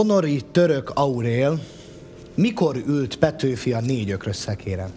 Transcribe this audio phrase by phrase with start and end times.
[0.00, 1.60] Ponori török Aurél
[2.34, 4.90] mikor ült Petőfi a négy ökrös szekéren?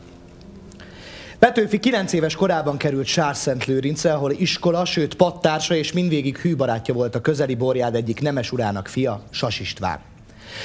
[1.40, 6.56] Petőfi 9 éves korában került Sárszent-Lőrince, ahol iskola, sőt pattársa és mindvégig hű
[6.88, 10.00] volt a közeli borjád egyik nemes urának fia, Sas István.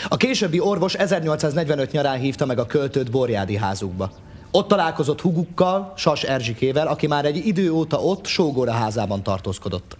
[0.08, 4.10] A későbbi orvos 1845 nyarán hívta meg a költőt borjádi házukba.
[4.50, 9.96] Ott találkozott hugukkal, Sas Erzsikével, aki már egy idő óta ott Sógóra házában tartózkodott.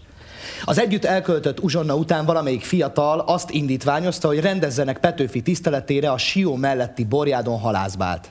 [0.65, 6.55] Az együtt elköltött uzsonna után valamelyik fiatal azt indítványozta, hogy rendezzenek Petőfi tiszteletére a Sió
[6.55, 8.31] melletti borjádon halászbált.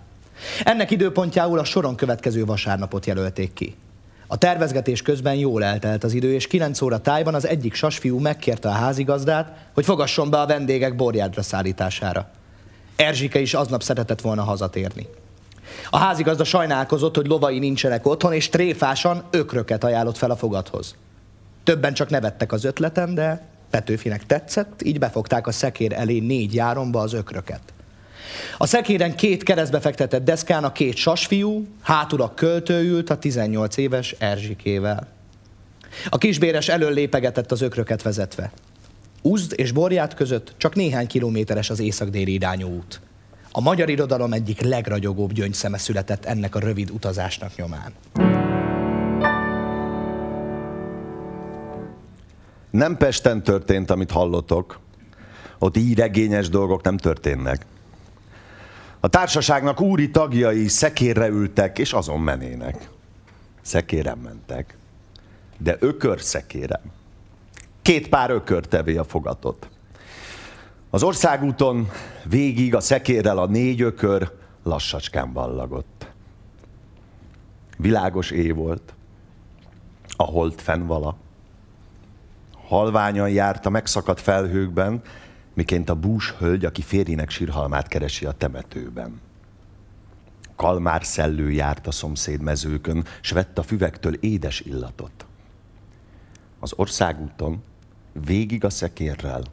[0.63, 3.75] Ennek időpontjául a soron következő vasárnapot jelölték ki.
[4.27, 8.69] A tervezgetés közben jól eltelt az idő, és 9 óra tájban az egyik sasfiú megkérte
[8.69, 12.29] a házigazdát, hogy fogasson be a vendégek borjádra szállítására.
[12.95, 15.07] Erzsike is aznap szeretett volna hazatérni.
[15.89, 20.95] A házigazda sajnálkozott, hogy lovai nincsenek otthon, és tréfásan ökröket ajánlott fel a fogadhoz.
[21.67, 26.99] Többen csak nevettek az ötleten, de Petőfinek tetszett, így befogták a szekér elé négy járomba
[26.99, 27.61] az ökröket.
[28.57, 33.77] A szekéren két keresztbe fektetett deszkán a két sasfiú, hátul a költő ült a 18
[33.77, 35.07] éves Erzsikével.
[36.09, 38.51] A kisbéres elől lépegetett az ökröket vezetve.
[39.21, 43.01] Uzd és Borját között csak néhány kilométeres az észak-déli irányú út.
[43.51, 47.93] A magyar irodalom egyik legragyogóbb gyöngyszeme született ennek a rövid utazásnak nyomán.
[52.69, 54.79] Nem Pesten történt, amit hallotok.
[55.59, 57.65] Ott így regényes dolgok nem történnek.
[58.99, 62.89] A társaságnak úri tagjai szekérre ültek, és azon menének.
[63.61, 64.77] Szekérem mentek.
[65.57, 66.81] De ökör szekérem.
[67.81, 69.69] Két pár ökör tevé a fogatot.
[70.89, 71.89] Az országúton
[72.23, 74.31] végig a szekérrel a négy ökör
[74.63, 76.07] lassacskán ballagott.
[77.77, 78.93] Világos éj volt,
[80.15, 81.17] a hold fennvala.
[82.67, 85.01] Halványan járt a megszakadt felhőkben,
[85.53, 89.21] miként a bús hölgy, aki férjének sírhalmát keresi a temetőben.
[90.55, 95.25] Kalmár szellő járt a szomszéd mezőkön, s vett a füvektől édes illatot.
[96.59, 97.63] Az országúton,
[98.25, 99.43] végig a szekérrel,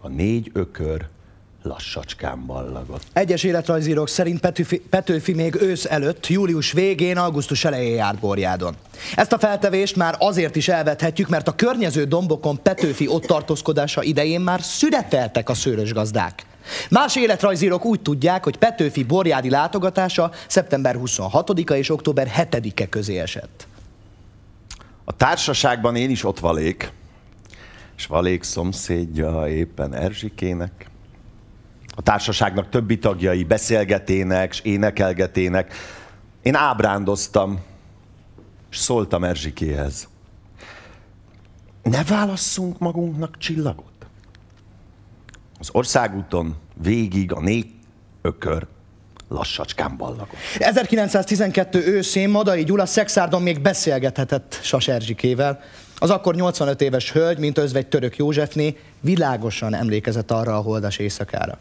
[0.00, 1.08] a négy ökör
[1.64, 3.02] lassacskán ballagott.
[3.12, 8.74] Egyes életrajzírók szerint Petőfi, Petőfi még ősz előtt, július végén, augusztus elején járt Borjádon.
[9.16, 14.40] Ezt a feltevést már azért is elvethetjük, mert a környező dombokon Petőfi ott tartózkodása idején
[14.40, 16.46] már szüreteltek a szőrös gazdák.
[16.90, 23.66] Más életrajzírók úgy tudják, hogy Petőfi borjádi látogatása szeptember 26-a és október 7-e közé esett.
[25.04, 26.92] A társaságban én is ott valék,
[27.96, 30.92] és valék szomszédja éppen Erzsikének.
[31.94, 35.74] A társaságnak többi tagjai beszélgetének, és énekelgetének.
[36.42, 37.60] Én ábrándoztam,
[38.70, 40.08] és szóltam Erzsikéhez.
[41.82, 44.06] Ne válasszunk magunknak csillagot?
[45.58, 47.66] Az országúton végig a négy
[48.22, 48.66] ökör
[49.28, 50.36] lassacskán ballagott.
[50.58, 55.60] 1912 őszén Madai Gyula Szexárdon még beszélgethetett Sas Erzsikével.
[55.98, 61.58] Az akkor 85 éves hölgy, mint özvegy török Józsefné, világosan emlékezett arra a holdas éjszakára.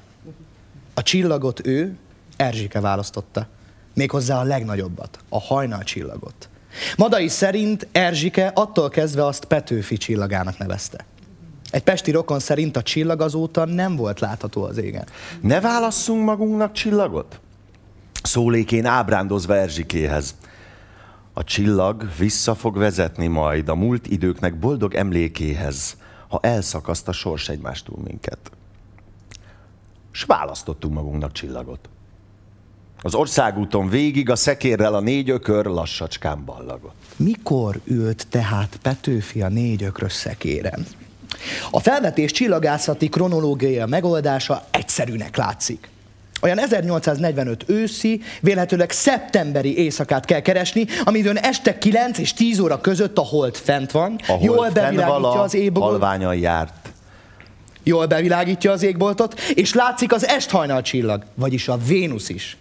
[0.93, 1.97] A csillagot ő,
[2.35, 3.47] Erzsike választotta.
[3.93, 6.49] Méghozzá a legnagyobbat, a hajnal csillagot.
[6.97, 11.05] Madai szerint Erzsike attól kezdve azt Petőfi csillagának nevezte.
[11.71, 15.07] Egy pesti rokon szerint a csillag azóta nem volt látható az égen.
[15.41, 17.39] Ne válasszunk magunknak csillagot?
[18.23, 20.35] Szólékén ábrándozva Erzsikéhez.
[21.33, 25.97] A csillag vissza fog vezetni majd a múlt időknek boldog emlékéhez,
[26.27, 28.51] ha elszakaszt a sors egymástól minket.
[30.13, 31.89] S választottunk magunknak csillagot.
[33.01, 36.95] Az országúton végig a szekérrel a négy ökör lassacskán ballagott.
[37.15, 40.85] Mikor ült tehát Petőfi a négy ökrös szekéren?
[41.71, 45.91] A felvetés csillagászati kronológiai megoldása egyszerűnek látszik.
[46.41, 53.17] Olyan 1845 őszi, vélhetőleg szeptemberi éjszakát kell keresni, amidőn este 9 és 10 óra között
[53.17, 56.82] a hold fent van, A hold jól bevilágítja az halványan járt.
[57.83, 62.57] Jól bevilágítja az égboltot, és látszik az esthajnal csillag, vagyis a Vénusz is.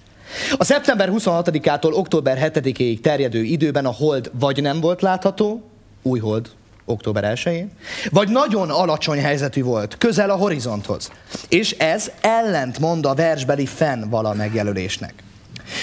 [0.56, 5.70] A szeptember 26-ától október 7-ig terjedő időben a hold vagy nem volt látható,
[6.02, 6.50] új hold,
[6.84, 7.70] október 1-én,
[8.10, 11.10] vagy nagyon alacsony helyzetű volt, közel a horizonthoz.
[11.48, 15.14] És ez ellent mond a versbeli fenn vala megjelölésnek.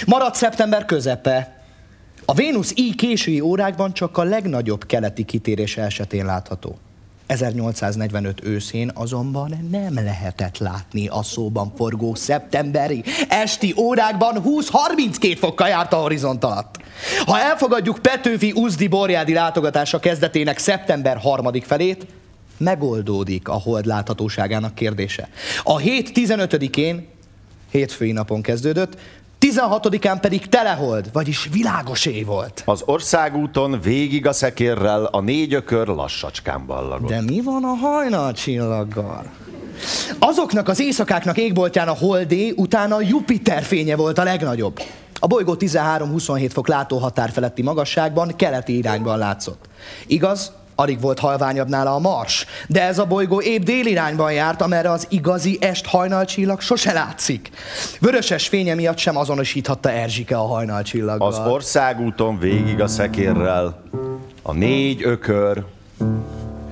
[0.05, 1.63] Maradt szeptember közepe.
[2.25, 6.77] A Vénusz így késői órákban csak a legnagyobb keleti kitérése esetén látható.
[7.29, 15.93] 1845 őszén azonban nem lehetett látni a szóban forgó szeptemberi esti órákban 20-32 fokkal járt
[15.93, 16.75] a horizont alatt.
[17.25, 22.05] Ha elfogadjuk Petőfi Uzdi Borjádi látogatása kezdetének szeptember harmadik felét,
[22.57, 25.29] megoldódik a hold láthatóságának kérdése.
[25.63, 27.07] A hét 15-én,
[27.71, 28.97] hétfői napon kezdődött,
[29.39, 32.61] 16-án pedig telehold, vagyis világos év volt.
[32.65, 37.09] Az országúton végig a szekérrel a négy ökör lassacskán ballagott.
[37.09, 39.23] De mi van a hajnalcsillaggal?
[40.19, 44.79] Azoknak az éjszakáknak égboltján a holdé, utána a Jupiter fénye volt a legnagyobb.
[45.19, 49.65] A bolygó 13-27 fok látóhatár feletti magasságban, keleti irányban látszott.
[50.07, 54.91] Igaz, alig volt halványabb nála a Mars, de ez a bolygó épp délirányban járt, amerre
[54.91, 57.49] az igazi est hajnalcsillag sose látszik.
[57.99, 61.27] Vöröses fénye miatt sem azonosíthatta Erzsike a hajnalcsillaggal.
[61.27, 63.83] Az országúton végig a szekérrel
[64.41, 65.63] a négy ökör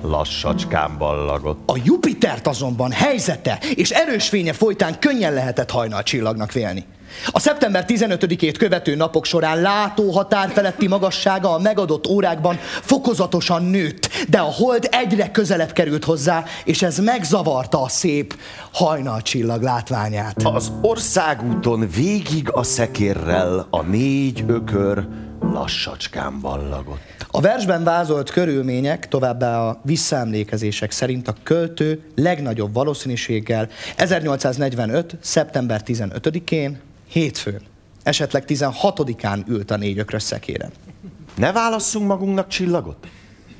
[0.02, 1.70] lassacskán ballagott.
[1.70, 6.84] A Jupitert azonban helyzete és erős fénye folytán könnyen lehetett hajnalcsillagnak vélni.
[7.26, 14.38] A szeptember 15-ét követő napok során látóhatár feletti magassága a megadott órákban fokozatosan nőtt, de
[14.38, 18.36] a hold egyre közelebb került hozzá, és ez megzavarta a szép
[18.72, 20.36] hajnalcsillag látványát.
[20.42, 25.06] Az országúton végig a szekérrel a négy ökör
[25.40, 27.26] lassacskán ballagott.
[27.30, 35.16] A versben vázolt körülmények, továbbá a visszaemlékezések szerint a költő legnagyobb valószínűséggel 1845.
[35.20, 37.60] szeptember 15-én hétfőn,
[38.02, 40.70] esetleg 16-án ült a négy ökrös szekéren.
[41.34, 43.06] Ne válasszunk magunknak csillagot?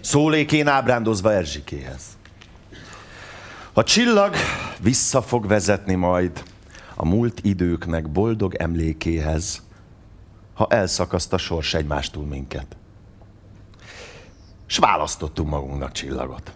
[0.01, 2.03] Szólékén ábrándozva Erzsikéhez.
[3.73, 4.35] A csillag
[4.81, 6.43] vissza fog vezetni majd
[6.95, 9.63] a múlt időknek boldog emlékéhez,
[10.59, 12.77] ha elszakaszt a sors egymástól minket.
[14.67, 16.53] S választottunk magunknak csillagot.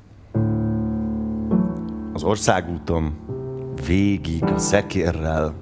[2.12, 3.19] Az országúton
[3.87, 5.54] végig a szekérrel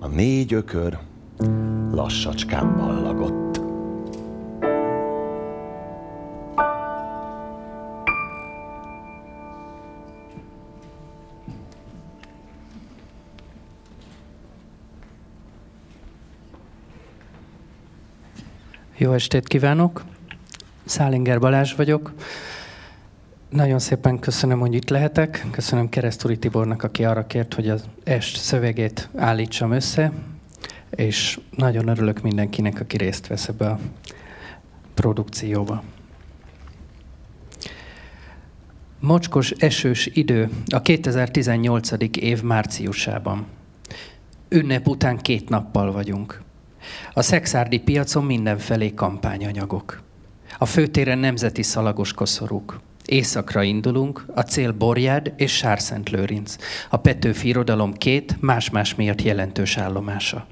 [0.00, 0.98] a négy ökör
[1.92, 3.49] lassacskán ballagott.
[19.00, 20.04] Jó estét kívánok!
[20.84, 22.12] Szálinger Balázs vagyok.
[23.48, 25.46] Nagyon szépen köszönöm, hogy itt lehetek.
[25.50, 30.12] Köszönöm Keresztúri Tibornak, aki arra kért, hogy az est szövegét állítsam össze,
[30.90, 33.78] és nagyon örülök mindenkinek, aki részt vesz ebbe a
[34.94, 35.82] produkcióba.
[38.98, 42.16] Mocskos esős idő a 2018.
[42.16, 43.46] év márciusában.
[44.48, 46.48] Ünnep után két nappal vagyunk.
[47.12, 50.02] A szexárdi piacon mindenfelé kampányanyagok.
[50.58, 52.80] A főtéren nemzeti szalagos koszorúk.
[53.04, 56.56] Északra indulunk, a cél Borjád és Sárszent Lőrinc,
[56.90, 60.46] a Petőfi irodalom két más-más miatt jelentős állomása.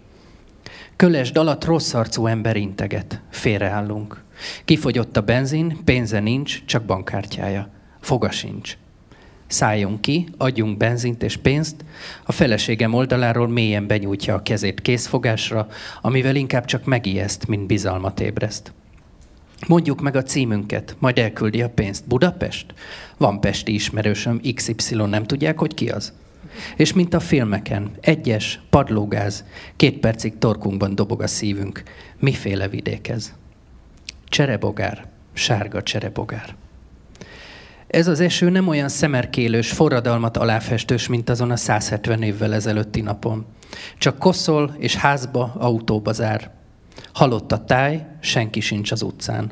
[0.97, 3.21] Köles dalat rossz arcú ember integet.
[3.31, 4.23] Félreállunk.
[4.65, 7.71] Kifogyott a benzin, pénze nincs, csak bankkártyája.
[8.01, 8.77] Foga sincs.
[9.49, 11.85] Szálljunk ki, adjunk benzint és pénzt,
[12.25, 15.69] a feleségem oldaláról mélyen benyújtja a kezét készfogásra,
[16.01, 18.73] amivel inkább csak megijeszt, mint bizalmat ébreszt.
[19.67, 22.07] Mondjuk meg a címünket, majd elküldi a pénzt.
[22.07, 22.75] Budapest?
[23.17, 26.13] Van pesti ismerősöm, XY, nem tudják, hogy ki az?
[26.77, 29.45] És mint a filmeken, egyes, padlógáz,
[29.77, 31.83] két percig torkunkban dobog a szívünk.
[32.19, 33.33] Miféle vidék ez?
[34.25, 36.57] Cserebogár, sárga cserebogár.
[37.89, 43.47] Ez az eső nem olyan szemerkélős, forradalmat aláfestős, mint azon a 170 évvel ezelőtti napon.
[43.99, 46.51] Csak koszol és házba, autóba zár.
[47.13, 49.51] Halott a táj, senki sincs az utcán.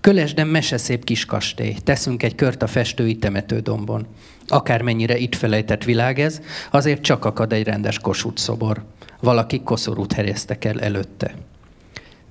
[0.00, 4.06] Kölesden meseszép kis kastély, teszünk egy kört a festői temetődombon.
[4.46, 6.40] Akármennyire itt felejtett világ ez,
[6.70, 8.84] azért csak akad egy rendes kosút szobor.
[9.20, 11.34] Valaki koszorút helyeztek el előtte.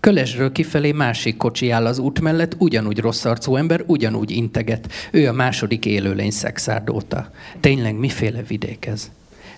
[0.01, 4.91] Kölesről kifelé másik kocsi áll az út mellett, ugyanúgy rossz arcú ember, ugyanúgy integet.
[5.12, 7.31] Ő a második élőlény szexárdóta.
[7.60, 9.12] Tényleg miféle vidék ez?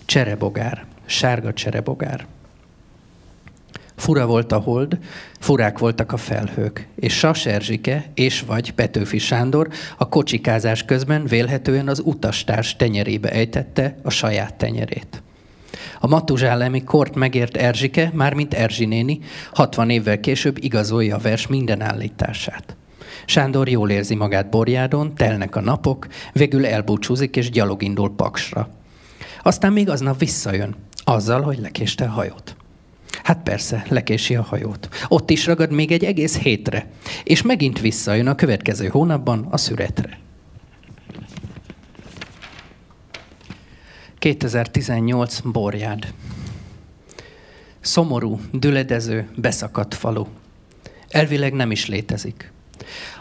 [0.04, 2.26] Cserebogár, sárga cserebogár.
[3.96, 4.98] Fura volt a hold,
[5.40, 11.88] furák voltak a felhők, és Sas Erzsike és vagy Petőfi Sándor a kocsikázás közben vélhetően
[11.88, 15.22] az utastárs tenyerébe ejtette a saját tenyerét.
[16.04, 19.18] A matuzsálemi kort megért Erzsike, mármint Erzsi néni,
[19.52, 22.76] 60 évvel később igazolja a vers minden állítását.
[23.26, 28.68] Sándor jól érzi magát Borjádon, telnek a napok, végül elbúcsúzik és gyalog indul Paksra.
[29.42, 32.56] Aztán még aznap visszajön, azzal, hogy lekéste a hajót.
[33.22, 34.88] Hát persze, lekési a hajót.
[35.08, 36.86] Ott is ragad még egy egész hétre,
[37.22, 40.18] és megint visszajön a következő hónapban a szüretre.
[44.24, 46.14] 2018 Borjád.
[47.80, 50.26] Szomorú, düledező, beszakadt falu.
[51.08, 52.52] Elvileg nem is létezik.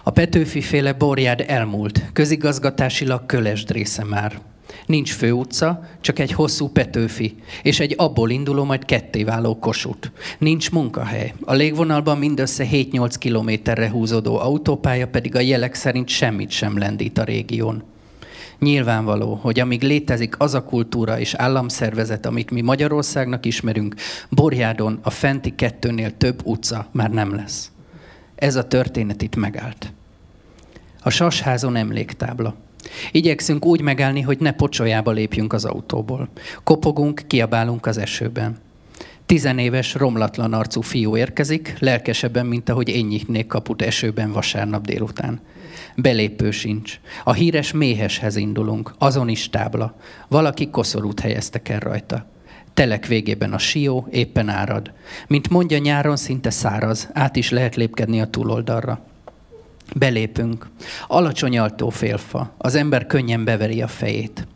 [0.04, 4.42] A Petőfi féle borjád elmúlt, közigazgatásilag kölesd része már.
[4.86, 10.12] Nincs főutca, csak egy hosszú Petőfi, és egy abból induló, majd ketté váló kosut.
[10.38, 11.34] Nincs munkahely.
[11.42, 17.24] A légvonalban mindössze 7-8 kilométerre húzódó autópálya pedig a jelek szerint semmit sem lendít a
[17.24, 17.93] régión.
[18.64, 23.96] Nyilvánvaló, hogy amíg létezik az a kultúra és államszervezet, amit mi Magyarországnak ismerünk,
[24.30, 27.72] Borjádon a fenti kettőnél több utca már nem lesz.
[28.36, 29.94] Ez a történet itt megállt.
[31.02, 32.56] A Sasházon emléktábla.
[33.12, 36.30] Igyekszünk úgy megállni, hogy ne pocsolyába lépjünk az autóból.
[36.64, 38.58] Kopogunk, kiabálunk az esőben.
[39.26, 45.42] Tizenéves, romlatlan arcú fiú érkezik, lelkesebben, mint ahogy én nyitnék kaput esőben vasárnap délután.
[45.96, 47.00] Belépő sincs.
[47.24, 49.96] A híres méheshez indulunk, azon is tábla.
[50.28, 52.26] Valaki koszorút helyeztek el rajta.
[52.74, 54.92] Telek végében a sió éppen árad.
[55.28, 59.06] Mint mondja, nyáron szinte száraz, át is lehet lépkedni a túloldalra.
[59.96, 60.70] Belépünk.
[61.08, 62.54] Alacsony altó félfa.
[62.58, 64.48] Az ember könnyen beveri a fejét.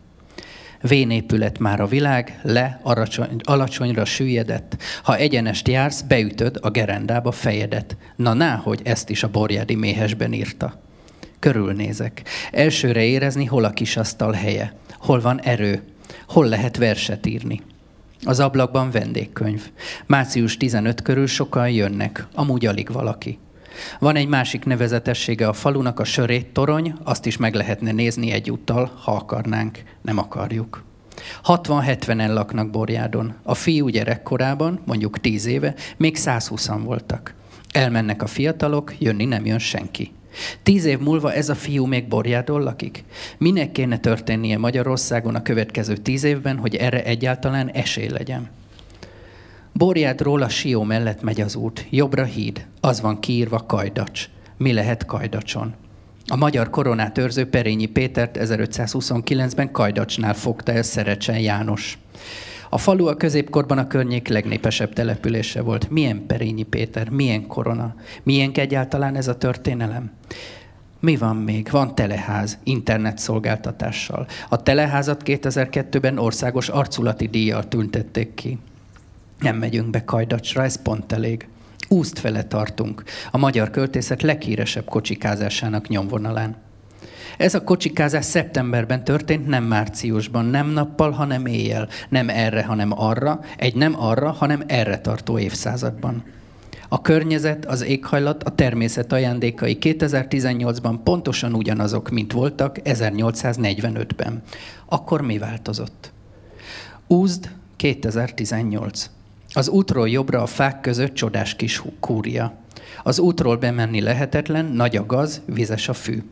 [0.82, 4.78] Vénépület már a világ, le, aracsony, alacsonyra süllyedett.
[5.04, 7.98] Ha egyenest jársz, beütöd a gerendába fejedet.
[8.16, 10.86] Na, ná, hogy ezt is a borjádi méhesben írta.
[11.40, 12.24] Körülnézek.
[12.52, 15.84] Elsőre érezni, hol a kis asztal helye, hol van erő,
[16.28, 17.62] hol lehet verset írni.
[18.24, 19.72] Az ablakban vendégkönyv.
[20.06, 23.40] Március 15 körül sokan jönnek, amúgy alig valaki.
[24.00, 28.92] Van egy másik nevezetessége a falunak, a sörét torony, azt is meg lehetne nézni egyúttal,
[29.04, 30.84] ha akarnánk, nem akarjuk.
[31.44, 33.34] 60-70-en laknak Borjádon.
[33.44, 37.34] A fiú gyerekkorában, mondjuk 10 éve, még 120-an voltak.
[37.72, 40.12] Elmennek a fiatalok, jönni nem jön senki.
[40.64, 43.04] Tíz év múlva ez a fiú még Borjádon lakik?
[43.38, 48.50] Minek kéne történnie Magyarországon a következő tíz évben, hogy erre egyáltalán esély legyen?
[49.74, 54.30] Borjádról a Sió mellett megy az út, jobbra híd, az van kiírva Kajdacs.
[54.58, 55.74] Mi lehet Kajdacson?
[56.28, 61.98] A magyar koronát őrző Perényi Pétert 1529-ben Kajdacsnál fogta el Szerecsen János.
[62.70, 65.90] A falu a középkorban a környék legnépesebb települése volt.
[65.90, 70.12] Milyen Perényi Péter, milyen korona, milyen egyáltalán ez a történelem?
[71.00, 71.68] Mi van még?
[71.72, 74.28] Van teleház, internetszolgáltatással.
[74.50, 78.58] A teleházat 2002-ben országos arculati díjjal tüntették ki.
[79.40, 81.48] Nem megyünk be Kajdacsra, ez pont elég.
[81.90, 86.67] Úszt fele tartunk, a magyar költészet leghíresebb kocsikázásának nyomvonalán.
[87.38, 93.40] Ez a kocsikázás szeptemberben történt, nem márciusban, nem nappal, hanem éjjel, nem erre, hanem arra,
[93.58, 96.24] egy nem arra, hanem erre tartó évszázadban.
[96.90, 104.42] A környezet, az éghajlat, a természet ajándékai 2018-ban pontosan ugyanazok, mint voltak 1845-ben.
[104.86, 106.12] Akkor mi változott?
[107.08, 109.10] Úzd 2018.
[109.54, 112.54] Az útról jobbra a fák között csodás kis kúria.
[113.04, 116.24] Az útról bemenni lehetetlen, nagy a gaz, vizes a fű.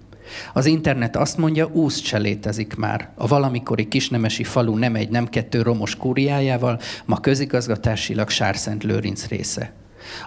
[0.53, 3.09] Az internet azt mondja, úsz se létezik már.
[3.15, 9.73] A valamikori kisnemesi falu nem egy, nem kettő romos kúriájával, ma közigazgatásilag Sárszent Lőrinc része.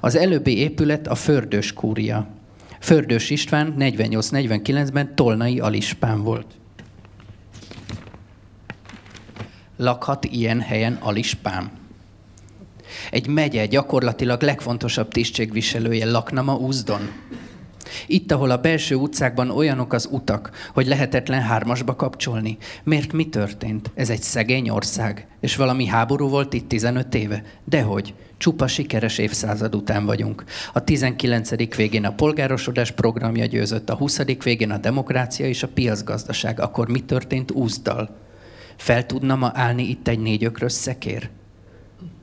[0.01, 2.27] Az előbbi épület a Fördős kúria.
[2.81, 6.47] Fördős István 48-49-ben Tolnai Alispán volt.
[9.77, 11.71] Lakhat ilyen helyen Alispán.
[13.11, 17.11] Egy megye gyakorlatilag legfontosabb tisztségviselője lakna ma Úzdon.
[18.07, 22.59] Itt, ahol a belső utcákban olyanok az utak, hogy lehetetlen hármasba kapcsolni.
[22.85, 23.91] Miért mi történt?
[23.95, 27.43] Ez egy szegény ország, és valami háború volt itt 15 éve?
[27.65, 30.45] Dehogy, csupa sikeres évszázad után vagyunk.
[30.73, 31.75] A 19.
[31.77, 34.23] végén a polgárosodás programja győzött, a 20.
[34.43, 36.61] végén a demokrácia és a piacgazdaság.
[36.61, 38.17] Akkor mi történt Úzdal?
[38.77, 41.31] Fel tudna ma állni itt egy négyökrös szekér?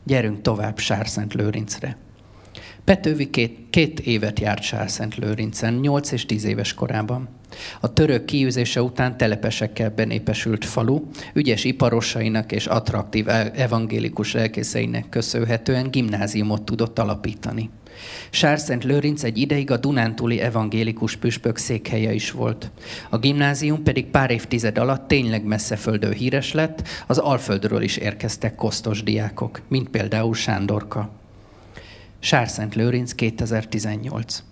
[0.04, 1.98] Gyerünk tovább Sárszent Lőrincre.
[2.86, 7.30] Petővi két, két évet járt Sárszent Lőrincen, 8 és 10 éves korában.
[7.82, 11.02] A török kiűzése után telepesekkel benépesült falu,
[11.34, 17.70] ügyes iparosainak és attraktív evangélikus lelkészeinek köszönhetően gimnáziumot tudott alapítani.
[18.30, 22.72] Sárszent Lőrinc egy ideig a Dunántúli evangélikus püspök székhelye is volt.
[23.10, 29.04] A gimnázium pedig pár évtized alatt tényleg messzeföldő híres lett, az Alföldről is érkeztek kosztos
[29.04, 31.24] diákok, mint például Sándorka.
[32.26, 34.44] Sárszent Lőrinc 2018.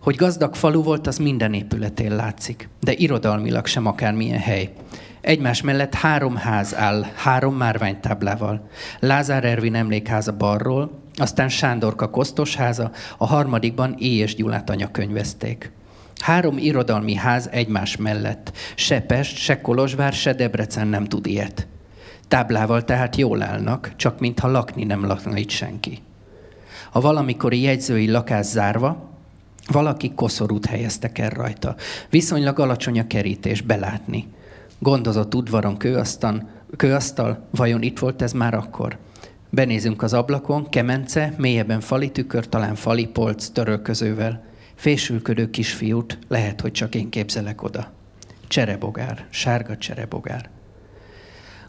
[0.00, 4.72] Hogy gazdag falu volt, az minden épületén látszik, de irodalmilag sem akármilyen hely.
[5.20, 8.68] Egymás mellett három ház áll, három márványtáblával.
[9.00, 15.72] Lázár Ervin emlékháza balról, aztán Sándorka Kosztos háza, a harmadikban É és Gyulát anyakönyvezték.
[16.20, 18.52] Három irodalmi ház egymás mellett.
[18.74, 21.66] Se Pest, se Kolozsvár, se Debrecen nem tud ilyet.
[22.28, 25.98] Táblával tehát jól állnak, csak mintha lakni nem lakna itt senki.
[26.96, 29.08] A valamikori jegyzői lakás zárva,
[29.66, 31.74] Valaki koszorút helyeztek el rajta.
[32.10, 34.26] Viszonylag alacsony a kerítés, belátni.
[34.78, 38.98] Gondozott udvaron kőasztal, kőasztal, vajon itt volt ez már akkor?
[39.50, 44.44] Benézünk az ablakon, kemence, mélyebben fali tükör, talán fali polc, törölközővel.
[44.74, 47.92] Fésülködő kisfiút, lehet, hogy csak én képzelek oda.
[48.48, 50.55] Cserebogár, sárga cserebogár.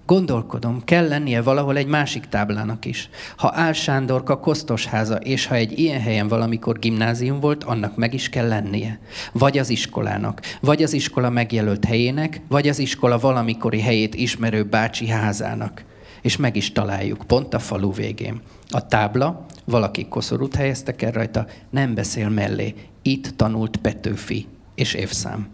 [0.07, 3.09] Gondolkodom, kell lennie valahol egy másik táblának is.
[3.37, 8.29] Ha Ál Sándorka kosztosháza, és ha egy ilyen helyen valamikor gimnázium volt, annak meg is
[8.29, 8.99] kell lennie.
[9.31, 15.07] Vagy az iskolának, vagy az iskola megjelölt helyének, vagy az iskola valamikori helyét ismerő bácsi
[15.07, 15.83] házának.
[16.21, 18.41] És meg is találjuk, pont a falu végén.
[18.69, 22.73] A tábla, valaki koszorút helyeztek el rajta, nem beszél mellé.
[23.01, 25.47] Itt tanult Petőfi és évszám.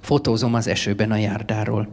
[0.00, 1.88] Fotózom az esőben a járdáról.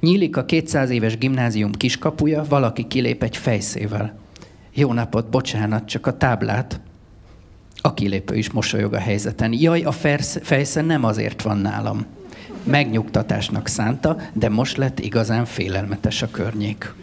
[0.00, 4.18] Nyílik a 200 éves gimnázium kiskapuja, valaki kilép egy fejszével.
[4.74, 6.80] Jó napot, bocsánat, csak a táblát.
[7.80, 9.52] A kilépő is mosolyog a helyzeten.
[9.52, 9.92] Jaj, a
[10.42, 12.06] fejsze nem azért van nálam.
[12.64, 16.94] Megnyugtatásnak szánta, de most lett igazán félelmetes a környék.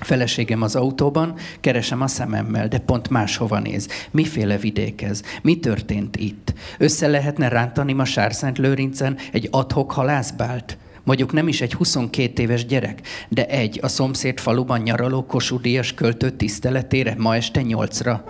[0.00, 3.88] Feleségem az autóban, keresem a szememmel, de pont máshova néz.
[4.10, 5.22] Miféle vidék ez?
[5.42, 6.52] Mi történt itt?
[6.78, 10.78] Össze lehetne rántani ma Sárszent Lőrincen egy adhok halászbált?
[11.04, 16.30] Mondjuk nem is egy 22 éves gyerek, de egy a szomszéd faluban nyaraló kosudíjas költő
[16.30, 18.24] tiszteletére ma este nyolcra.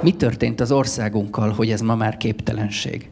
[0.00, 3.08] Mi történt az országunkkal, hogy ez ma már képtelenség?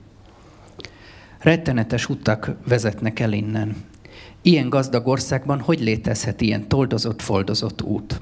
[1.39, 3.77] Rettenetes utak vezetnek el innen.
[4.43, 8.21] Ilyen gazdag országban hogy létezhet ilyen toldozott-foldozott út?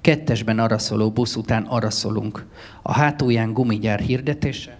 [0.00, 2.46] Kettesben araszoló busz után araszolunk.
[2.82, 4.78] A hátulján gumigyár hirdetése.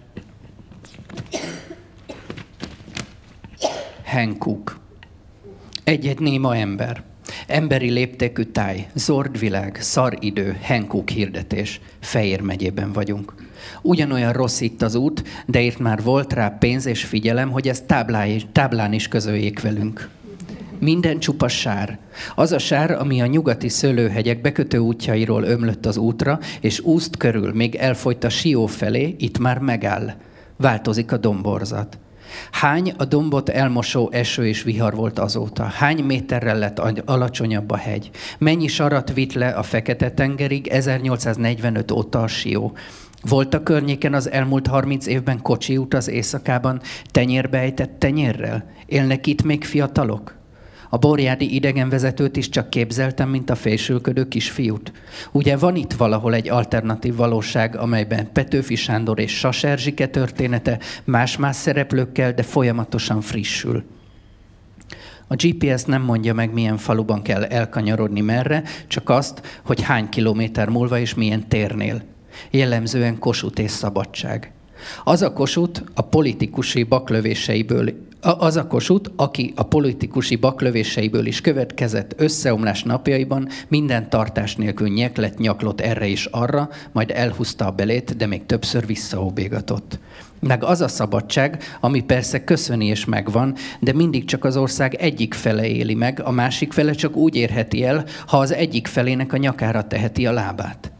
[4.05, 4.80] Hankook.
[5.83, 7.03] Egy-egy néma ember.
[7.47, 11.81] Emberi léptékű táj, zord világ, szar idő, Hankook hirdetés.
[11.99, 13.33] Fejér megyében vagyunk.
[13.81, 17.85] Ugyanolyan rossz itt az út, de itt már volt rá pénz és figyelem, hogy ezt
[18.51, 20.09] táblán is közöljék velünk
[20.79, 21.99] minden csupa sár.
[22.35, 27.53] Az a sár, ami a nyugati szőlőhegyek bekötő útjairól ömlött az útra, és úszt körül,
[27.53, 30.13] még elfolyt a Sió felé, itt már megáll.
[30.57, 31.97] Változik a domborzat.
[32.51, 35.63] Hány a dombot elmosó eső és vihar volt azóta?
[35.63, 38.09] Hány méterrel lett alacsonyabb a hegy?
[38.37, 42.71] Mennyi sarat vitt le a Fekete-tengerig 1845 óta a Sió?
[43.21, 48.71] Volt a környéken az elmúlt 30 évben kocsi út az éjszakában tenyérbe ejtett tenyérrel?
[48.85, 50.40] Élnek itt még fiatalok?
[50.93, 54.91] A borjádi idegenvezetőt is csak képzeltem, mint a fésülködő kisfiút.
[55.31, 62.33] Ugye van itt valahol egy alternatív valóság, amelyben Petőfi Sándor és Saserzsike története más-más szereplőkkel,
[62.33, 63.83] de folyamatosan frissül.
[65.27, 70.69] A GPS nem mondja meg, milyen faluban kell elkanyarodni merre, csak azt, hogy hány kilométer
[70.69, 72.03] múlva és milyen térnél.
[72.49, 74.51] Jellemzően Kossuth és Szabadság.
[75.03, 82.13] Az a Kossuth a politikusi baklövéseiből az a kosut, aki a politikusi baklövéseiből is következett
[82.17, 88.25] összeomlás napjaiban, minden tartás nélkül nyeklet nyaklott erre is arra, majd elhúzta a belét, de
[88.25, 89.99] még többször visszaóbégatott.
[90.39, 95.33] Meg az a szabadság, ami persze köszöni és megvan, de mindig csak az ország egyik
[95.33, 99.37] fele éli meg, a másik fele csak úgy érheti el, ha az egyik felének a
[99.37, 100.91] nyakára teheti a lábát.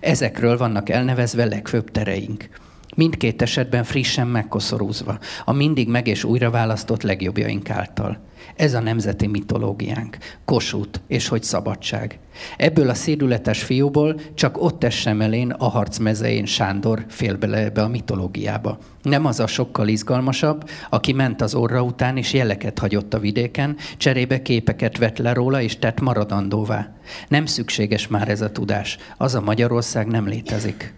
[0.00, 2.48] Ezekről vannak elnevezve legfőbb tereink
[2.98, 8.18] mindkét esetben frissen megkoszorúzva, a mindig meg és újra választott legjobbjaink által.
[8.56, 12.18] Ez a nemzeti mitológiánk, kosút és hogy szabadság.
[12.56, 17.82] Ebből a szédületes fiúból csak ott essem elén a harc mezején Sándor fél bele ebbe
[17.82, 18.78] a mitológiába.
[19.02, 23.76] Nem az a sokkal izgalmasabb, aki ment az orra után és jeleket hagyott a vidéken,
[23.96, 26.92] cserébe képeket vett le róla és tett maradandóvá.
[27.28, 30.94] Nem szükséges már ez a tudás, az a Magyarország nem létezik.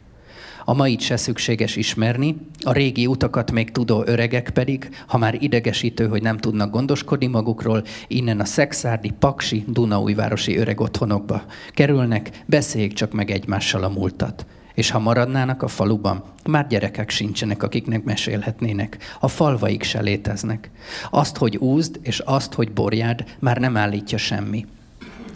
[0.70, 6.08] A mait se szükséges ismerni, a régi utakat még tudó öregek pedig, ha már idegesítő,
[6.08, 13.12] hogy nem tudnak gondoskodni magukról, innen a szexárdi, paksi, Dunaújvárosi öreg otthonokba kerülnek, beszéljék csak
[13.12, 14.46] meg egymással a múltat.
[14.74, 19.16] És ha maradnának a faluban, már gyerekek sincsenek, akiknek mesélhetnének.
[19.20, 20.70] A falvaik se léteznek.
[21.10, 24.66] Azt, hogy úzd, és azt, hogy borjád, már nem állítja semmi.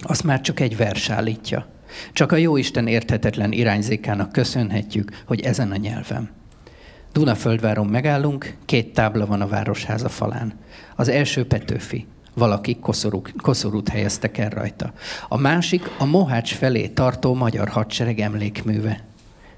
[0.01, 1.74] Azt már csak egy vers állítja.
[2.13, 6.31] Csak a Jóisten érthetetlen irányzékának köszönhetjük, hogy ezen a nyelven.
[7.13, 10.53] Dunaföldváron megállunk, két tábla van a városháza falán.
[10.97, 14.93] Az első Petőfi, valaki koszorút, koszorút helyeztek el rajta.
[15.29, 19.05] A másik a Mohács felé tartó magyar hadsereg emlékműve.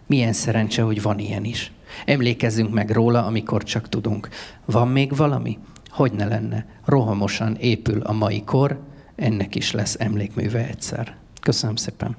[0.06, 1.72] Milyen szerencse, hogy van ilyen is.
[2.04, 4.28] Emlékezzünk meg róla, amikor csak tudunk.
[4.64, 5.58] Van még valami?
[5.90, 6.66] Hogy ne lenne?
[6.84, 8.80] Rohamosan épül a mai kor,
[9.14, 11.16] ennek is lesz emlékműve egyszer.
[11.40, 12.16] Köszönöm szépen.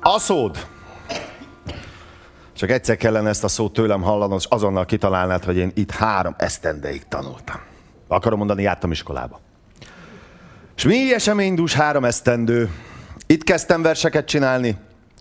[0.00, 0.66] A szód.
[2.52, 6.34] Csak egyszer kellene ezt a szót tőlem hallanod, és azonnal kitalálnád, hogy én itt három
[6.38, 7.60] esztendeig tanultam.
[8.08, 9.40] Akarom mondani, jártam iskolába.
[10.76, 12.70] És mi esemény dús három esztendő.
[13.26, 14.76] Itt kezdtem verseket csinálni,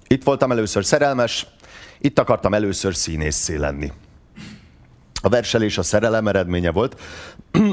[0.07, 1.47] itt voltam először szerelmes,
[1.99, 3.91] itt akartam először színészé lenni.
[5.25, 7.01] A verselés a szerelem eredménye volt,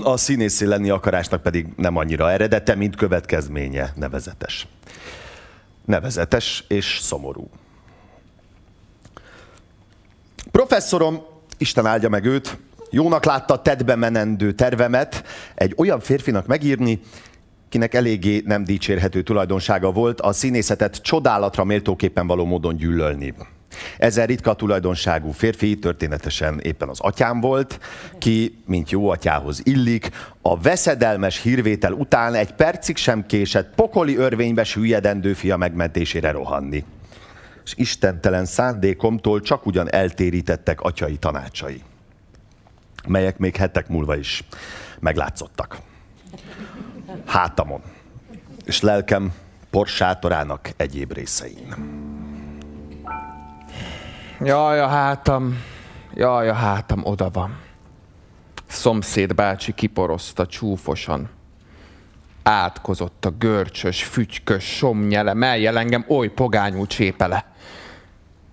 [0.03, 4.67] a színészé lenni akarásnak pedig nem annyira eredete, mint következménye nevezetes.
[5.85, 7.51] Nevezetes és szomorú.
[10.51, 11.23] Professzorom,
[11.59, 12.59] Isten áldja meg őt,
[12.91, 17.01] jónak látta tedbe menendő tervemet egy olyan férfinak megírni,
[17.69, 23.35] kinek eléggé nem dicsérhető tulajdonsága volt a színészetet csodálatra méltóképpen való módon gyűlölni.
[23.99, 27.81] Ezen ritka tulajdonságú férfi történetesen éppen az atyám volt,
[28.19, 30.11] ki, mint jó atyához illik,
[30.43, 36.85] a veszedelmes hírvétel után egy percig sem késett pokoli örvénybe süllyedendő fia megmentésére rohanni.
[37.65, 41.83] És istentelen szándékomtól csak ugyan eltérítettek atyai tanácsai,
[43.09, 44.45] melyek még hetek múlva is
[45.01, 45.79] meglátszottak.
[47.27, 47.83] Hátamon,
[48.65, 49.33] és lelkem
[49.71, 51.75] porsátorának egyéb részein.
[54.45, 55.63] Jaj, a hátam,
[56.15, 57.59] jaj, a hátam oda van.
[58.67, 61.29] Szomszéd bácsi kiporozta csúfosan.
[62.43, 67.53] Átkozott a görcsös, fügykös, somnyele, melyel engem oly pogányú csépele.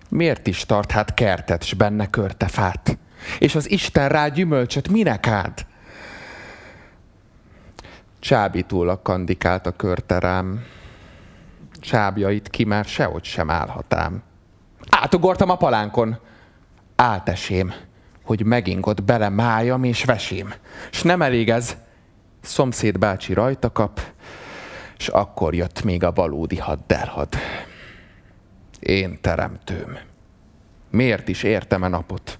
[0.08, 2.98] Miért is tart hát kertet, s benne körte fát?
[3.38, 5.66] És az Isten rá gyümölcsöt minek áld?
[8.18, 10.64] Csábítólag kandikált a körte rám.
[11.80, 14.22] Csábjait ki már sehogy sem állhatám.
[15.00, 16.18] Átugortam a palánkon.
[16.96, 17.72] Átesém,
[18.24, 20.54] hogy megingott bele májam és vesém.
[20.90, 21.76] S nem elég ez,
[22.40, 24.00] szomszéd bácsi rajta kap,
[24.98, 27.28] és akkor jött még a valódi haddelhad.
[28.80, 29.98] Én teremtőm.
[30.90, 32.38] Miért is értem a napot?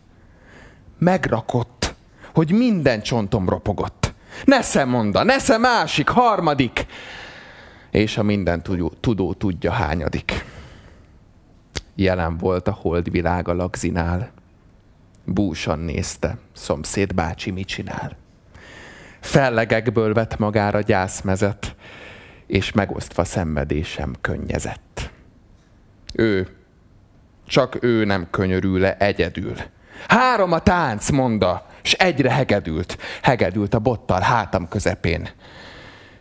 [0.99, 1.95] Megrakott,
[2.35, 4.13] hogy minden csontom ropogott.
[4.45, 6.87] Nesze monda, nesze másik, harmadik,
[7.91, 8.63] és a minden
[9.01, 10.57] tudó tudja hányadik
[11.99, 14.31] jelen volt a holdvilág a lagzinál.
[15.25, 18.17] Búsan nézte, szomszéd bácsi mit csinál.
[19.21, 21.77] Fellegekből vett magára gyászmezet,
[22.47, 25.11] és megosztva szenvedésem könnyezett.
[26.15, 26.49] Ő,
[27.47, 29.55] csak ő nem könyörül le egyedül.
[30.09, 32.99] Három a tánc, monda, s egyre hegedült.
[33.23, 35.29] Hegedült a bottal hátam közepén.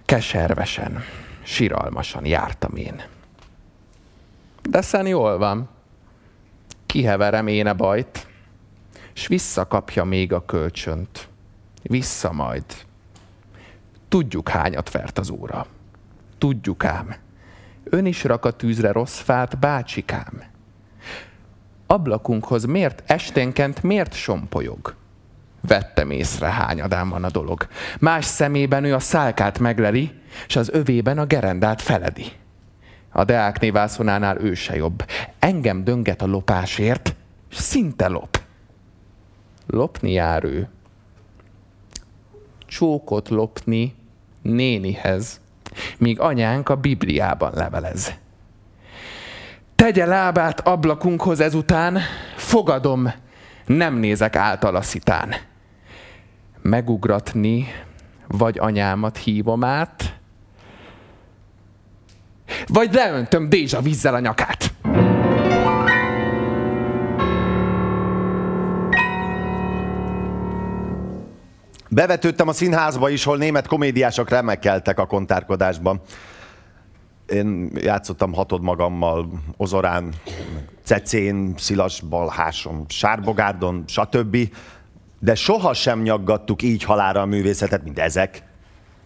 [0.05, 1.03] Keservesen,
[1.43, 3.01] siralmasan jártam én.
[4.69, 5.69] De Szent jól van.
[6.85, 8.27] Kiheverem én a bajt,
[9.13, 11.27] és visszakapja még a kölcsönt.
[11.81, 12.63] Vissza majd.
[14.07, 15.65] Tudjuk hányat vert az óra.
[16.37, 17.15] Tudjuk ám.
[17.83, 20.43] Ön is rak a tűzre rossz fát, bácsikám.
[21.87, 24.95] Ablakunkhoz miért esténként miért sompolyog?
[25.61, 27.67] Vettem észre, hányadán van a dolog.
[27.99, 30.11] Más szemében ő a szálkát megleli,
[30.47, 32.25] és az övében a gerendát feledi.
[33.17, 35.05] A Deák vászonánál ő se jobb.
[35.39, 37.15] Engem dönget a lopásért,
[37.49, 38.41] és szinte lop.
[39.67, 40.69] Lopni jár ő.
[42.65, 43.95] Csókot lopni
[44.41, 45.41] nénihez,
[45.97, 48.13] míg anyánk a Bibliában levelez.
[49.75, 51.99] Tegye lábát ablakunkhoz ezután,
[52.35, 53.13] fogadom,
[53.65, 55.33] nem nézek általa szitán.
[56.61, 57.67] Megugratni,
[58.27, 60.16] vagy anyámat hívom át,
[62.67, 64.73] vagy leöntöm Dézsa vízzel a nyakát.
[71.89, 76.01] Bevetődtem a színházba is, hol német komédiások remekeltek a kontárkodásban.
[77.27, 80.13] Én játszottam hatod magammal, Ozorán,
[80.83, 84.37] Cecén, Szilas, Balháson, Sárbogárdon, stb.
[85.19, 88.43] De sohasem nyaggattuk így halára a művészetet, mint ezek.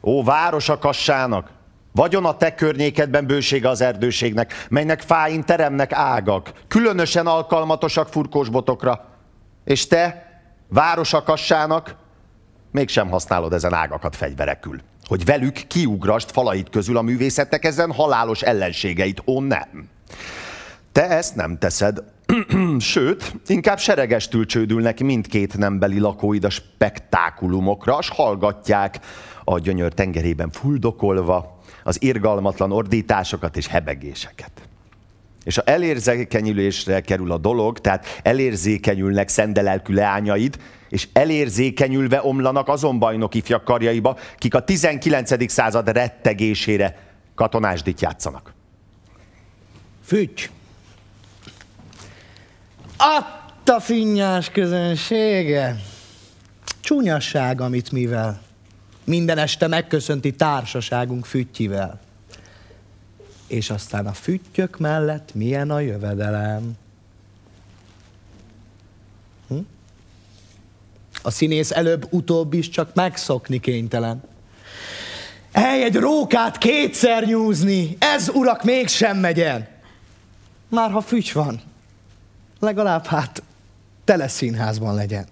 [0.02, 1.50] Ó, város a kassának!
[1.91, 9.06] Vagyon a te környékedben bősége az erdőségnek, melynek fáin teremnek ágak, különösen alkalmatosak furkósbotokra.
[9.65, 10.25] És te,
[10.67, 11.95] városakassának,
[12.71, 14.80] mégsem használod ezen ágakat fegyverekül.
[15.08, 19.89] Hogy velük kiugrast falait közül a művészetnek ezen halálos ellenségeit, ó nem.
[20.91, 22.04] Te ezt nem teszed,
[22.80, 28.99] Sőt, inkább seregestül csődülnek mindkét nembeli lakóid a spektákulumokra, s hallgatják
[29.43, 34.52] a gyönyör tengerében fuldokolva az irgalmatlan ordításokat és hebegéseket.
[35.44, 40.58] És ha elérzékenyülésre kerül a dolog, tehát elérzékenyülnek szendelelkű leányaid,
[40.89, 45.52] és elérzékenyülve omlanak azon bajnok ifjak karjaiba, kik a 19.
[45.52, 46.98] század rettegésére
[47.36, 48.54] katonásdit játszanak.
[50.06, 50.50] Fügy!
[52.98, 55.76] Atta finnyás közönsége!
[56.82, 58.41] Csúnyasság, amit mivel.
[59.03, 61.99] Minden este megköszönti társaságunk füttyivel.
[63.47, 66.71] És aztán a füttyök mellett milyen a jövedelem.
[69.47, 69.57] Hm?
[71.21, 74.23] A színész előbb-utóbb is csak megszokni kénytelen.
[75.51, 79.67] Hely, egy rókát kétszer nyúzni, ez urak mégsem megyen.
[80.67, 81.61] Már ha fügy van,
[82.59, 83.43] legalább hát
[84.03, 85.27] tele színházban legyen.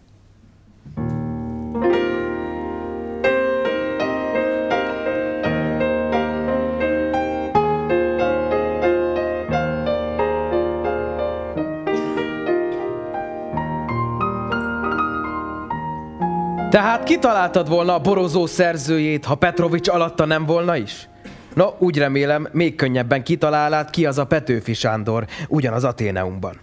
[16.69, 21.09] Tehát kitaláltad volna a borozó szerzőjét, ha Petrovics alatta nem volna is?
[21.53, 26.59] No, úgy remélem, még könnyebben kitalálát ki az a Petőfi Sándor, ugyanaz Aténeumban.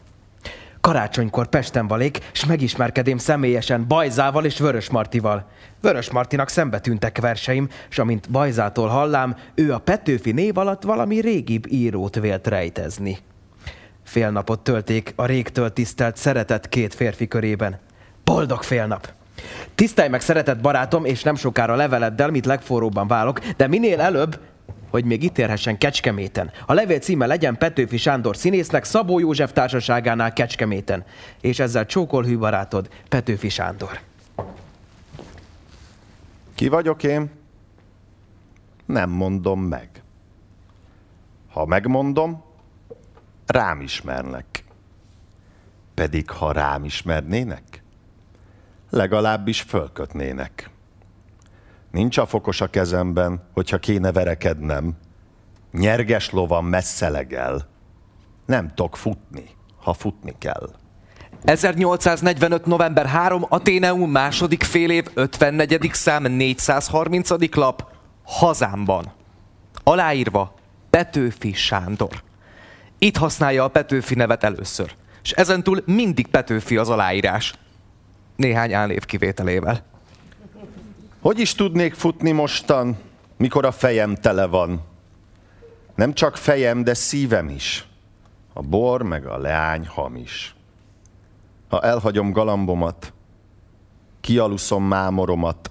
[0.80, 5.46] Karácsonykor Pesten valék, és megismerkedém személyesen Bajzával és Vörös Martival.
[5.80, 11.20] Vörös Martinak szembe tűntek verseim, és amint Bajzától hallám, ő a Petőfi név alatt valami
[11.20, 13.18] régibb írót vélt rejtezni.
[14.04, 17.78] Fél napot tölték a régtől tisztelt szeretett két férfi körében.
[18.24, 19.15] Boldog fél nap!
[19.76, 24.40] Tisztelj meg, szeretett barátom, és nem sokára leveleddel, mit legforróbban válok, de minél előbb,
[24.90, 26.50] hogy még itt érhessen Kecskeméten.
[26.66, 31.04] A levél címe legyen Petőfi Sándor színésznek Szabó József társaságánál Kecskeméten.
[31.40, 34.00] És ezzel csókol hű barátod, Petőfi Sándor.
[36.54, 37.30] Ki vagyok én?
[38.86, 39.88] Nem mondom meg.
[41.52, 42.44] Ha megmondom,
[43.46, 44.64] rám ismernek.
[45.94, 47.75] Pedig ha rám ismernének,
[48.90, 50.70] legalábbis fölkötnének.
[51.90, 54.96] Nincs a fokos a kezemben, hogyha kéne verekednem.
[55.72, 57.68] Nyerges lovan messze legel.
[58.46, 59.44] Nem tudok futni,
[59.77, 60.70] ha futni kell.
[61.44, 62.66] 1845.
[62.66, 63.46] november 3.
[63.49, 65.90] Aténeum második fél év 54.
[65.92, 67.55] szám 430.
[67.55, 67.85] lap
[68.25, 69.12] Hazámban.
[69.85, 70.55] Aláírva
[70.90, 72.22] Petőfi Sándor.
[72.99, 74.94] Itt használja a Petőfi nevet először.
[75.22, 77.55] És ezentúl mindig Petőfi az aláírás.
[78.37, 79.85] Néhány álnév kivételével.
[81.20, 82.96] Hogy is tudnék futni mostan,
[83.37, 84.81] mikor a fejem tele van?
[85.94, 87.88] Nem csak fejem, de szívem is.
[88.53, 90.55] A bor meg a leány hamis.
[91.68, 93.12] Ha elhagyom galambomat,
[94.20, 95.70] kialuszom mámoromat,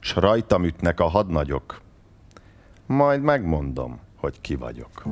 [0.00, 1.80] s rajtam ütnek a hadnagyok,
[2.86, 5.02] majd megmondom, hogy ki vagyok.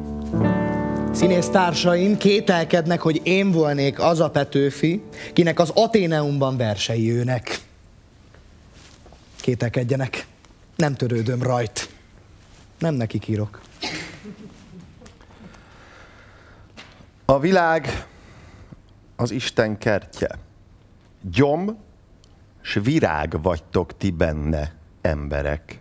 [1.13, 7.61] Színésztársaim kételkednek, hogy én volnék az a Petőfi, kinek az Aténeumban versei jönnek.
[9.41, 10.27] Kételkedjenek.
[10.77, 11.89] Nem törődöm rajt.
[12.79, 13.61] Nem nekik írok.
[17.25, 18.07] A világ
[19.17, 20.39] az Isten kertje.
[21.21, 21.79] Gyom
[22.61, 25.81] s virág vagytok ti benne, emberek.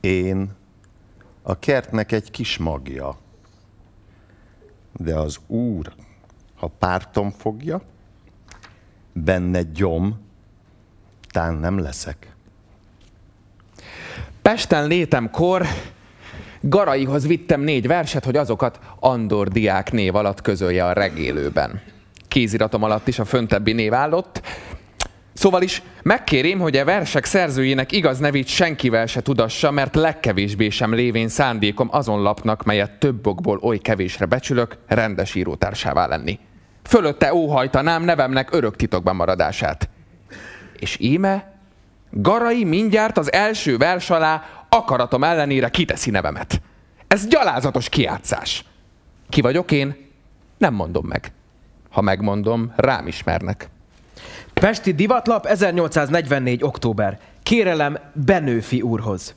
[0.00, 0.52] Én
[1.42, 3.24] a kertnek egy kis magja.
[4.96, 5.92] De az Úr,
[6.54, 7.82] ha pártom fogja,
[9.12, 10.20] benne gyom,
[11.30, 12.34] tán nem leszek.
[14.42, 15.66] Pesten létemkor
[16.60, 21.80] Garaihoz vittem négy verset, hogy azokat Andor diák név alatt közölje a regélőben.
[22.28, 24.42] Kéziratom alatt is a föntebbi név állott.
[25.36, 30.94] Szóval is megkérém, hogy a versek szerzőjének igaz nevét senkivel se tudassa, mert legkevésbé sem
[30.94, 36.38] lévén szándékom azon lapnak, melyet több okból oly kevésre becsülök, rendes írótársává lenni.
[36.82, 39.88] Fölötte óhajtanám nevemnek örök titokban maradását.
[40.78, 41.54] És íme,
[42.10, 46.60] Garai mindjárt az első vers alá akaratom ellenére kiteszi nevemet.
[47.06, 48.64] Ez gyalázatos kiátszás.
[49.28, 49.96] Ki vagyok én?
[50.58, 51.32] Nem mondom meg.
[51.90, 53.68] Ha megmondom, rám ismernek.
[54.60, 56.62] Pesti Divatlap 1844.
[56.62, 57.18] október.
[57.42, 59.34] Kérelem Benőfi úrhoz.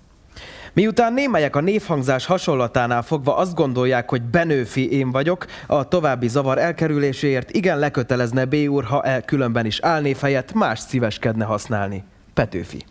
[0.73, 6.57] Miután némelyek a névhangzás hasonlatánál fogva azt gondolják, hogy Benőfi én vagyok, a további zavar
[6.57, 12.03] elkerüléséért igen lekötelezne B úr, ha el különben is álnév helyett más szíveskedne használni.
[12.33, 12.85] Petőfi.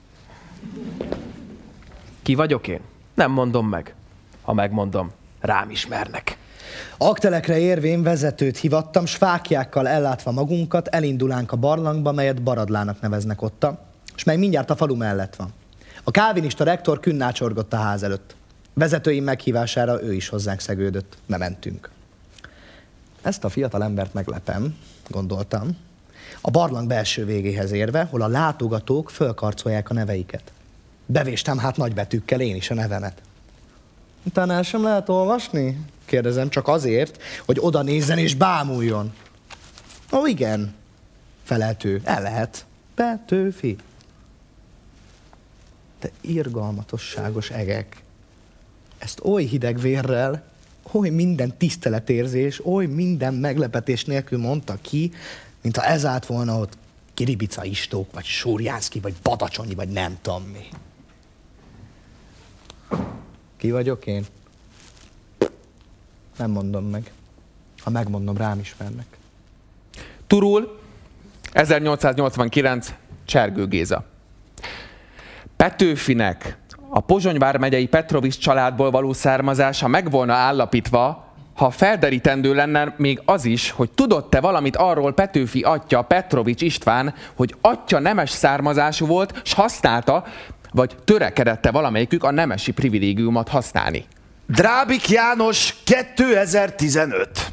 [2.23, 2.81] Ki vagyok én?
[3.15, 3.95] Nem mondom meg.
[4.43, 5.11] Ha megmondom,
[5.41, 6.37] rám ismernek.
[6.97, 13.85] Aktelekre érvén vezetőt hivattam, s fákjákkal ellátva magunkat, elindulánk a barlangba, melyet Baradlának neveznek otta,
[14.17, 15.53] és mely mindjárt a falu mellett van.
[16.05, 18.37] A kávinista rektor künnácsorgott a ház előtt.
[18.75, 21.17] Vezetőim meghívására ő is hozzánk szegődött.
[21.27, 21.91] Bementünk.
[23.23, 24.77] Ezt a fiatal embert meglepem,
[25.09, 25.77] gondoltam.
[26.41, 30.53] A barlang belső végéhez érve, hol a látogatók fölkarcolják a neveiket.
[31.07, 33.23] Bevéstem hát nagybetűkkel én is a nevemet.
[34.23, 35.79] Utána el sem lehet olvasni?
[36.09, 39.13] Kérdezem, csak azért, hogy oda nézzen és bámuljon.
[40.13, 40.75] Ó, igen.
[41.45, 42.01] Feleltő.
[42.05, 42.67] El lehet.
[42.95, 43.77] Petőfi.
[45.99, 48.03] Te irgalmatosságos egek.
[48.99, 50.45] Ezt oly hideg vérrel,
[50.93, 55.13] oly minden tiszteletérzés, oly minden meglepetés nélkül mondta ki,
[55.63, 56.77] mintha ez állt volna ott
[57.15, 60.69] Kiribica Istók, vagy Súrjánszki, vagy Badacsonyi, vagy nem tudom mi.
[63.57, 64.27] Ki vagyok én?
[66.39, 67.13] Nem mondom meg.
[67.79, 69.07] Ha megmondom, rám ismernek.
[70.27, 70.79] Turul,
[71.53, 74.05] 1889, Csergő Géza.
[75.57, 83.23] Petőfinek a Pozsony vármegyei Petrovics családból való származása meg volna állapítva, ha felderítendő lenne még
[83.25, 89.41] az is, hogy tudott-e valamit arról Petőfi atya Petrovics István, hogy atya nemes származású volt,
[89.45, 90.25] s használta,
[90.73, 94.07] vagy törekedette valamelyikük a nemesi privilégiumot használni.
[94.51, 97.53] Drábik János 2015.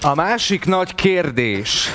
[0.00, 1.88] A másik nagy kérdés,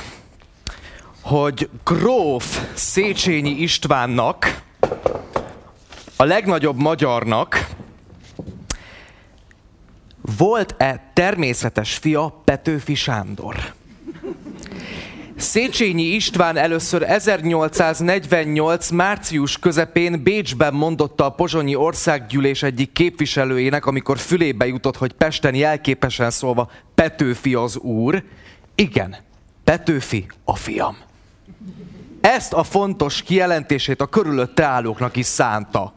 [1.21, 4.61] hogy gróf Széchenyi Istvánnak,
[6.15, 7.67] a legnagyobb magyarnak,
[10.37, 13.73] volt-e természetes fia Petőfi Sándor?
[15.37, 18.89] Széchenyi István először 1848.
[18.89, 26.29] március közepén Bécsben mondotta a pozsonyi országgyűlés egyik képviselőjének, amikor fülébe jutott, hogy Pesten jelképesen
[26.29, 28.23] szólva Petőfi az úr.
[28.75, 29.15] Igen,
[29.63, 30.97] Petőfi a fiam.
[32.21, 35.93] Ezt a fontos kijelentését a körülötte állóknak is szánta.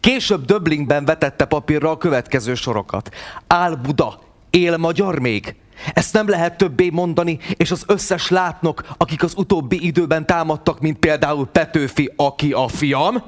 [0.00, 3.14] Később Döblingben vetette papírra a következő sorokat.
[3.46, 4.18] Áll Buda,
[4.50, 5.54] él magyar még?
[5.94, 10.98] Ezt nem lehet többé mondani, és az összes látnok, akik az utóbbi időben támadtak, mint
[10.98, 13.22] például Petőfi, aki a fiam,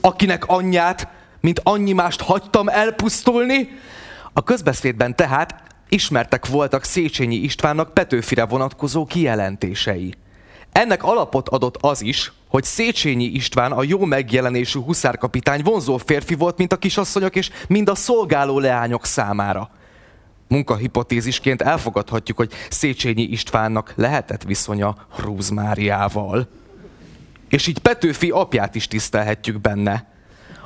[0.00, 1.08] akinek anyját,
[1.40, 3.68] mint annyi mást hagytam elpusztulni.
[4.32, 10.14] A közbeszédben tehát ismertek voltak Széchenyi Istvánnak Petőfire vonatkozó kijelentései.
[10.72, 16.58] Ennek alapot adott az is, hogy Széchenyi István a jó megjelenésű huszárkapitány vonzó férfi volt,
[16.58, 19.70] mint a kisasszonyok és mind a szolgáló leányok számára.
[20.50, 26.48] Munkahipotézisként elfogadhatjuk, hogy Széchenyi Istvánnak lehetett viszonya Rúz Máriával.
[27.48, 30.09] És így Petőfi apját is tisztelhetjük benne.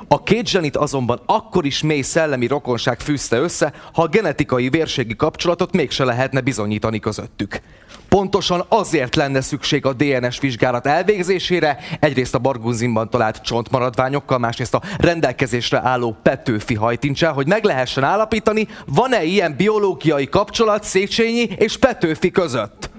[0.07, 5.15] A két zsenit azonban akkor is mély szellemi rokonság fűzte össze, ha a genetikai vérségi
[5.15, 7.61] kapcsolatot mégse lehetne bizonyítani közöttük.
[8.09, 14.81] Pontosan azért lenne szükség a DNS vizsgálat elvégzésére, egyrészt a Bargunzinban talált csontmaradványokkal, másrészt a
[14.97, 22.31] rendelkezésre álló Petőfi hajtincsel, hogy meg lehessen állapítani, van-e ilyen biológiai kapcsolat Széchenyi és Petőfi
[22.31, 22.89] között.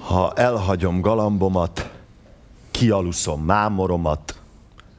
[0.00, 1.90] Ha elhagyom galambomat,
[2.70, 4.41] kialuszom mámoromat,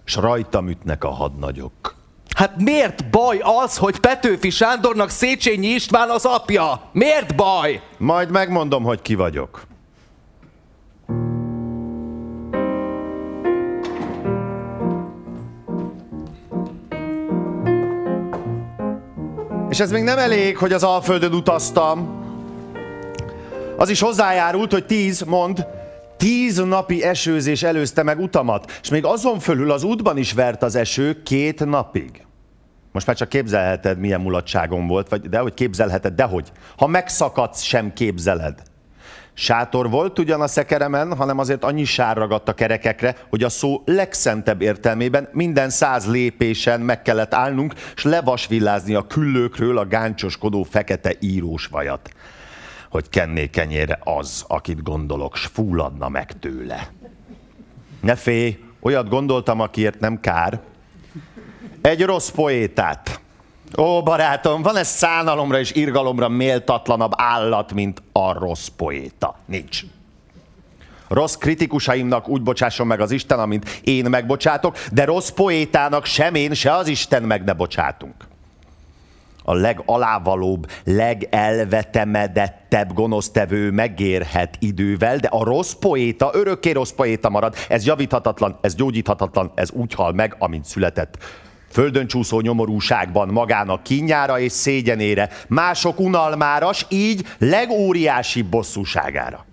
[0.04, 1.96] s rajtam ütnek a hadnagyok.
[2.36, 6.82] Hát miért baj az, hogy Petőfi Sándornak Széchenyi István az apja?
[6.92, 7.82] Miért baj?
[7.98, 9.66] Majd megmondom, hogy ki vagyok.
[19.70, 22.22] És ez még nem elég, hogy az Alföldön utaztam.
[23.78, 25.66] Az is hozzájárult, hogy tíz, mond,
[26.24, 30.76] tíz napi esőzés előzte meg utamat, és még azon fölül az útban is vert az
[30.76, 32.26] eső két napig.
[32.92, 36.52] Most már csak képzelheted, milyen mulatságom volt, vagy de hogy képzelheted, dehogy.
[36.78, 38.62] Ha megszakadsz, sem képzeled.
[39.34, 43.82] Sátor volt ugyan a szekeremen, hanem azért annyi sár ragadt a kerekekre, hogy a szó
[43.86, 51.14] legszentebb értelmében minden száz lépésen meg kellett állnunk, s levasvillázni a küllőkről a gáncsoskodó fekete
[51.20, 52.10] írós vajat.
[52.94, 56.92] Hogy kenné kenyére az, akit gondolok, s fulladna meg tőle.
[58.02, 60.60] Ne félj, olyat gondoltam, akiért nem kár.
[61.82, 63.20] Egy rossz poétát.
[63.78, 69.36] Ó, barátom, van ez szánalomra és irgalomra méltatlanabb állat, mint a rossz poéta?
[69.46, 69.84] Nincs.
[71.08, 76.54] Rossz kritikusaimnak úgy bocsásson meg az Isten, amint én megbocsátok, de rossz poétának sem én,
[76.54, 78.32] se az Isten meg ne bocsátunk.
[79.44, 87.56] A legalávalóbb, legelvetemedettebb gonosztevő megérhet idővel, de a rossz poéta örökké rossz poéta marad.
[87.70, 91.18] Ez javíthatatlan, ez gyógyíthatatlan, ez úgy hal meg, amint született
[91.74, 99.46] földön csúszó nyomorúságban magának kínjára és szégyenére, mások unalmára, s így legóriási bosszúságára.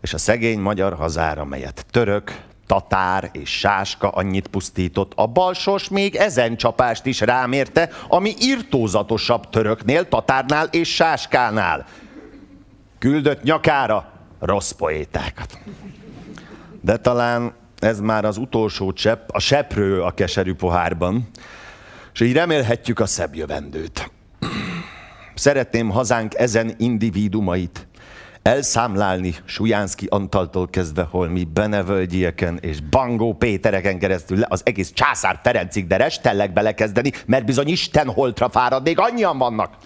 [0.00, 6.14] És a szegény magyar hazára, melyet török, tatár és sáska annyit pusztított, a balsos még
[6.14, 11.86] ezen csapást is rámérte, ami irtózatosabb töröknél, tatárnál és sáskánál.
[12.98, 15.58] Küldött nyakára rossz poétákat.
[16.80, 21.28] De talán ez már az utolsó csepp, a seprő a keserű pohárban.
[22.12, 24.10] És így remélhetjük a szebb jövendőt.
[25.34, 27.88] Szeretném hazánk ezen individumait
[28.42, 35.86] elszámlálni Sujánszki Antaltól kezdve holmi Benevölgyieken és Bangó Pétereken keresztül le az egész császár Ferencig,
[35.86, 39.76] de restellek belekezdeni, mert bizony Isten holtra fárad, még annyian vannak.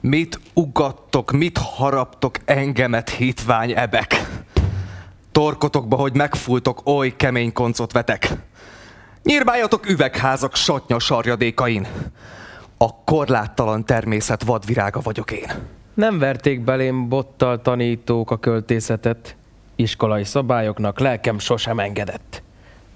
[0.00, 4.28] Mit ugattok, mit haraptok engemet, hitvány ebek?
[5.32, 8.28] Torkotokba, hogy megfújtok, oly kemény koncot vetek.
[9.22, 11.86] Nyírbáljatok üvegházak satnya sarjadékain.
[12.82, 15.48] A korláttalan természet vadvirága vagyok én.
[15.94, 19.36] Nem verték belém bottal tanítók a költészetet.
[19.76, 22.42] Iskolai szabályoknak lelkem sosem engedett.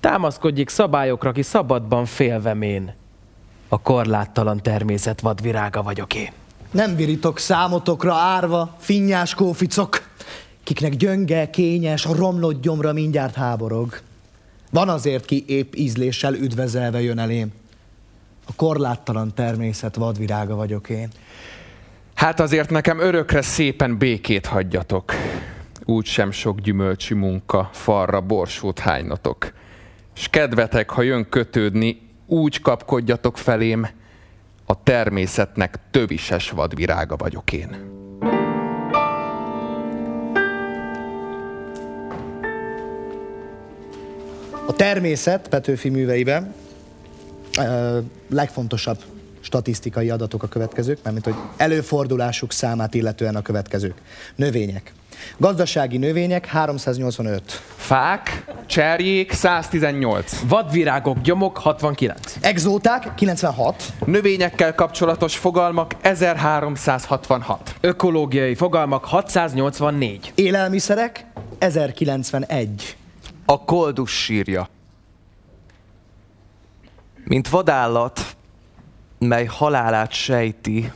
[0.00, 2.94] Támaszkodjék szabályokra, ki szabadban félvemén.
[3.68, 6.32] A korláttalan természet vadvirága vagyok én.
[6.70, 10.02] Nem virítok számotokra árva, finnyás kóficok,
[10.62, 14.00] kiknek gyönge, kényes, a romlott gyomra mindjárt háborog.
[14.70, 17.52] Van azért, ki épp ízléssel üdvezelve jön elém.
[18.46, 21.08] A korláttalan természet vadvirága vagyok én.
[22.14, 25.12] Hát azért nekem örökre szépen békét hagyjatok.
[25.84, 29.52] Úgy sem sok gyümölcsű munka, falra borsót hánynatok.
[30.16, 33.88] És kedvetek, ha jön kötődni, úgy kapkodjatok felém,
[34.66, 37.92] a természetnek tövises vadvirága vagyok én.
[44.66, 46.54] A természet Petőfi műveiben
[47.58, 47.98] ö,
[48.30, 48.98] legfontosabb
[49.40, 53.94] statisztikai adatok a következők, mert hogy előfordulásuk számát illetően a következők.
[54.34, 54.92] Növények.
[55.36, 57.42] Gazdasági növények 385.
[57.76, 60.40] Fák, cserjék 118.
[60.48, 62.36] Vadvirágok, gyomok 69.
[62.40, 63.82] Exóták 96.
[64.04, 67.74] Növényekkel kapcsolatos fogalmak 1366.
[67.80, 70.32] Ökológiai fogalmak 684.
[70.34, 71.26] Élelmiszerek
[71.58, 72.96] 1091.
[73.46, 74.68] A koldus sírja.
[77.24, 78.36] Mint vadállat,
[79.18, 80.92] mely halálát sejti,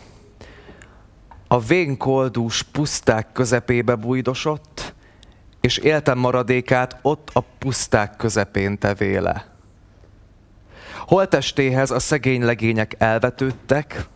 [1.49, 4.95] a vénkoldús puszták közepébe bújdosott,
[5.61, 9.47] és éltem maradékát ott a puszták közepén tevéle.
[11.07, 14.07] Holtestéhez a szegény legények elvetődtek,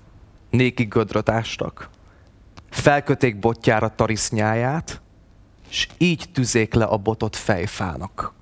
[0.50, 1.88] néki gödröt ástak,
[2.70, 5.00] felköték botjára tarisznyáját,
[5.68, 8.34] és így tüzék le a botot fejfának.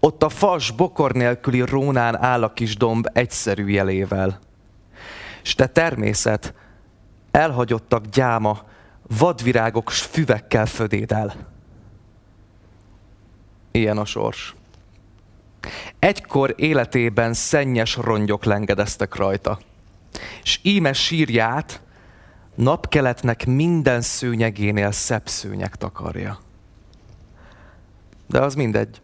[0.00, 4.38] Ott a fas bokor nélküli rónán áll a kis domb egyszerű jelével.
[5.42, 6.54] S te természet,
[7.30, 8.62] elhagyottak gyáma,
[9.18, 11.34] vadvirágok s füvekkel födéd el.
[13.70, 14.54] Ilyen a sors.
[15.98, 19.58] Egykor életében szennyes rongyok lengedeztek rajta,
[20.42, 21.80] és íme sírját
[22.54, 26.38] napkeletnek minden szőnyegénél szebb szőnyeg takarja.
[28.26, 29.02] De az mindegy.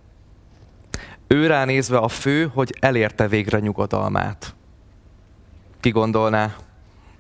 [1.35, 4.55] Ő ránézve a fő, hogy elérte végre nyugodalmát.
[5.81, 6.57] Ki gondolná,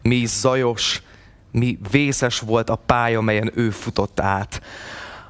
[0.02, 1.02] mi zajos,
[1.50, 4.62] mi vészes volt a pálya, melyen ő futott át.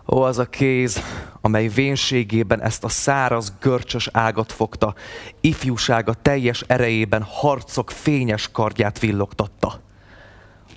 [0.06, 1.02] Ó, az a kéz,
[1.40, 4.94] amely vénségében ezt a száraz, görcsös ágat fogta,
[5.40, 9.80] ifjúsága teljes erejében harcok fényes kardját villogtatta.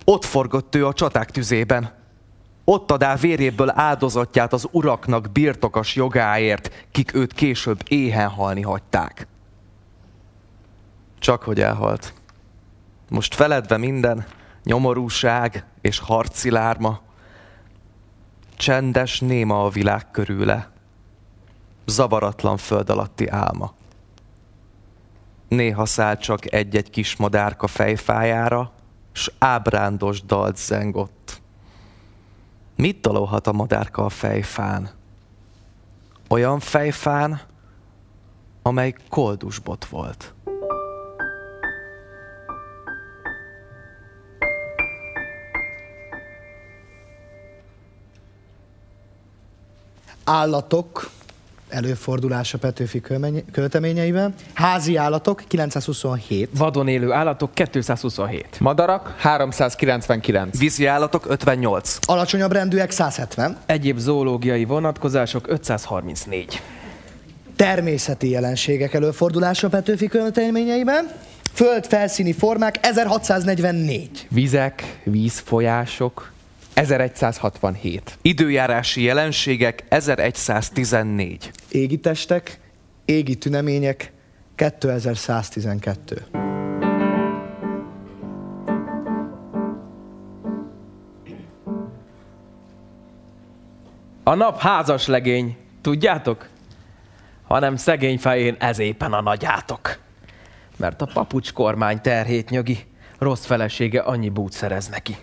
[0.06, 2.03] Ott forgott ő a csaták tüzében.
[2.64, 9.28] Ott adá véréből áldozatját az uraknak birtokas jogáért, kik őt később éhen halni hagyták.
[11.20, 12.14] Csak hogy elhalt.
[13.09, 14.26] Most feledve minden,
[14.64, 16.99] nyomorúság és harcilárma,
[18.55, 20.70] csendes néma a világ körüle,
[21.86, 23.74] zavaratlan föld alatti álma.
[25.47, 28.72] Néha száll csak egy-egy kis madárka fejfájára,
[29.11, 31.23] s ábrándos dalt zengott.
[32.76, 34.90] Mit dalolhat a madárka a fejfán?
[36.30, 37.42] Olyan fejfán,
[38.62, 40.34] amely koldusbot volt.
[50.24, 51.10] Állatok
[51.74, 53.02] előfordulása Petőfi
[53.52, 54.34] költeményeiben.
[54.54, 56.50] Házi állatok 927.
[56.58, 58.60] Vadon élő állatok 227.
[58.60, 60.60] Madarak 399.
[60.60, 61.98] Vízi állatok 58.
[62.06, 63.58] Alacsonyabb rendűek 170.
[63.66, 66.62] Egyéb zoológiai vonatkozások 534.
[67.56, 71.12] Természeti jelenségek előfordulása Petőfi költeményeiben.
[71.54, 74.28] Föld felszíni formák 1644.
[74.30, 76.33] Vizek, vízfolyások
[76.74, 78.18] 1167.
[78.22, 81.52] Időjárási jelenségek 1114.
[81.70, 82.60] Égi testek,
[83.06, 84.12] égi tünemények
[84.56, 86.26] 2112.
[94.24, 96.52] A nap házas legény, tudjátok?
[97.54, 100.00] hanem szegény fején ez éppen a nagyátok.
[100.78, 102.86] Mert a papucs kormány terhét nyögi,
[103.20, 105.18] rossz felesége annyi bút szerez neki.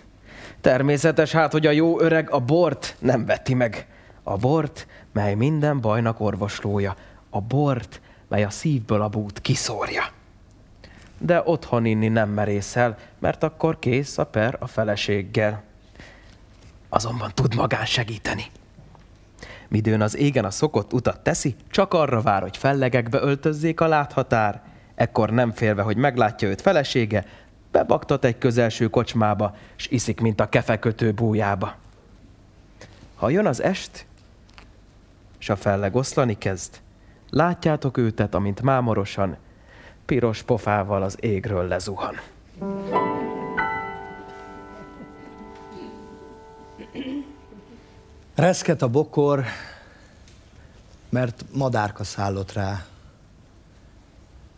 [0.61, 3.87] Természetes hát, hogy a jó öreg a bort nem veti meg.
[4.23, 6.95] A bort, mely minden bajnak orvoslója.
[7.29, 10.03] A bort, mely a szívből a bút kiszórja.
[11.17, 15.63] De otthon inni nem merészel, mert akkor kész a per a feleséggel.
[16.89, 18.43] Azonban tud magán segíteni.
[19.67, 24.61] Midőn az égen a szokott utat teszi, csak arra vár, hogy fellegekbe öltözzék a láthatár.
[24.95, 27.25] Ekkor nem félve, hogy meglátja őt felesége,
[27.71, 31.75] bebaktat egy közelső kocsmába, s iszik, mint a kefekötő bújába.
[33.15, 34.05] Ha jön az est,
[35.37, 36.81] s a felleg oszlani kezd,
[37.29, 39.37] látjátok őtet, amint mámorosan,
[40.05, 42.15] piros pofával az égről lezuhan.
[48.35, 49.45] Reszket a bokor,
[51.09, 52.85] mert madárka szállott rá.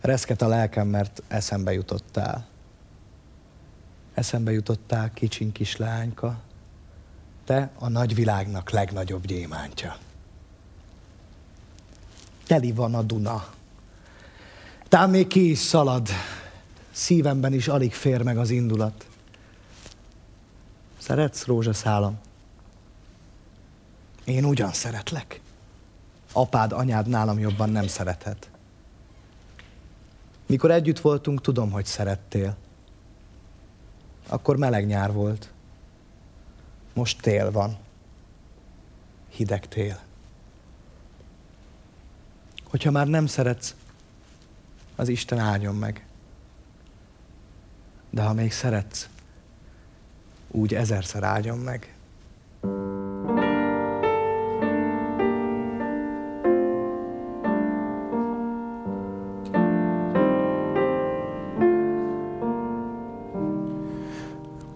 [0.02, 2.46] Reszket a lelkem, mert eszembe jutottál.
[4.14, 6.40] Eszembe jutottál, kicsin kislányka,
[7.46, 9.98] te a nagyvilágnak legnagyobb gyémántja.
[12.48, 13.54] Teli van a Duna.
[14.88, 16.10] Tám még ki is szalad,
[16.92, 19.08] szívemben is alig fér meg az indulat.
[20.98, 22.20] Szeretsz, rózsaszálam?
[24.24, 25.42] Én ugyan szeretlek.
[26.34, 28.50] Apád, anyád nálam jobban nem szerethet.
[30.46, 32.56] Mikor együtt voltunk, tudom, hogy szerettél.
[34.28, 35.52] Akkor meleg nyár volt.
[36.94, 37.78] Most tél van.
[39.30, 40.00] Hideg tél.
[42.64, 43.76] Hogyha már nem szeretsz,
[44.96, 46.06] az Isten áldjon meg.
[48.10, 49.10] De ha még szeretsz,
[50.48, 51.96] úgy ezerszer áldjon meg.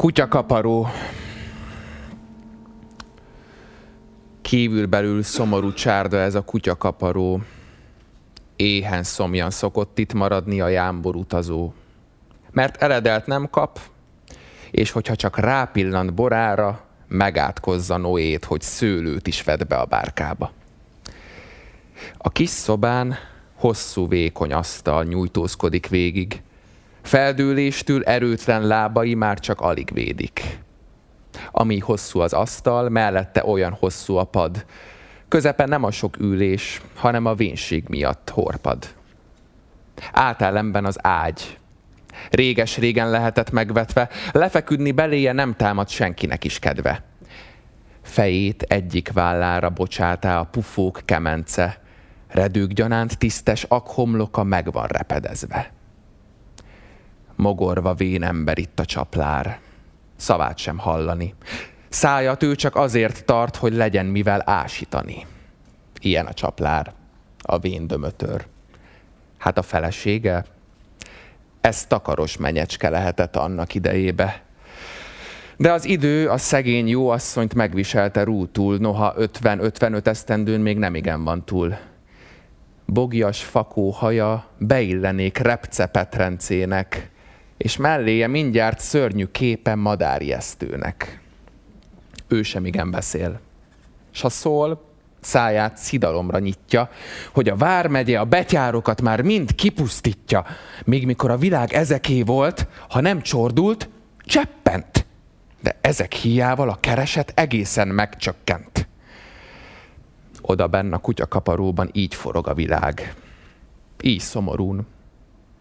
[0.08, 0.88] Kutyakaparó.
[4.42, 7.42] Kívülbelül szomorú csárda ez a kutyakaparó.
[8.56, 11.74] Éhen szomjan szokott itt maradni a jámbor utazó.
[12.52, 13.80] Mert eredelt nem kap,
[14.72, 20.52] és hogyha csak rápillant borára, megátkozza Noét, hogy szőlőt is vedd be a bárkába.
[22.18, 23.16] A kis szobán
[23.56, 26.42] hosszú vékony asztal nyújtózkodik végig,
[27.08, 30.60] Feldőléstől erőtlen lábai már csak alig védik.
[31.52, 34.66] Ami hosszú az asztal, mellette olyan hosszú a pad.
[35.28, 38.88] Közepen nem a sok ülés, hanem a vénség miatt horpad.
[40.12, 41.58] Átellenben az ágy.
[42.30, 47.04] Réges-régen lehetett megvetve, lefeküdni beléje nem támad senkinek is kedve.
[48.02, 51.82] Fejét egyik vállára bocsátá a pufók kemence,
[52.28, 55.76] redők gyanánt tisztes akhomloka meg van repedezve
[57.38, 59.60] mogorva vén ember itt a csaplár.
[60.16, 61.34] Szavát sem hallani.
[61.90, 65.26] Szájat ő csak azért tart, hogy legyen mivel ásítani.
[66.00, 66.94] Ilyen a csaplár,
[67.42, 68.46] a vén dömötör.
[69.38, 70.46] Hát a felesége?
[71.62, 74.42] Ez takaros menyecske lehetett annak idejébe.
[75.58, 81.24] De az idő a szegény jó asszonyt megviselte rútul, noha 50-55 esztendőn még nem igen
[81.24, 81.78] van túl.
[82.86, 87.10] Bogias fakó haja beillenék repce Petrencének,
[87.58, 91.22] és melléje mindjárt szörnyű képen madárjesztőnek.
[92.28, 93.40] Ő sem igen beszél.
[94.12, 94.86] S ha szól,
[95.20, 96.90] száját szidalomra nyitja,
[97.32, 100.46] hogy a vármegye a betyárokat már mind kipusztítja,
[100.86, 103.90] míg mikor a világ ezeké volt, ha nem csordult,
[104.20, 105.06] cseppent.
[105.62, 108.88] De ezek hiával a kereset egészen megcsökkent.
[110.42, 113.16] Oda benne a kutyakaparóban így forog a világ.
[114.02, 114.88] Így szomorún,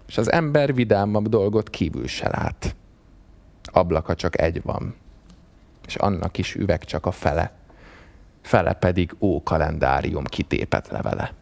[0.06, 2.74] és az ember vidámabb dolgot kívül se lát.
[3.64, 4.94] Ablaka csak egy van,
[5.86, 7.52] és annak is üveg csak a fele,
[8.42, 11.32] fele pedig ó kalendárium kitépet levele.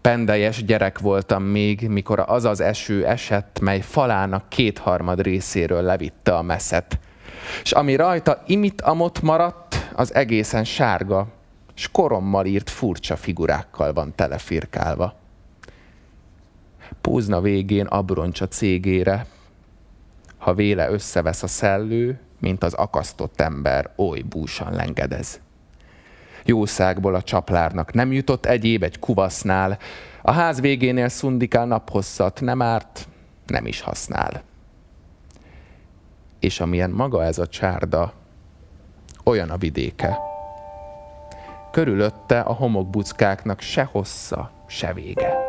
[0.00, 6.42] Pendeljes gyerek voltam még, mikor az az eső esett, mely falának kétharmad részéről levitte a
[6.42, 6.98] meszet.
[7.62, 11.26] És ami rajta imit amott maradt, az egészen sárga,
[11.74, 15.17] s korommal írt furcsa figurákkal van telefirkálva
[17.00, 19.26] pózna végén abroncs a cégére.
[20.38, 25.40] Ha véle összevesz a szellő, mint az akasztott ember, oly búsan lengedez.
[26.44, 29.78] Jószágból a csaplárnak nem jutott egyéb egy kuvasznál,
[30.22, 33.08] a ház végénél szundikál naphosszat, nem árt,
[33.46, 34.42] nem is használ.
[36.38, 38.12] És amilyen maga ez a csárda,
[39.24, 40.18] olyan a vidéke.
[41.70, 45.47] Körülötte a homokbuckáknak se hossza, se vége.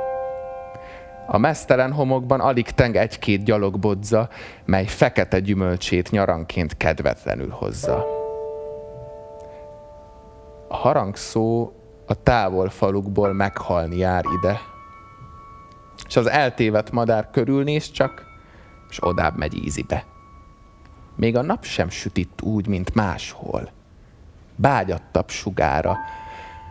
[1.31, 4.29] A mesztelen homokban alig teng egy-két gyalogbodza,
[4.65, 8.05] mely fekete gyümölcsét nyaranként kedvetlenül hozza.
[10.67, 11.71] A harangszó
[12.07, 14.59] a távol falukból meghalni jár ide.
[16.07, 18.25] És az eltévedt madár körülnéz csak,
[18.89, 20.05] és odább megy ízibe.
[21.15, 23.69] Még a nap sem süt itt úgy, mint máshol.
[24.55, 25.97] Bágyattabb sugára,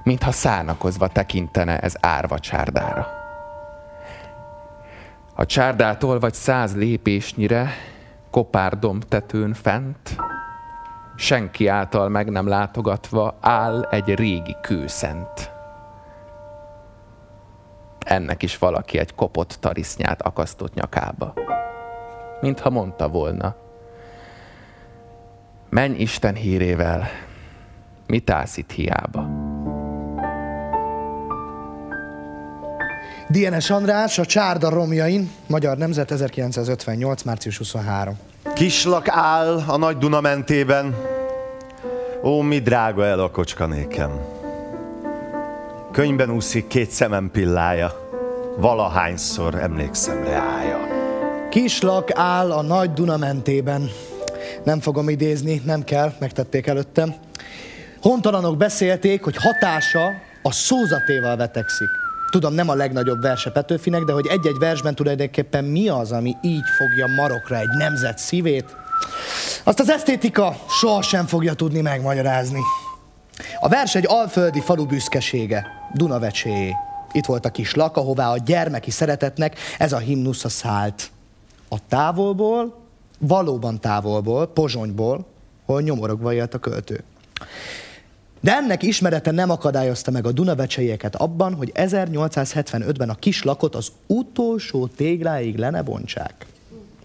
[0.05, 3.18] mintha szánakozva tekintene ez árva csárdára.
[5.41, 7.71] A csárdától vagy száz lépésnyire,
[8.31, 8.79] kopár
[9.09, 10.17] tetőn fent,
[11.17, 15.53] senki által meg nem látogatva áll egy régi kőszent.
[17.99, 21.35] Ennek is valaki egy kopott tarisznyát akasztott nyakába.
[22.41, 23.57] Mintha mondta volna,
[25.69, 27.07] menj Isten hírével,
[28.07, 29.48] mit állsz itt hiába?
[33.31, 37.23] DNS András, a Csárda romjain, Magyar Nemzet 1958.
[37.23, 38.19] március 23.
[38.55, 40.95] Kislak áll a nagy Duna mentében,
[42.23, 44.11] ó, mi drága el a kocskanékem.
[45.93, 48.09] Könyvben úszik két szemem pillája,
[48.57, 50.79] valahányszor emlékszem reája.
[51.51, 53.91] Kislak áll a nagy Duna mentében.
[54.65, 57.15] Nem fogom idézni, nem kell, megtették előttem.
[58.03, 60.07] Hontalanok beszélték, hogy hatása
[60.43, 61.89] a szózatéval vetekszik.
[62.31, 66.65] Tudom, nem a legnagyobb verse Petőfinek, de hogy egy-egy versben tulajdonképpen mi az, ami így
[66.79, 68.77] fogja marokra egy nemzet szívét,
[69.65, 72.61] azt az esztétika sohasem fogja tudni megmagyarázni.
[73.61, 76.75] A vers egy alföldi falu büszkesége, Dunavecséjé.
[77.13, 81.11] Itt volt a kis lak, ahová a gyermeki szeretetnek ez a himnusza szállt.
[81.69, 82.79] A távolból,
[83.19, 85.27] valóban távolból, Pozsonyból,
[85.65, 87.05] hol nyomorogva élt a költő.
[88.41, 93.89] De ennek ismerete nem akadályozta meg a Dunavecseieket abban, hogy 1875-ben a kis lakot az
[94.07, 95.85] utolsó tégláig le.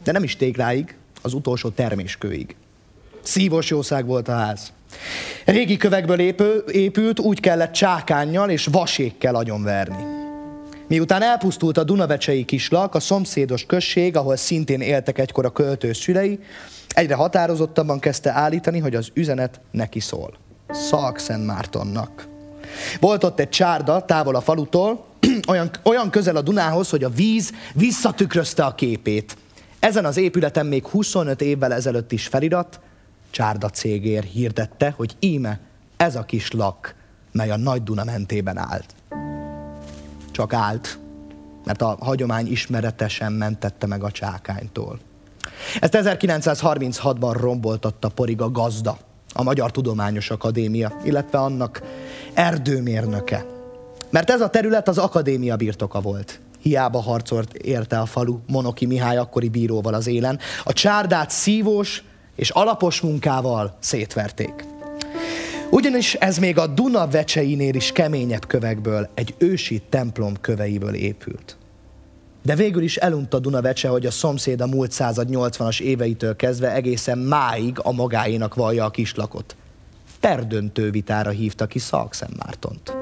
[0.03, 2.55] De nem is tégláig, az utolsó terméskőig.
[3.21, 4.71] Szívos jószág volt a ház.
[5.45, 10.03] Régi kövekből épül, épült, úgy kellett csákánnyal és vasékkel agyonverni.
[10.87, 16.39] Miután elpusztult a Dunavecsei kislak, a szomszédos község, ahol szintén éltek egykor a költő szülei,
[16.87, 20.33] egyre határozottabban kezdte állítani, hogy az üzenet neki szól.
[20.69, 22.27] Szalkszent Mártonnak.
[22.99, 25.05] Volt ott egy csárda, távol a falutól,
[25.47, 29.37] olyan, olyan közel a Dunához, hogy a víz visszatükrözte a képét.
[29.79, 32.79] Ezen az épületen még 25 évvel ezelőtt is felirat,
[33.29, 35.59] Csárda cégér hirdette, hogy íme
[35.97, 36.95] ez a kis lak,
[37.31, 38.95] mely a Nagy Duna mentében állt.
[40.31, 40.99] Csak állt,
[41.63, 44.99] mert a hagyomány ismeretesen mentette meg a csákánytól.
[45.79, 48.97] Ezt 1936-ban romboltatta Poriga gazda,
[49.33, 51.81] a Magyar Tudományos Akadémia, illetve annak
[52.33, 53.45] erdőmérnöke.
[54.09, 56.39] Mert ez a terület az akadémia birtoka volt.
[56.61, 60.39] Hiába harcolt érte a falu Monoki Mihály akkori bíróval az élen.
[60.63, 62.03] A csárdát szívós
[62.35, 64.65] és alapos munkával szétverték.
[65.69, 71.57] Ugyanis ez még a Duna vecseinél is keményebb kövekből, egy ősi templom köveiből épült.
[72.43, 77.17] De végül is elunta Dunavecse, hogy a szomszéd a múlt század 80-as éveitől kezdve egészen
[77.17, 79.55] máig a magáénak vallja a kislakot.
[80.19, 82.95] Perdöntő vitára hívta ki Szalkszentmártont.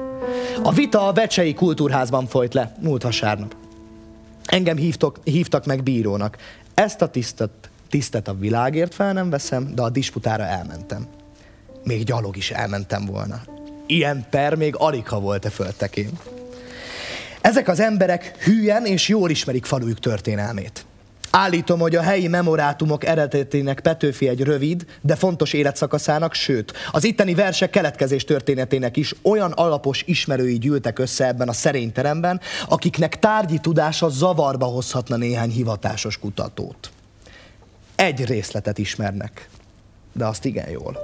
[0.62, 3.56] A vita a Vecsei Kultúrházban folyt le múlt vasárnap.
[4.44, 6.36] Engem hívtok, hívtak meg bírónak.
[6.74, 11.06] Ezt a tisztet, tisztet a világért fel nem veszem, de a disputára elmentem.
[11.84, 13.40] Még gyalog is elmentem volna.
[13.86, 16.10] Ilyen per még alig ha volt-e földtekén.
[17.42, 20.84] Ezek az emberek hülyen és jól ismerik falujuk történelmét.
[21.30, 27.34] Állítom, hogy a helyi memorátumok eredetének Petőfi egy rövid, de fontos életszakaszának, sőt, az itteni
[27.34, 33.58] versek keletkezés történetének is olyan alapos ismerői gyűltek össze ebben a szerény teremben, akiknek tárgyi
[33.58, 36.90] tudása zavarba hozhatna néhány hivatásos kutatót.
[37.94, 39.48] Egy részletet ismernek,
[40.12, 40.98] de azt igen jól.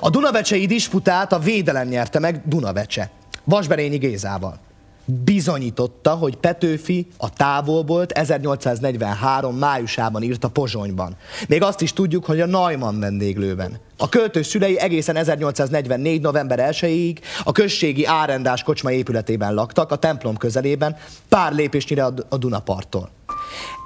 [0.00, 3.10] A Dunavecsei disputát a védelem nyerte meg Dunavecse,
[3.44, 4.64] Vasberényi Gézával
[5.06, 11.16] bizonyította, hogy Petőfi a távolból 1843 májusában írta Pozsonyban.
[11.48, 13.80] Még azt is tudjuk, hogy a Neumann vendéglőben.
[13.98, 16.20] A költő szülei egészen 1844.
[16.20, 20.96] november 1-ig a községi árendás kocsma épületében laktak, a templom közelében,
[21.28, 23.10] pár lépésnyire a Dunaparttól.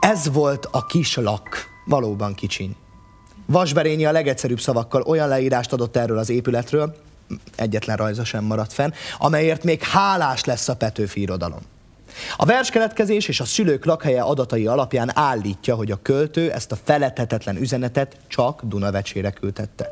[0.00, 2.76] Ez volt a kis lak, valóban kicsiny.
[3.46, 6.94] Vasberényi a legegyszerűbb szavakkal olyan leírást adott erről az épületről,
[7.56, 11.60] egyetlen rajza sem maradt fenn, amelyért még hálás lesz a Petőfi irodalom.
[12.36, 17.56] A verskeletkezés és a szülők lakhelye adatai alapján állítja, hogy a költő ezt a felethetetlen
[17.56, 19.90] üzenetet csak Dunavecsére küldette.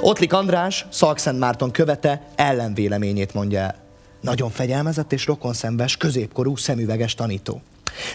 [0.00, 3.74] Ottlik András, Szalkszent Márton követe ellenvéleményét mondja el.
[4.20, 7.62] Nagyon fegyelmezett és rokonszenves, középkorú, szemüveges tanító.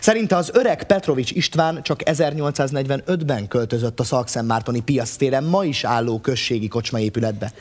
[0.02, 6.68] Szerinte az öreg Petrovics István csak 1845-ben költözött a Szalkszentmártoni piactéren ma is álló községi
[6.68, 7.52] kocsmaépületbe.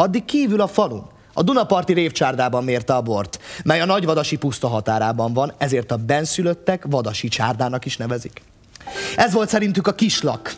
[0.00, 5.32] Addig kívül a falun, a Dunaparti révcsárdában mérte a bort, mely a nagyvadasi puszta határában
[5.32, 8.42] van, ezért a benszülöttek vadasi csárdának is nevezik.
[9.16, 10.54] Ez volt szerintük a kislak.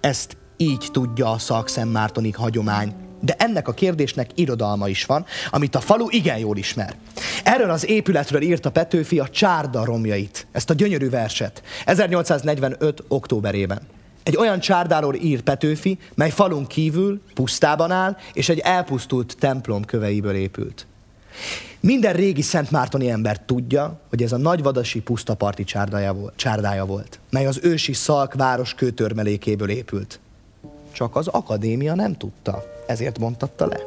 [0.00, 5.80] Ezt így tudja a Szalkszentmártoni hagyomány, de ennek a kérdésnek irodalma is van, amit a
[5.80, 6.94] falu igen jól ismer.
[7.44, 13.04] Erről az épületről írt a Petőfi a Csárda romjait, ezt a gyönyörű verset, 1845.
[13.08, 13.80] októberében.
[14.26, 20.34] Egy olyan csárdáról ír Petőfi, mely falun kívül, pusztában áll, és egy elpusztult templom köveiből
[20.34, 20.86] épült.
[21.80, 25.64] Minden régi Szent Mártoni ember tudja, hogy ez a nagyvadasi pusztaparti
[26.36, 30.20] csárdája volt, mely az ősi Szalk város kőtörmelékéből épült.
[30.92, 33.78] Csak az akadémia nem tudta, ezért mondtatta le.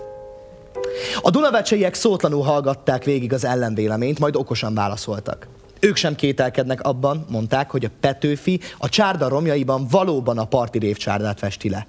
[1.22, 5.48] A Dunavecseiek szótlanul hallgatták végig az ellenvéleményt, majd okosan válaszoltak.
[5.80, 11.40] Ők sem kételkednek abban, mondták, hogy a Petőfi a csárda romjaiban valóban a parti révcsárdát
[11.40, 11.86] festi le.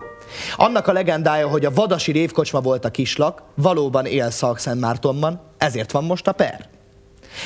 [0.57, 6.05] Annak a legendája, hogy a vadasi révkocsma volt a kislak, valóban él Szalkszentmártonban, ezért van
[6.05, 6.69] most a per.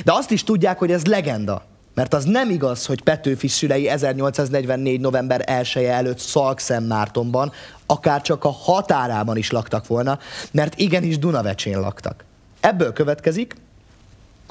[0.04, 1.62] De azt is tudják, hogy ez legenda,
[1.94, 5.00] mert az nem igaz, hogy Petőfi szülei 1844.
[5.00, 7.52] november 1 -e előtt Szalkszentmártonban,
[7.86, 10.18] akár csak a határában is laktak volna,
[10.52, 12.24] mert igenis Dunavecsén laktak.
[12.60, 13.54] Ebből következik,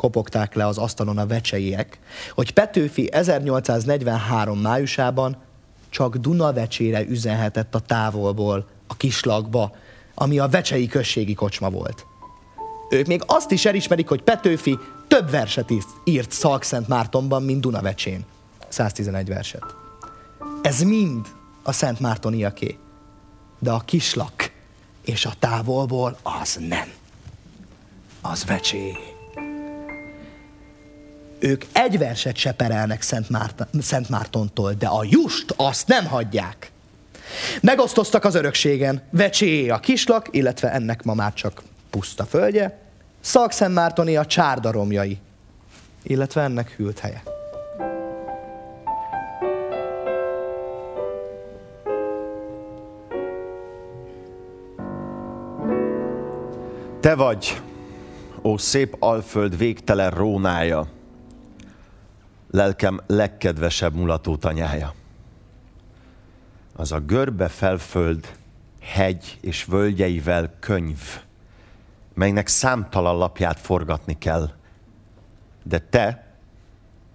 [0.03, 1.99] kopogták le az asztalon a vecseiek,
[2.33, 5.37] hogy Petőfi 1843 májusában
[5.89, 9.75] csak Dunavecsére üzenhetett a távolból, a kislakba,
[10.13, 12.05] ami a vecsei községi kocsma volt.
[12.89, 14.77] Ők még azt is elismerik, hogy Petőfi
[15.07, 15.71] több verset
[16.03, 18.25] írt Szalkszent Mártonban, mint Dunavecsén.
[18.67, 19.75] 111 verset.
[20.61, 21.27] Ez mind
[21.63, 22.77] a Szent Mártoniaké.
[23.59, 24.51] De a kislak
[25.05, 26.87] és a távolból az nem.
[28.21, 29.12] Az vecsé.
[31.43, 36.71] Ők egy verset se perelnek Szent, Márta, Szent Mártontól, de a just azt nem hagyják.
[37.61, 42.79] Megosztoztak az örökségen, Vecsé a kislak, illetve ennek ma már csak puszta földje,
[43.69, 45.17] Mártoni a csárdaromjai,
[46.03, 47.23] illetve ennek hűlt helye.
[56.99, 57.61] Te vagy,
[58.41, 60.87] ó szép alföld végtelen rónája,
[62.53, 64.93] lelkem legkedvesebb mulató tanyája.
[66.75, 68.37] Az a görbe felföld,
[68.81, 70.99] hegy és völgyeivel könyv,
[72.13, 74.49] melynek számtalan lapját forgatni kell.
[75.63, 76.35] De te,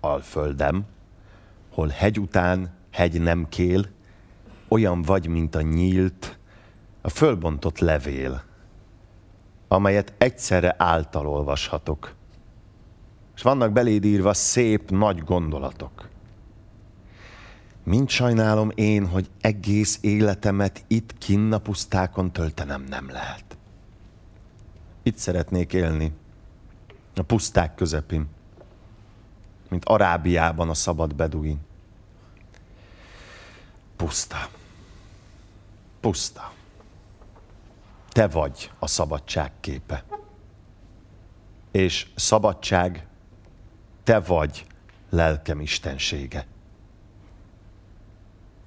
[0.01, 0.84] alföldem,
[1.72, 3.86] hol hegy után hegy nem kél,
[4.68, 6.39] olyan vagy, mint a nyílt,
[7.01, 8.43] a fölbontott levél,
[9.68, 12.16] amelyet egyszerre által olvashatok.
[13.39, 16.09] És vannak beléd írva szép, nagy gondolatok.
[17.84, 23.57] Mind sajnálom én, hogy egész életemet itt kinn a pusztákon töltenem nem lehet.
[25.03, 26.12] Itt szeretnék élni,
[27.14, 28.28] a puszták közepén,
[29.68, 31.61] mint Arábiában a szabad beduin.
[33.97, 34.49] Puszta.
[36.01, 36.53] Puszta.
[38.09, 40.05] Te vagy a szabadság képe.
[41.70, 43.07] És szabadság,
[44.09, 44.66] te vagy
[45.11, 46.46] lelkem istensége.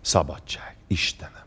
[0.02, 1.44] Szabadság, Istenem.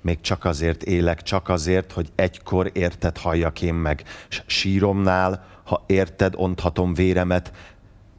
[0.00, 5.84] Még csak azért élek, csak azért, hogy egykor érted halljak én meg, s síromnál, ha
[5.86, 7.52] érted, onthatom véremet,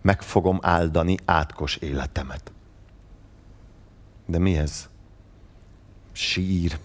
[0.02, 2.52] meg fogom áldani átkos életemet.
[4.26, 4.90] De mi ez?
[6.12, 6.80] Sír,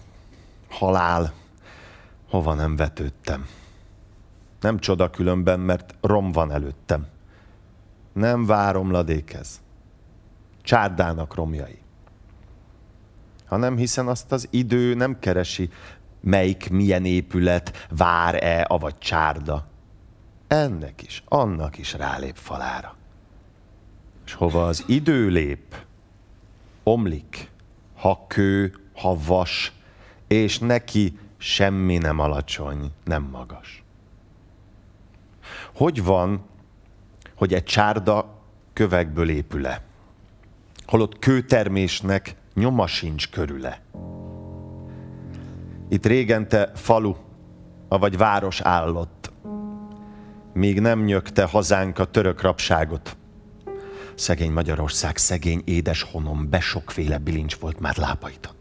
[0.69, 1.33] halál,
[2.29, 3.47] hova nem vetődtem.
[4.59, 7.11] Nem csoda különben, mert rom van előttem.
[8.13, 9.61] Nem várom ladékez.
[10.61, 11.81] Csárdának romjai.
[13.45, 15.69] Hanem hiszen azt az idő nem keresi,
[16.19, 19.65] melyik milyen épület, vár-e, avagy csárda.
[20.47, 22.95] Ennek is, annak is rálép falára.
[24.25, 25.75] És hova az idő lép,
[26.83, 27.51] omlik,
[27.95, 29.71] ha kő, ha vas,
[30.27, 33.83] és neki semmi nem alacsony, nem magas.
[35.73, 36.45] Hogy van,
[37.43, 38.39] hogy egy csárda
[38.73, 39.81] kövekből épül-e?
[40.85, 43.81] Holott kőtermésnek nyoma sincs körüle.
[45.89, 47.15] Itt régente falu,
[47.87, 49.31] avagy város állott,
[50.53, 53.17] míg nem nyögte hazánk a török rabságot.
[54.15, 58.53] Szegény Magyarország, szegény édes honom, be sokféle bilincs volt már lábaiton.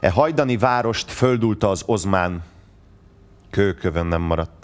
[0.00, 2.42] E hajdani várost földulta az ozmán,
[3.50, 4.55] kőkövön nem maradt.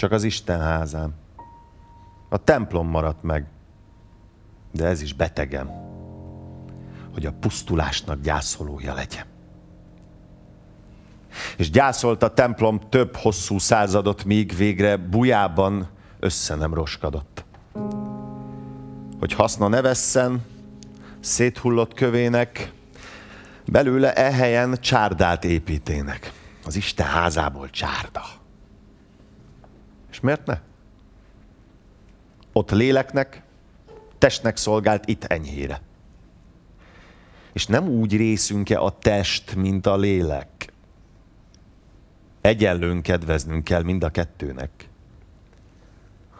[0.00, 1.14] Csak az Isten házán.
[2.28, 3.46] A templom maradt meg.
[4.72, 5.70] De ez is betegem,
[7.14, 9.24] hogy a pusztulásnak gyászolója legyen.
[11.56, 15.88] És gyászolt a templom több hosszú századot, míg végre bujában
[16.20, 17.44] össze nem roskadott.
[19.18, 20.44] Hogy haszna ne vesszen,
[21.20, 22.72] széthullott kövének,
[23.64, 26.32] belőle e helyen csárdát építének.
[26.64, 28.39] Az Isten házából csárda.
[30.10, 30.60] És miért ne?
[32.52, 33.42] Ott léleknek,
[34.18, 35.80] testnek szolgált itt enyhére.
[37.52, 40.72] És nem úgy részünk-e a test, mint a lélek?
[42.40, 44.88] Egyenlőn kedveznünk kell mind a kettőnek.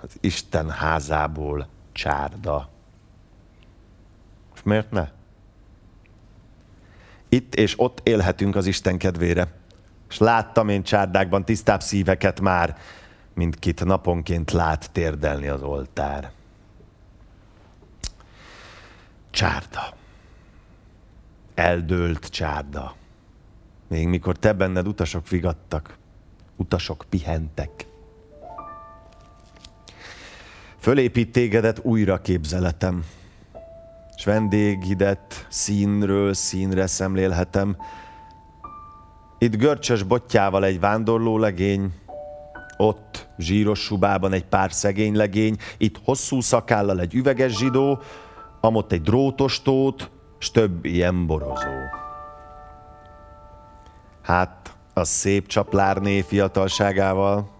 [0.00, 2.68] Az Isten házából csárda.
[4.54, 5.08] És miért ne?
[7.28, 9.52] Itt és ott élhetünk az Isten kedvére.
[10.08, 12.76] És láttam én csárdákban tisztább szíveket már,
[13.34, 16.30] mint kit naponként lát térdelni az oltár.
[19.30, 19.94] Csárda.
[21.54, 22.94] Eldőlt csárda.
[23.88, 25.98] Még mikor te benned utasok vigadtak,
[26.56, 27.86] utasok pihentek.
[30.78, 33.04] Fölépít tégedet újra képzeletem,
[34.16, 37.76] és vendégidet színről színre szemlélhetem.
[39.38, 41.92] Itt görcsös botjával egy vándorló legény,
[42.80, 47.98] ott zsíros subában egy pár szegény legény, itt hosszú szakállal egy üveges zsidó,
[48.60, 51.70] amott egy drótos tót, s több ilyen borozó.
[54.22, 57.50] Hát, a szép csaplárné fiatalságával,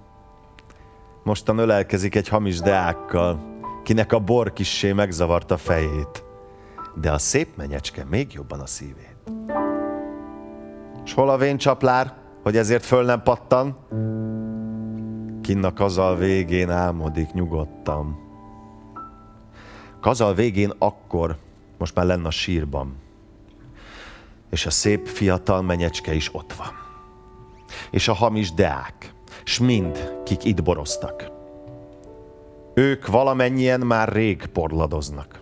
[1.25, 6.25] mostan ölelkezik egy hamis deákkal, kinek a bor kissé megzavarta fejét,
[6.95, 9.17] de a szép menyecske még jobban a szívét.
[11.05, 13.77] S hol a vén csaplár, hogy ezért föl nem pattan?
[15.51, 18.19] Kinn a kazal végén álmodik nyugodtan.
[20.01, 21.37] Kazal végén akkor,
[21.79, 22.97] most már lenne a sírban.
[24.51, 26.69] És a szép fiatal menyecske is ott van.
[27.91, 31.31] És a hamis deák, s mind, kik itt boroztak.
[32.75, 35.41] Ők valamennyien már rég porladoznak.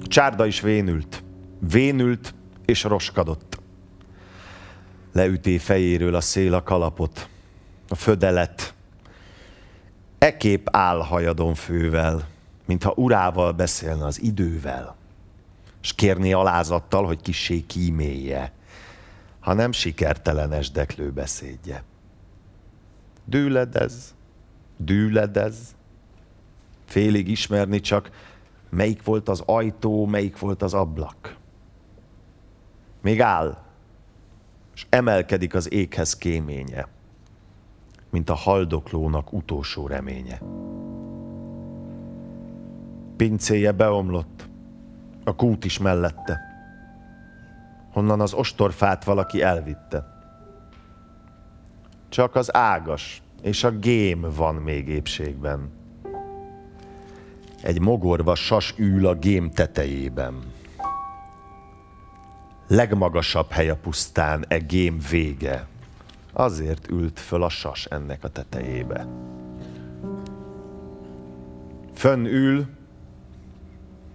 [0.00, 1.24] A csárda is vénült.
[1.58, 3.60] Vénült és roskadott.
[5.12, 7.28] Leüté fejéről a szél a kalapot,
[7.88, 8.74] a födelet.
[10.18, 12.28] Ekép áll hajadon fővel,
[12.64, 14.96] mintha urával beszélne az idővel,
[15.82, 18.52] és kérni alázattal, hogy kissé kímélje,
[19.40, 21.82] ha nem sikertelenes deklő beszédje.
[23.24, 24.14] Dűledez,
[24.76, 25.74] dűledez,
[26.84, 28.10] félig ismerni csak,
[28.70, 31.36] melyik volt az ajtó, melyik volt az ablak.
[33.02, 33.58] Még áll,
[34.74, 36.88] és emelkedik az éghez kéménye,
[38.16, 40.40] mint a haldoklónak utolsó reménye.
[43.16, 44.48] Pincéje beomlott,
[45.24, 46.40] a kút is mellette,
[47.92, 50.06] honnan az ostorfát valaki elvitte.
[52.08, 55.70] Csak az ágas és a gém van még épségben.
[57.62, 60.52] Egy mogorva sas ül a gém tetejében.
[62.66, 65.66] Legmagasabb hely a pusztán, e gém vége.
[66.38, 69.06] Azért ült föl a sas ennek a tetejébe.
[71.94, 72.66] Fönn ül,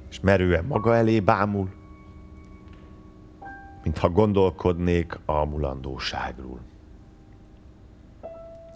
[0.09, 1.69] és merően maga elé bámul,
[3.83, 6.59] mintha gondolkodnék a mulandóságról.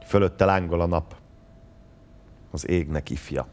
[0.06, 1.16] Fölötte lángol a nap,
[2.52, 3.48] az égnek ifja.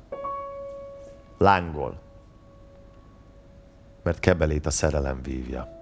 [1.39, 2.01] Lángol,
[4.03, 5.82] mert kebelét a szerelem vívja.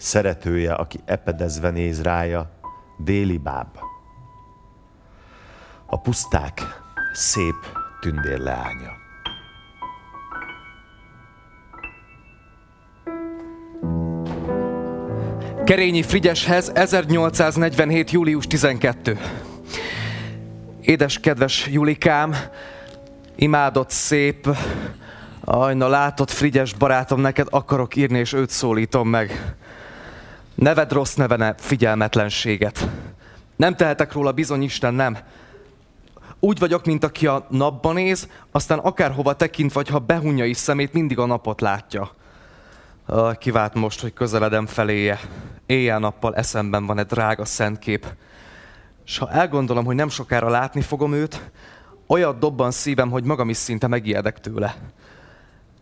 [0.00, 2.50] Szeretője, aki epedezve néz rája,
[2.96, 3.78] déli báb.
[5.86, 6.60] A puszták
[7.12, 7.54] szép
[8.00, 8.92] tündér leánya.
[15.64, 18.10] Kerényi Frigyeshez 1847.
[18.10, 19.18] július 12.
[20.80, 22.34] Édes kedves Julikám,
[23.36, 24.56] imádott szép,
[25.44, 29.56] Ajna, látod, Frigyes barátom, neked akarok írni, és őt szólítom meg.
[30.60, 32.88] Neved rossz nevene figyelmetlenséget.
[33.56, 35.18] Nem tehetek róla, bizony Isten, nem.
[36.40, 40.92] Úgy vagyok, mint aki a napban néz, aztán akárhova tekint, vagy ha behunja is szemét,
[40.92, 42.10] mindig a napot látja.
[43.38, 45.20] Kivált most, hogy közeledem feléje.
[45.66, 48.06] Éjjel-nappal eszemben van egy drága szentkép.
[49.04, 51.50] És ha elgondolom, hogy nem sokára látni fogom őt,
[52.06, 54.76] olyat dobban szívem, hogy magam is szinte megijedek tőle.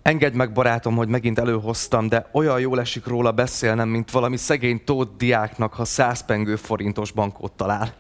[0.09, 4.85] Engedj meg, barátom, hogy megint előhoztam, de olyan jól esik róla beszélnem, mint valami szegény
[4.85, 7.95] tót diáknak, ha száz pengő forintos bankot talál.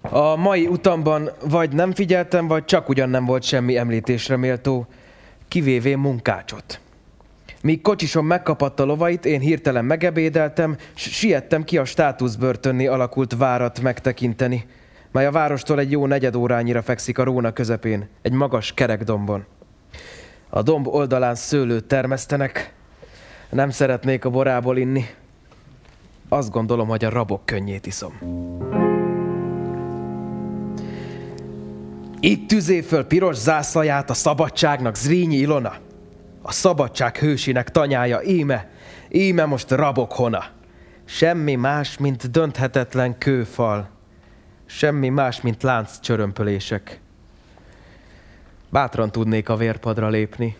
[0.00, 4.86] A mai utamban vagy nem figyeltem, vagy csak ugyan nem volt semmi említésre méltó,
[5.48, 6.80] kivévé munkácsot.
[7.62, 13.80] Míg kocsisom megkapadt a lovait, én hirtelen megebédeltem, s siettem ki a státuszbörtönni alakult várat
[13.80, 14.66] megtekinteni,
[15.12, 19.44] mely a várostól egy jó negyed órányira fekszik a Róna közepén, egy magas kerekdombon.
[20.48, 22.74] A domb oldalán szőlőt termesztenek,
[23.50, 25.04] nem szeretnék a borából inni.
[26.28, 28.18] Azt gondolom, hogy a rabok könnyét iszom.
[32.20, 35.74] Itt tüzé föl piros zászlaját a szabadságnak Zrínyi Ilona.
[36.42, 38.70] A szabadság hősinek tanyája, íme,
[39.08, 40.44] íme most rabok hona.
[41.04, 43.88] Semmi más, mint dönthetetlen kőfal.
[44.66, 47.00] Semmi más, mint lánc csörömpölések.
[48.68, 50.56] Bátran tudnék a vérpadra lépni.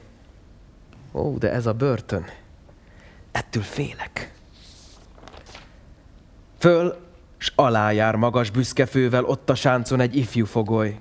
[1.12, 2.24] Ó, de ez a börtön.
[3.32, 4.32] Ettől félek.
[6.58, 6.96] Föl,
[7.38, 10.98] s alá jár magas büszkefővel ott a sáncon egy ifjú fogoly.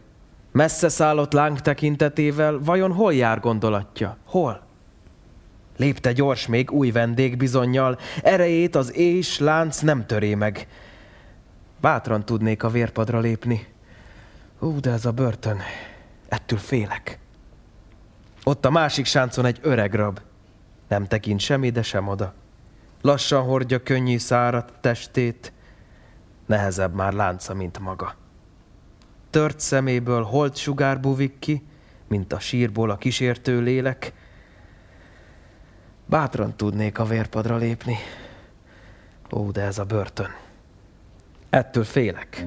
[0.51, 4.18] Messze szállott láng tekintetével, vajon hol jár gondolatja?
[4.26, 4.64] Hol?
[5.78, 10.68] Lépte gyors még új vendég bizonyal, erejét az és lánc nem töré meg.
[11.82, 13.68] Bátran tudnék a vérpadra lépni.
[14.60, 15.58] Ú, de ez a börtön.
[16.36, 17.19] Ettől félek.
[18.43, 20.19] Ott a másik sáncon egy öreg rab.
[20.88, 22.33] Nem tekint sem ide, sem oda.
[23.01, 25.53] Lassan hordja könnyű száradt testét,
[26.45, 28.15] nehezebb már lánca, mint maga.
[29.29, 31.67] Tört szeméből holt sugár buvik ki,
[32.07, 34.13] mint a sírból a kísértő lélek.
[36.05, 37.97] Bátran tudnék a vérpadra lépni.
[39.31, 40.36] Ó, de ez a börtön.
[41.49, 42.45] Ettől félek.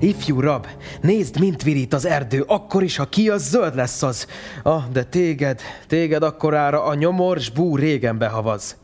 [0.00, 0.66] Ifjú rab,
[1.00, 4.26] nézd, mint virít az erdő, akkor is, ha ki az zöld lesz az.
[4.62, 8.76] Ah, de téged, téged akkorára a nyomors bú régen behavaz.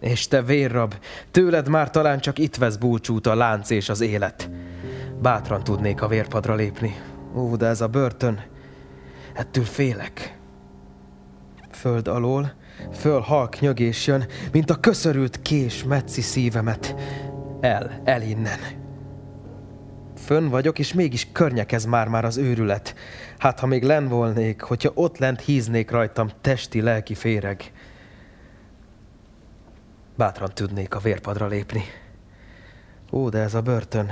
[0.00, 0.94] És te vérrab,
[1.30, 4.50] tőled már talán csak itt vesz búcsút a lánc és az élet.
[5.22, 6.96] Bátran tudnék a vérpadra lépni.
[7.36, 8.40] Ó, de ez a börtön,
[9.34, 10.38] ettől félek.
[11.70, 12.52] Föld alól,
[12.92, 16.94] föl halk nyögés jön, mint a köszörült kés metszi szívemet.
[17.60, 18.77] El, el innen.
[20.28, 22.94] Fönn vagyok, és mégis környekez már-már az őrület.
[23.38, 27.72] Hát, ha még len volnék, hogyha ott lent híznék rajtam testi-lelki féreg.
[30.16, 31.82] Bátran tudnék a vérpadra lépni.
[33.10, 34.10] Ó, de ez a börtön,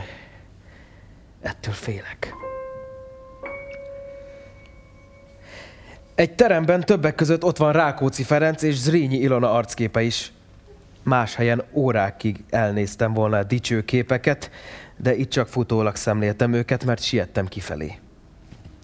[1.40, 2.34] ettől félek.
[6.14, 10.32] Egy teremben többek között ott van Rákóczi Ferenc és Zrínyi Ilona arcképe is.
[11.02, 14.50] Más helyen órákig elnéztem volna a dicső képeket,
[14.96, 17.98] de itt csak futólag szemléltem őket, mert siettem kifelé.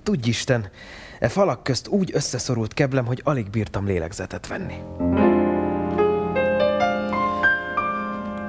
[0.03, 0.71] Tudj Isten,
[1.19, 4.77] e falak közt úgy összeszorult keblem, hogy alig bírtam lélegzetet venni.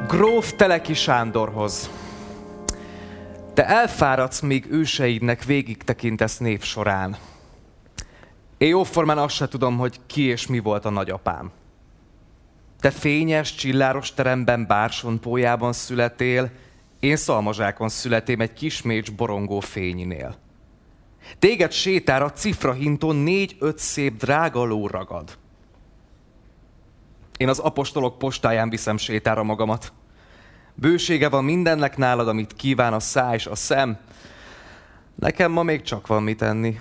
[0.08, 1.90] Gróf Teleki Sándorhoz.
[3.54, 7.18] Te elfáradsz, míg őseidnek végig tekintesz név során.
[8.58, 11.52] Én jóformán azt se tudom, hogy ki és mi volt a nagyapám.
[12.80, 16.50] Te fényes, csilláros teremben bársonpójában születél,
[17.04, 20.38] én szalmazsákon születém egy kismécs borongó fényinél.
[21.40, 25.38] Téged sétára cifrahintón négy-öt szép drága ló ragad.
[27.38, 29.94] Én az apostolok postáján viszem sétára magamat.
[30.74, 33.98] Bősége van mindennek nálad, amit kíván a száj és a szem.
[35.16, 36.80] Nekem ma még csak van mit enni.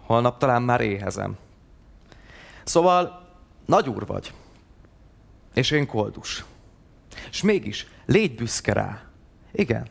[0.00, 1.36] Holnap talán már éhezem.
[2.64, 3.28] Szóval
[3.66, 4.32] nagy úr vagy.
[5.54, 6.44] És én koldus.
[7.30, 9.06] És mégis légy büszke rá.
[9.56, 9.86] Igen.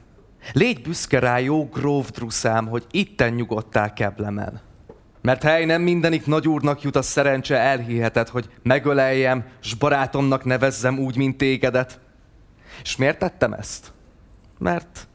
[0.54, 4.62] Légy büszke rá, jó gróf druszám, hogy itten nyugodtál keblemen.
[5.22, 11.16] Mert hely nem mindenik nagyúrnak jut a szerencse elhiheted, hogy megöleljem, s barátomnak nevezzem úgy,
[11.18, 12.00] mint tégedet.
[12.82, 13.92] És miért tettem ezt?
[14.58, 15.08] Mert...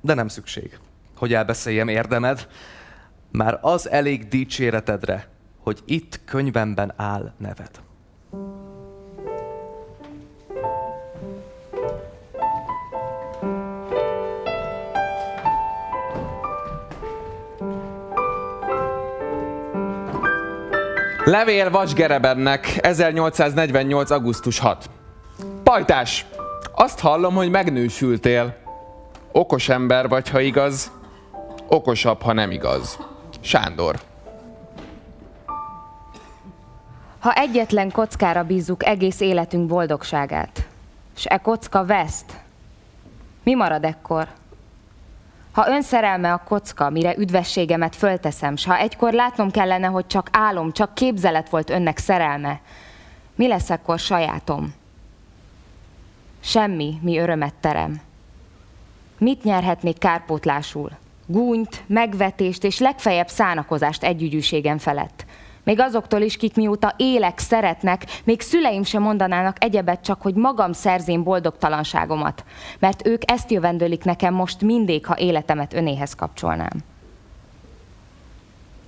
[0.00, 0.78] De nem szükség,
[1.16, 2.48] hogy elbeszéljem érdemed.
[3.32, 7.70] Már az elég dicséretedre, hogy itt könyvemben áll neved.
[21.24, 24.10] Levél Vasgerebennek, 1848.
[24.10, 24.90] augusztus 6.
[25.62, 26.26] Pajtás,
[26.74, 28.56] azt hallom, hogy megnősültél.
[29.32, 30.90] Okos ember vagy, ha igaz.
[31.68, 32.98] Okosabb, ha nem igaz.
[33.40, 34.00] Sándor.
[37.18, 40.66] Ha egyetlen kockára bízzuk egész életünk boldogságát,
[41.16, 42.36] és e kocka veszt,
[43.42, 44.28] mi marad ekkor?
[45.52, 50.72] Ha önszerelme a kocka, mire üdvességemet fölteszem, s ha egykor látnom kellene, hogy csak álom,
[50.72, 52.60] csak képzelet volt önnek szerelme,
[53.34, 54.74] mi lesz akkor sajátom?
[56.40, 58.00] Semmi, mi örömet terem.
[59.18, 60.90] Mit nyerhetnék kárpótlásul?
[61.26, 65.24] Gúnyt, megvetést és legfeljebb szánakozást együgyűségem felett.
[65.70, 70.72] Még azoktól is, kik mióta élek, szeretnek, még szüleim sem mondanának egyebet, csak hogy magam
[70.72, 72.44] szerzém boldogtalanságomat.
[72.78, 76.72] Mert ők ezt jövendőlik nekem most mindig, ha életemet önéhez kapcsolnám.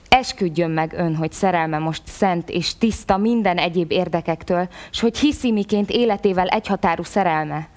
[0.08, 5.52] Esküdjön meg ön, hogy szerelme most szent és tiszta minden egyéb érdekektől, s hogy hiszi
[5.52, 7.68] miként életével egyhatárú szerelme.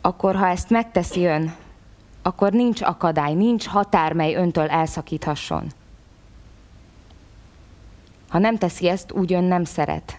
[0.00, 1.54] Akkor, ha ezt megteszi ön,
[2.22, 5.72] akkor nincs akadály, nincs határ, mely öntől elszakíthasson.
[8.34, 10.18] Ha nem teszi ezt, úgy ön nem szeret.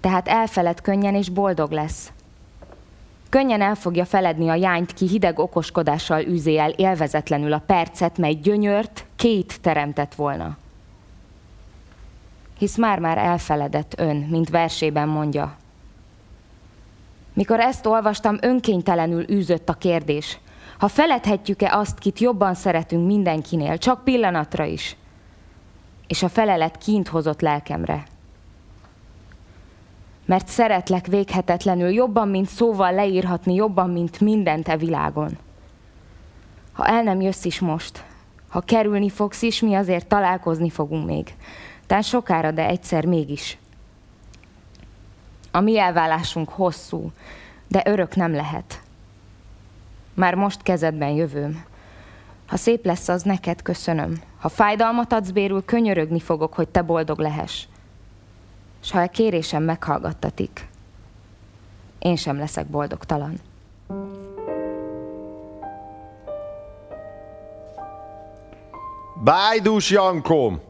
[0.00, 2.12] Tehát elfeled könnyen és boldog lesz.
[3.28, 8.32] Könnyen el fogja feledni a jányt, ki hideg okoskodással űzi el élvezetlenül a percet, mely
[8.32, 10.56] gyönyört két teremtett volna.
[12.58, 15.56] Hisz már-már elfeledett ön, mint versében mondja.
[17.32, 20.38] Mikor ezt olvastam, önkénytelenül űzött a kérdés.
[20.78, 24.96] Ha feledhetjük-e azt, kit jobban szeretünk mindenkinél, csak pillanatra is–
[26.06, 28.02] és a felelet kint hozott lelkemre.
[30.24, 35.38] Mert szeretlek véghetetlenül, jobban, mint szóval leírhatni, jobban, mint mindent e világon.
[36.72, 38.04] Ha el nem jössz is most,
[38.48, 41.34] ha kerülni fogsz is, mi azért találkozni fogunk még.
[41.86, 43.58] Tehát sokára, de egyszer mégis.
[45.50, 47.12] A mi elválásunk hosszú,
[47.68, 48.82] de örök nem lehet.
[50.14, 51.64] Már most kezedben jövőm.
[52.46, 54.20] Ha szép lesz, az neked köszönöm.
[54.38, 57.64] Ha fájdalmat adsz bérül, könyörögni fogok, hogy te boldog lehess.
[58.82, 60.68] S ha a kérésem meghallgattatik,
[61.98, 63.40] én sem leszek boldogtalan.
[69.24, 70.60] Bájdús Jankom!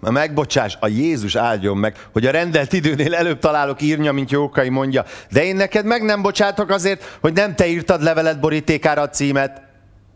[0.00, 5.04] Megbocsáss, a Jézus áldjon meg, hogy a rendelt időnél előbb találok írnya, mint Jókai mondja.
[5.30, 9.71] De én neked meg nem bocsátok azért, hogy nem te írtad levelet borítékára a címet.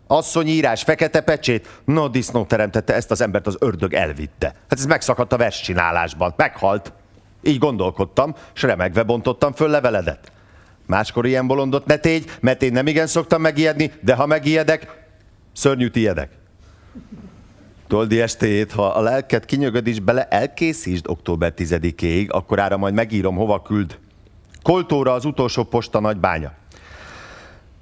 [0.06, 1.80] Asszony írás, fekete pecsét.
[1.84, 4.46] No, disznó teremtette, ezt az embert az ördög elvitte.
[4.46, 6.34] Hát ez megszakadt a verscsinálásban.
[6.36, 6.92] Meghalt.
[7.42, 10.32] Így gondolkodtam, s remegve bontottam föl leveledet.
[10.86, 15.04] Máskor ilyen bolondot ne tégy, mert én nem igen szoktam megijedni, de ha megijedek,
[15.52, 16.30] szörnyű tijedek.
[17.86, 23.36] Toldi estéjét, ha a lelket kinyögöd is bele, elkészítsd október 10-éig, akkor ára majd megírom,
[23.36, 23.98] hova küld.
[24.62, 26.52] Koltóra az utolsó posta nagybánya.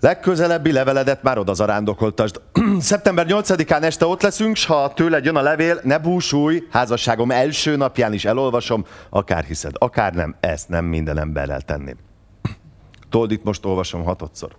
[0.04, 2.40] Legközelebbi leveledet már oda zarándokoltasd.
[2.80, 7.76] Szeptember 8-án este ott leszünk, s ha tőled jön a levél, ne búsulj, házasságom első
[7.76, 11.96] napján is elolvasom, akár hiszed, akár nem, ezt nem minden emberrel tenném.
[13.10, 14.56] Toldit most olvasom hatodszor.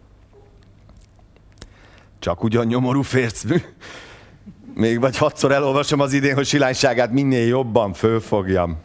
[2.19, 3.55] Csak ugyan nyomorú fércmű.
[4.73, 8.77] Még vagy hatszor elolvasom az idén, hogy silányságát minél jobban fölfogjam.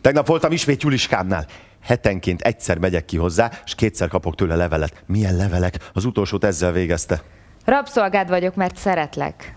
[0.00, 1.46] Tegnap voltam ismét Juliskámnál
[1.88, 5.02] hetenként egyszer megyek ki hozzá, és kétszer kapok tőle levelet.
[5.06, 5.90] Milyen levelek?
[5.92, 7.22] Az utolsót ezzel végezte.
[7.64, 9.54] Rabszolgád vagyok, mert szeretlek.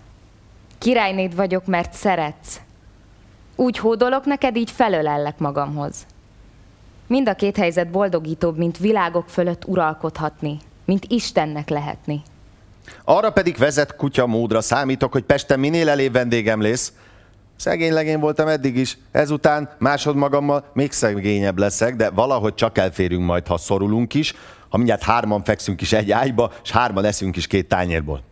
[0.78, 2.60] Királynéd vagyok, mert szeretsz.
[3.56, 6.06] Úgy hódolok neked, így felölellek magamhoz.
[7.06, 12.22] Mind a két helyzet boldogítóbb, mint világok fölött uralkodhatni, mint Istennek lehetni.
[13.04, 16.92] Arra pedig vezet kutya módra számítok, hogy Pesten minél elébb vendégem lesz,
[17.62, 23.46] Szegény legény voltam eddig is, ezután másodmagammal még szegényebb leszek, de valahogy csak elférünk majd,
[23.46, 24.34] ha szorulunk is,
[24.68, 28.22] ha mindjárt hárman fekszünk is egy ágyba, és hárman leszünk is két tányérból.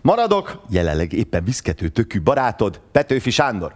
[0.00, 3.74] Maradok, jelenleg éppen viszkető tökű barátod, Petőfi Sándor.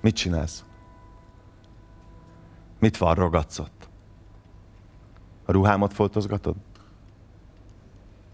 [0.00, 0.67] Mit csinálsz?
[2.78, 3.88] Mit van rogatsz ott?
[5.44, 6.56] A ruhámat foltozgatod?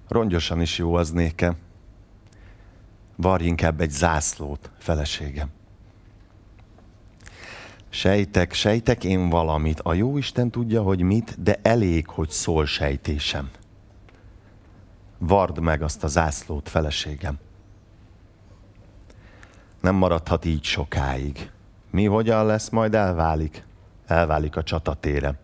[0.09, 1.57] Rongyosan is jó az nékem.
[3.17, 5.49] Varj inkább egy zászlót, feleségem.
[7.89, 9.81] Sejtek, sejtek én valamit.
[9.81, 13.51] A jó Isten tudja, hogy mit, de elég, hogy szól sejtésem.
[15.19, 17.39] Vard meg azt a zászlót, feleségem.
[19.81, 21.51] Nem maradhat így sokáig.
[21.91, 23.65] Mi hogyan lesz, majd elválik
[24.07, 25.35] elválik a csatatére.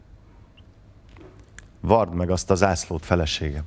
[1.81, 3.65] Vard meg azt a zászlót, feleségem.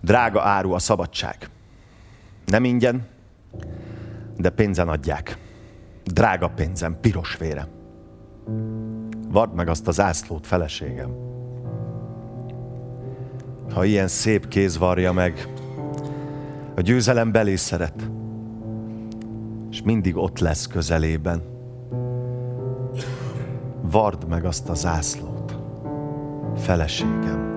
[0.00, 1.50] Drága áru a szabadság.
[2.46, 3.06] Nem ingyen,
[4.36, 5.38] de pénzen adják.
[6.04, 7.66] Drága pénzem, piros vére.
[9.28, 11.10] Vard meg azt a zászlót, feleségem.
[13.72, 15.48] Ha ilyen szép kéz varja meg,
[16.76, 18.10] A győzelem belé szeret,
[19.70, 21.55] és mindig ott lesz közelében.
[23.90, 25.56] Vard meg azt a zászlót,
[26.56, 27.55] feleségem.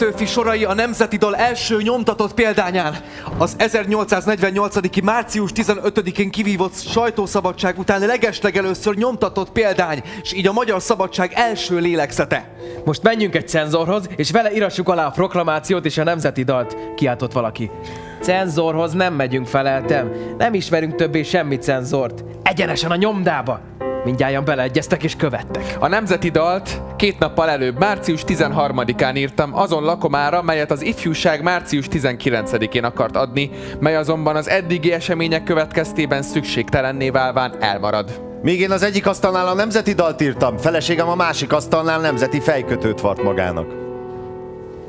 [0.00, 2.94] Petőfi sorai a Nemzeti Dal első nyomtatott példányán.
[3.38, 5.02] Az 1848.
[5.02, 12.54] március 15-én kivívott sajtószabadság után legeslegelőször nyomtatott példány, és így a magyar szabadság első lélegzete.
[12.84, 17.32] Most menjünk egy cenzorhoz, és vele írassuk alá a proklamációt és a nemzeti dalt, kiáltott
[17.32, 17.70] valaki.
[18.20, 20.12] Cenzorhoz nem megyünk, feleltem.
[20.38, 22.24] Nem ismerünk többé semmi cenzort.
[22.42, 23.60] Egyenesen a nyomdába.
[24.04, 25.76] Mindjárt beleegyeztek és követtek.
[25.78, 31.86] A nemzeti dalt két nappal előbb, március 13-án írtam azon lakomára, melyet az ifjúság március
[31.90, 33.50] 19-én akart adni,
[33.80, 38.20] mely azonban az eddigi események következtében szükségtelenné válván elmarad.
[38.42, 43.00] Míg én az egyik asztalnál a nemzeti dalt írtam, feleségem a másik asztalnál nemzeti fejkötőt
[43.00, 43.66] vart magának.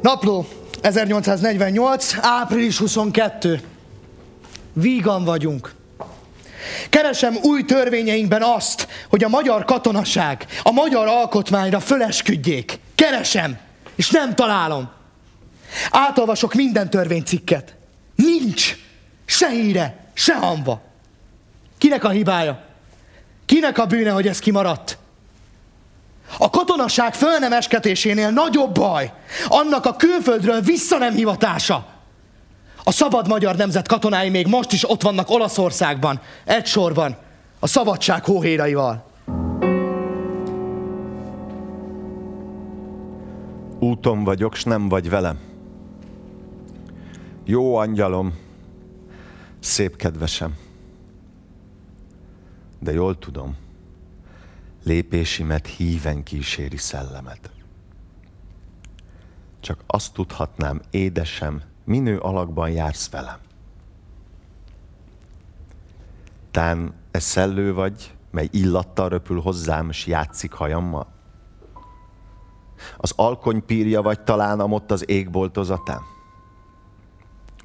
[0.02, 0.46] Napló,
[0.82, 2.16] 1848.
[2.22, 3.60] április 22.
[4.74, 5.72] Vígan vagyunk.
[6.89, 12.80] Keresem új törvényeinkben azt, hogy a magyar katonaság a magyar alkotmányra fölesküdjék.
[12.95, 13.57] Keresem,
[13.95, 14.89] és nem találom.
[15.91, 17.76] Átolvasok minden törvénycikket.
[18.15, 18.76] Nincs
[19.26, 20.81] se híre, se hamba.
[21.77, 22.64] Kinek a hibája?
[23.45, 24.98] Kinek a bűne, hogy ez kimaradt?
[26.38, 29.11] A katonaság föl nem esketésénél nagyobb baj,
[29.48, 31.88] annak a külföldről vissza nem hivatása.
[32.84, 37.16] A szabad magyar nemzet katonái még most is ott vannak Olaszországban, egy sorban,
[37.60, 39.10] a szabadság hóhéraival.
[43.80, 45.40] Úton vagyok, s nem vagy velem.
[47.44, 48.38] Jó angyalom,
[49.60, 50.58] szép kedvesem.
[52.80, 53.56] De jól tudom,
[54.84, 57.52] lépésimet híven kíséri szellemet.
[59.60, 61.62] Csak azt tudhatnám, édesem,
[61.92, 63.40] minő alakban jársz velem.
[66.52, 71.08] Tán ez szellő vagy, mely illattal röpül hozzám, és játszik hajammal?
[72.98, 76.02] Az alkonypírja vagy talán amott az égboltozatán?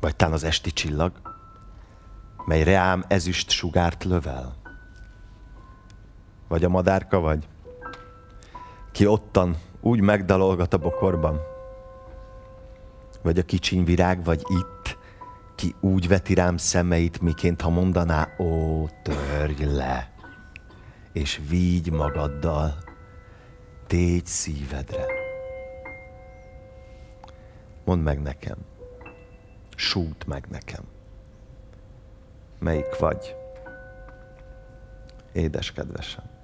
[0.01, 1.13] Vagy tán az esti csillag,
[2.47, 4.55] mely reám ezüst sugárt lövel?
[6.49, 7.49] Vagy a madárka vagy,
[8.93, 11.41] ki ottan úgy megdalolgat a bokorban,
[13.27, 14.99] vagy a kicsiny virág, vagy itt,
[15.55, 20.13] ki úgy veti rám szemeit, miként ha mondaná, ó, törj le,
[21.13, 22.79] és vígy magaddal,
[23.87, 25.07] tégy szívedre.
[27.85, 28.57] Mondd meg nekem,
[29.77, 30.85] sújt meg nekem,
[32.59, 33.37] melyik vagy,
[35.33, 36.36] édes kedvesem.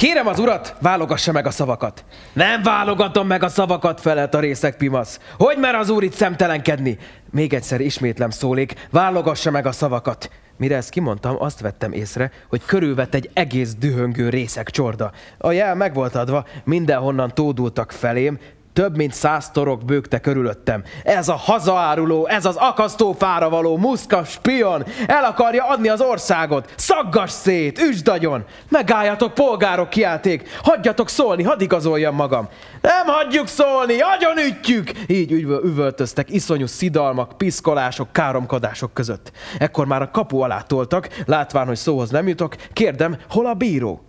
[0.00, 2.04] Kérem az urat, válogassa meg a szavakat.
[2.32, 5.20] Nem válogatom meg a szavakat, felelt a részek Pimasz.
[5.38, 6.98] Hogy mer az úr itt szemtelenkedni?
[7.30, 10.30] Még egyszer ismétlem szólék, válogassa meg a szavakat.
[10.56, 15.12] Mire ezt kimondtam, azt vettem észre, hogy körülvett egy egész dühöngő részek csorda.
[15.38, 18.38] A jel meg volt adva, mindenhonnan tódultak felém,
[18.72, 20.82] több mint száz torok bőgte körülöttem.
[21.04, 26.72] Ez a hazaáruló, ez az akasztófára való muszka spion el akarja adni az országot.
[26.76, 28.44] Szaggas szét, üsdagyon!
[28.68, 30.48] Megálljatok, polgárok, kiálték!
[30.62, 32.48] Hagyjatok szólni, hadd igazoljam magam!
[32.80, 34.90] Nem hagyjuk szólni, agyon ütjük!
[35.06, 39.32] Így üvöl, üvöltöztek iszonyú szidalmak, piszkolások, káromkodások között.
[39.58, 44.04] Ekkor már a kapu alá toltak, látván, hogy szóhoz nem jutok, kérdem, hol a bíró?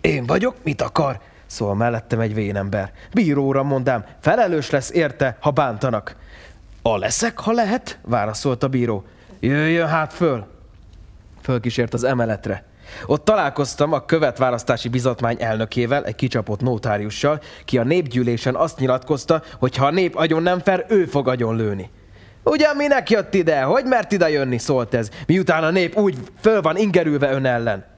[0.00, 1.20] Én vagyok, mit akar?
[1.54, 2.92] Szól mellettem egy vénember.
[3.12, 6.16] Bíróra mondám, felelős lesz érte, ha bántanak.
[6.82, 7.98] A leszek, ha lehet?
[8.02, 9.04] Válaszolt a bíró.
[9.40, 10.46] Jöjjön hát föl.
[11.42, 12.64] Fölkísért az emeletre.
[13.06, 19.76] Ott találkoztam a követválasztási bizotmány elnökével, egy kicsapott notáriussal, ki a népgyűlésen azt nyilatkozta, hogy
[19.76, 21.90] ha a nép agyon nem fer, ő fog agyon lőni.
[22.44, 23.62] Ugyan minek jött ide?
[23.62, 24.58] Hogy mert ide jönni?
[24.58, 27.93] szólt ez, miután a nép úgy föl van ingerülve ön ellen.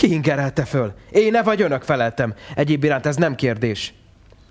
[0.00, 0.92] Ki ingerelte föl?
[1.10, 2.34] Én ne vagy önök feleltem.
[2.54, 3.94] Egyéb iránt ez nem kérdés.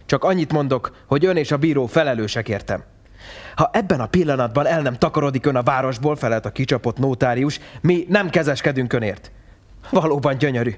[0.05, 2.83] Csak annyit mondok, hogy ön és a bíró felelősek értem.
[3.55, 8.05] Ha ebben a pillanatban el nem takarodik ön a városból, felelt a kicsapott notárius, mi
[8.09, 9.31] nem kezeskedünk önért.
[9.89, 10.75] Valóban gyönyörű.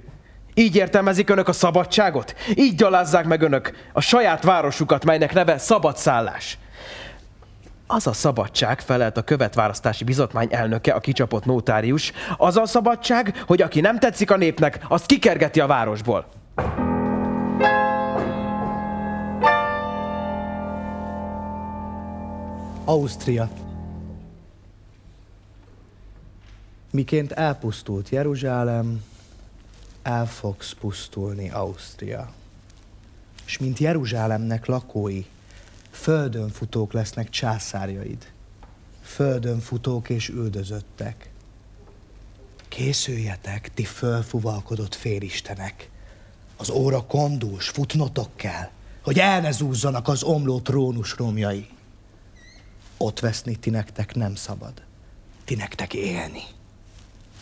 [0.53, 2.35] Így értelmezik önök a szabadságot?
[2.55, 6.57] Így gyalázzák meg önök a saját városukat, melynek neve szabadszállás
[7.93, 13.61] az a szabadság, felelt a követválasztási bizotmány elnöke, a kicsapott notárius, az a szabadság, hogy
[13.61, 16.25] aki nem tetszik a népnek, azt kikergeti a városból.
[22.85, 23.49] Ausztria.
[26.91, 29.03] Miként elpusztult Jeruzsálem,
[30.03, 32.31] el fogsz pusztulni Ausztria.
[33.45, 35.25] És mint Jeruzsálemnek lakói,
[36.01, 38.31] földön futók lesznek császárjaid.
[39.01, 41.29] Földön futók és üldözöttek.
[42.67, 45.89] Készüljetek, ti fölfuvalkodott félistenek.
[46.57, 48.69] Az óra kondús, futnotok kell,
[49.03, 51.67] hogy el ne zúzzanak az omló trónus romjai.
[52.97, 54.73] Ott veszni ti nektek nem szabad.
[55.45, 56.43] Ti nektek élni.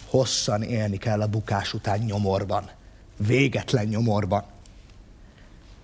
[0.06, 2.70] Hosszan élni kell a bukás után nyomorban.
[3.18, 4.44] Végetlen nyomorban.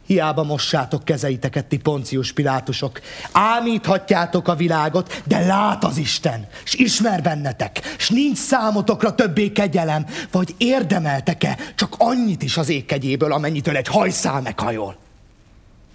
[0.06, 3.02] Hiába mossátok kezeiteket, ti poncius pilátusok.
[3.32, 10.06] Ámíthatjátok a világot, de lát az Isten, s ismer bennetek, s nincs számotokra többé kegyelem,
[10.32, 14.98] vagy érdemeltek-e csak annyit is az ékkegyéből, amennyitől egy hajszál meghajol?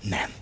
[0.02, 0.39] Nem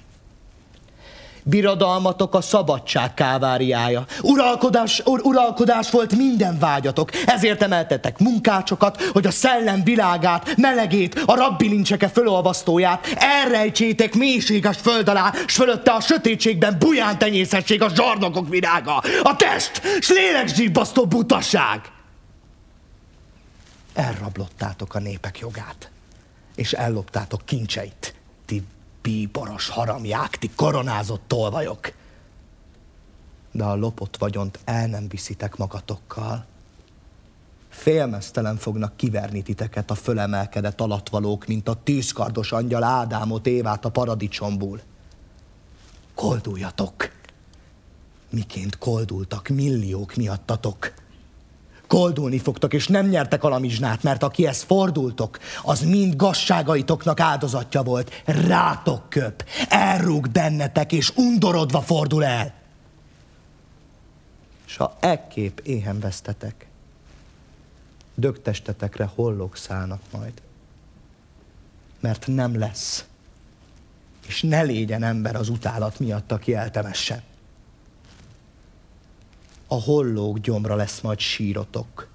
[1.48, 4.04] birodalmatok a szabadság káváriája.
[4.22, 11.34] Uralkodás, ur, uralkodás volt minden vágyatok, ezért emeltetek munkácsokat, hogy a szellem világát, melegét, a
[11.34, 19.02] rabbilincseke fölolvasztóját elrejtsétek mélységes föld alá, s fölötte a sötétségben buján tenyészetség a zsarnokok virága,
[19.22, 21.80] a test, s lélegzsíbbasztó butaság.
[23.94, 25.90] Elrablottátok a népek jogát,
[26.54, 28.14] és elloptátok kincseit,
[28.46, 28.62] ti
[29.08, 31.92] bíboros haramják, ti koronázott tolvajok.
[33.52, 36.46] De a lopott vagyont el nem viszitek magatokkal.
[37.68, 44.80] Félmeztelen fognak kiverni titeket a fölemelkedett alatvalók, mint a tűzkardos angyal Ádámot, Évát a paradicsomból.
[46.14, 47.10] Kolduljatok!
[48.30, 50.92] Miként koldultak milliók miattatok.
[51.88, 58.22] Koldulni fogtok, és nem nyertek alamizsnát, mert aki ezt fordultok, az mind gazságaitoknak áldozatja volt.
[58.24, 62.54] Rátok köp, elrúg bennetek, és undorodva fordul el.
[64.66, 66.66] És ha ekképp éhen vesztetek,
[68.14, 70.42] dögtestetekre hollók szállnak majd.
[72.00, 73.04] Mert nem lesz.
[74.26, 77.22] És ne légyen ember az utálat miatt, aki eltemesse
[79.68, 82.06] a hollók gyomra lesz majd sírotok,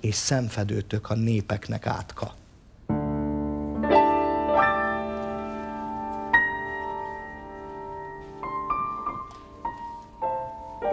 [0.00, 2.34] és szemfedőtök a népeknek átka.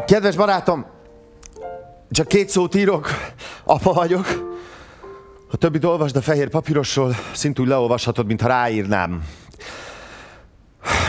[0.05, 0.85] Kedves barátom,
[2.11, 3.09] csak két szót írok,
[3.63, 4.55] apa vagyok.
[5.51, 9.23] A többit olvasd a fehér papírosról, szintúgy leolvashatod, mintha ráírnám.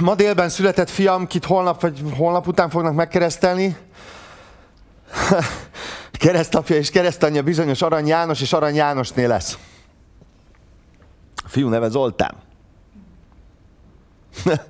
[0.00, 3.76] Ma délben született fiam, kit holnap vagy holnap után fognak megkeresztelni.
[6.12, 9.58] Keresztapja és keresztanyja bizonyos Arany János, és Arany Jánosné lesz.
[11.36, 12.34] A fiú neve Zoltán.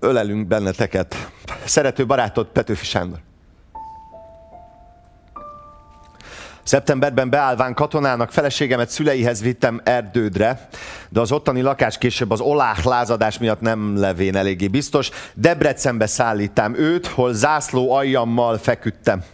[0.00, 1.30] Ölelünk benneteket.
[1.64, 3.20] Szerető barátod Petőfi Sándor.
[6.66, 10.68] Szeptemberben beállván katonának feleségemet szüleihez vittem Erdődre,
[11.08, 15.10] de az ottani lakás később az olách lázadás miatt nem levén eléggé biztos.
[15.34, 19.24] Debrecenbe szállítám őt, hol zászló aljammal feküdtem.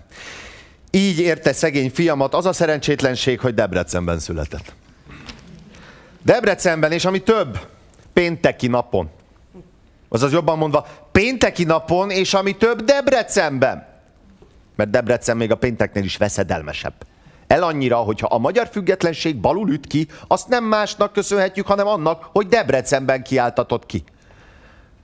[0.90, 4.74] Így érte szegény fiamat az a szerencsétlenség, hogy Debrecenben született.
[6.22, 7.58] Debrecenben, és ami több,
[8.12, 9.10] pénteki napon.
[10.08, 13.86] Azaz jobban mondva, pénteki napon, és ami több, Debrecenben.
[14.76, 16.94] Mert Debrecen még a pénteknél is veszedelmesebb.
[17.52, 22.28] El annyira, hogyha a magyar függetlenség balul üt ki, azt nem másnak köszönhetjük, hanem annak,
[22.32, 24.04] hogy Debrecenben kiáltatott ki.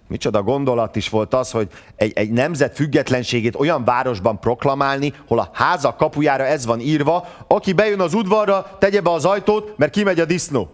[0.07, 5.51] Micsoda gondolat is volt az, hogy egy, egy nemzet függetlenségét olyan városban proklamálni, hol a
[5.53, 10.21] háza kapujára ez van írva, aki bejön az udvarra, tegye be az ajtót, mert kimegy
[10.21, 10.71] a disznó.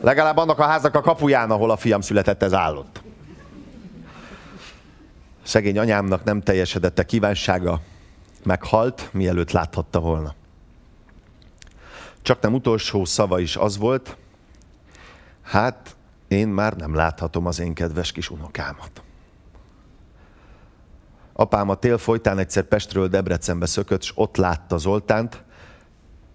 [0.00, 3.02] Legalább annak a házak a kapuján, ahol a fiam született, ez állott.
[5.42, 7.80] Szegény anyámnak nem teljesedett a kívánsága,
[8.44, 10.34] meghalt, mielőtt láthatta volna.
[12.22, 14.16] Csak nem utolsó szava is az volt,
[15.42, 15.96] hát
[16.28, 19.02] én már nem láthatom az én kedves kis unokámat.
[21.32, 25.42] Apám a tél folytán egyszer Pestről Debrecenbe szökött, és ott látta Zoltánt,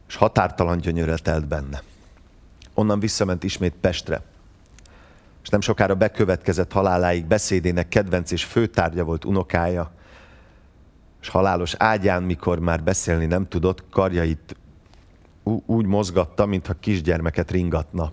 [0.07, 1.81] és határtalan gyönyörre telt benne.
[2.73, 4.21] Onnan visszament ismét Pestre,
[5.43, 9.91] és nem sokára bekövetkezett haláláig beszédének kedvenc és főtárgya volt unokája,
[11.21, 14.55] és halálos ágyán, mikor már beszélni nem tudott, karjait
[15.65, 18.11] úgy mozgatta, mintha kisgyermeket ringatna.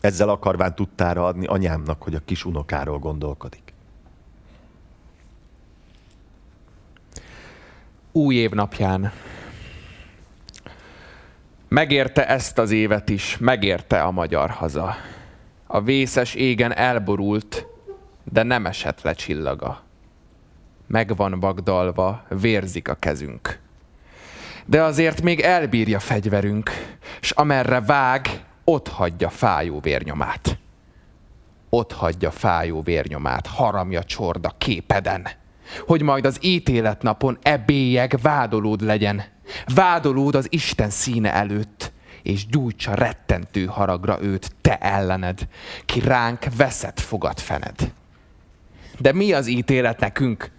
[0.00, 3.72] Ezzel akarván tudtára adni anyámnak, hogy a kis unokáról gondolkodik.
[8.12, 9.12] Új év napján.
[11.68, 14.94] Megérte ezt az évet is, megérte a magyar haza.
[15.66, 17.66] A vészes égen elborult,
[18.24, 19.87] de nem esett le csillaga.
[20.88, 23.58] Meg van bagdalva, vérzik a kezünk.
[24.64, 26.70] De azért még elbírja fegyverünk,
[27.20, 30.58] s amerre vág, ott hagyja fájó vérnyomát.
[31.68, 35.28] Ott hagyja fájó vérnyomát, haramja csorda képeden,
[35.86, 39.24] hogy majd az ítéletnapon ebélyeg vádolód legyen,
[39.74, 41.92] vádolód az Isten színe előtt,
[42.22, 45.48] és gyújtsa rettentő haragra őt te ellened,
[45.84, 47.92] ki ránk veszett fogad fened.
[48.98, 50.50] De mi az ítélet nekünk?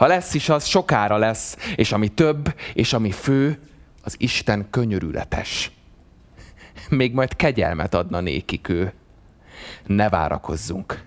[0.00, 3.58] Ha lesz is, az sokára lesz, és ami több, és ami fő,
[4.02, 5.70] az Isten könyörületes.
[6.88, 8.92] Még majd kegyelmet adna nékik ő.
[9.86, 11.04] Ne várakozzunk.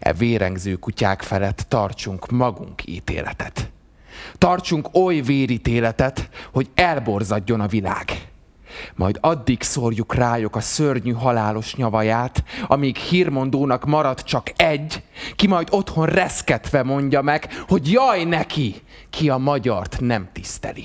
[0.00, 3.70] E vérengző kutyák felett tartsunk magunk ítéletet.
[4.38, 8.33] Tartsunk oly vérítéletet, hogy elborzadjon a világ.
[8.94, 15.02] Majd addig szórjuk rájuk a szörnyű halálos nyavaját, amíg hírmondónak marad csak egy,
[15.36, 18.74] ki majd otthon reszketve mondja meg, hogy jaj neki,
[19.10, 20.84] ki a magyart nem tiszteli.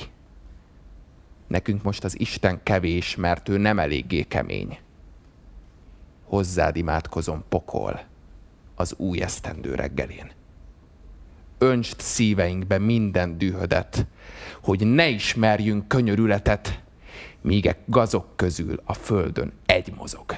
[1.48, 4.78] Nekünk most az Isten kevés, mert ő nem eléggé kemény.
[6.26, 8.02] Hozzád imádkozom pokol
[8.76, 10.32] az új esztendő reggelén.
[11.58, 14.06] Öntsd szíveinkbe minden dühödet,
[14.64, 16.82] hogy ne ismerjünk könyörületet,
[17.42, 20.36] míg e gazok közül a földön egy mozog.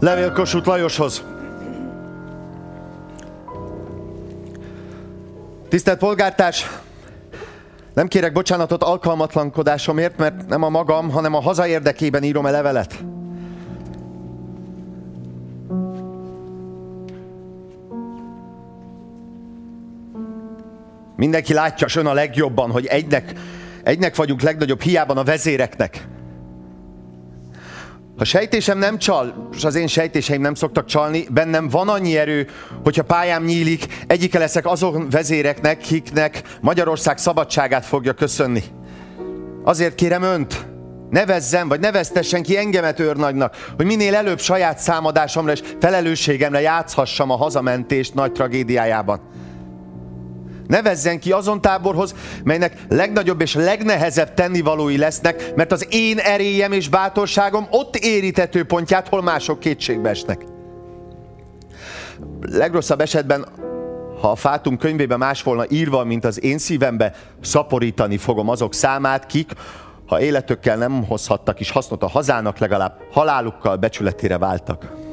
[0.00, 1.24] Levél Kossuth Lajoshoz.
[5.68, 6.66] Tisztelt polgártárs!
[7.94, 13.04] Nem kérek bocsánatot alkalmatlankodásomért, mert nem a magam, hanem a haza érdekében írom a levelet.
[21.16, 23.32] Mindenki látja ön a legjobban, hogy egynek,
[23.82, 26.06] egynek vagyunk legnagyobb hiában a vezéreknek.
[28.16, 32.46] Ha sejtésem nem csal, és az én sejtéseim nem szoktak csalni, bennem van annyi erő,
[32.82, 38.62] hogyha pályám nyílik, egyike leszek azon vezéreknek, kiknek Magyarország szabadságát fogja köszönni.
[39.64, 40.66] Azért kérem önt,
[41.10, 47.36] nevezzen, vagy neveztessen ki engemet őrnagynak, hogy minél előbb saját számadásomra és felelősségemre játszhassam a
[47.36, 49.20] hazamentést nagy tragédiájában.
[50.66, 52.14] Nevezzen ki azon táborhoz,
[52.44, 59.08] melynek legnagyobb és legnehezebb tennivalói lesznek, mert az én erélyem és bátorságom ott érítető pontját,
[59.08, 60.44] hol mások kétségbe esnek.
[62.40, 63.46] Legrosszabb esetben,
[64.20, 69.26] ha a Fátum könyvében más volna írva, mint az én szívembe, szaporítani fogom azok számát,
[69.26, 69.52] kik,
[70.06, 75.03] ha életökkel nem hozhattak is hasznot a hazának, legalább halálukkal becsületére váltak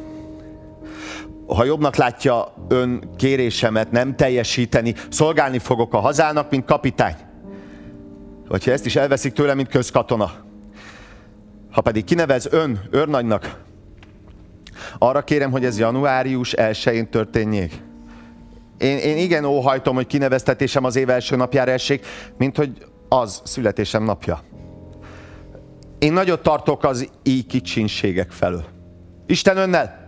[1.56, 7.16] ha jobbnak látja ön kérésemet nem teljesíteni, szolgálni fogok a hazának, mint kapitány.
[8.48, 10.32] Vagy ha ezt is elveszik tőlem, mint közkatona.
[11.72, 13.60] Ha pedig kinevez ön őrnagynak,
[14.98, 17.82] arra kérem, hogy ez januárius 1-én történjék.
[18.78, 22.06] Én, én igen óhajtom, hogy kineveztetésem az év első napjára essék,
[22.38, 24.42] mint hogy az születésem napja.
[26.00, 28.66] Én nagyot tartok az így kicsinségek felől.
[29.26, 30.01] Isten önnel!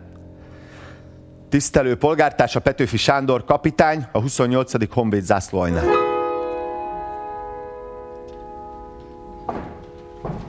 [1.54, 4.94] Tisztelő polgártársa Petőfi Sándor kapitány, a 28.
[4.94, 5.86] Honvéd zászlóajnál.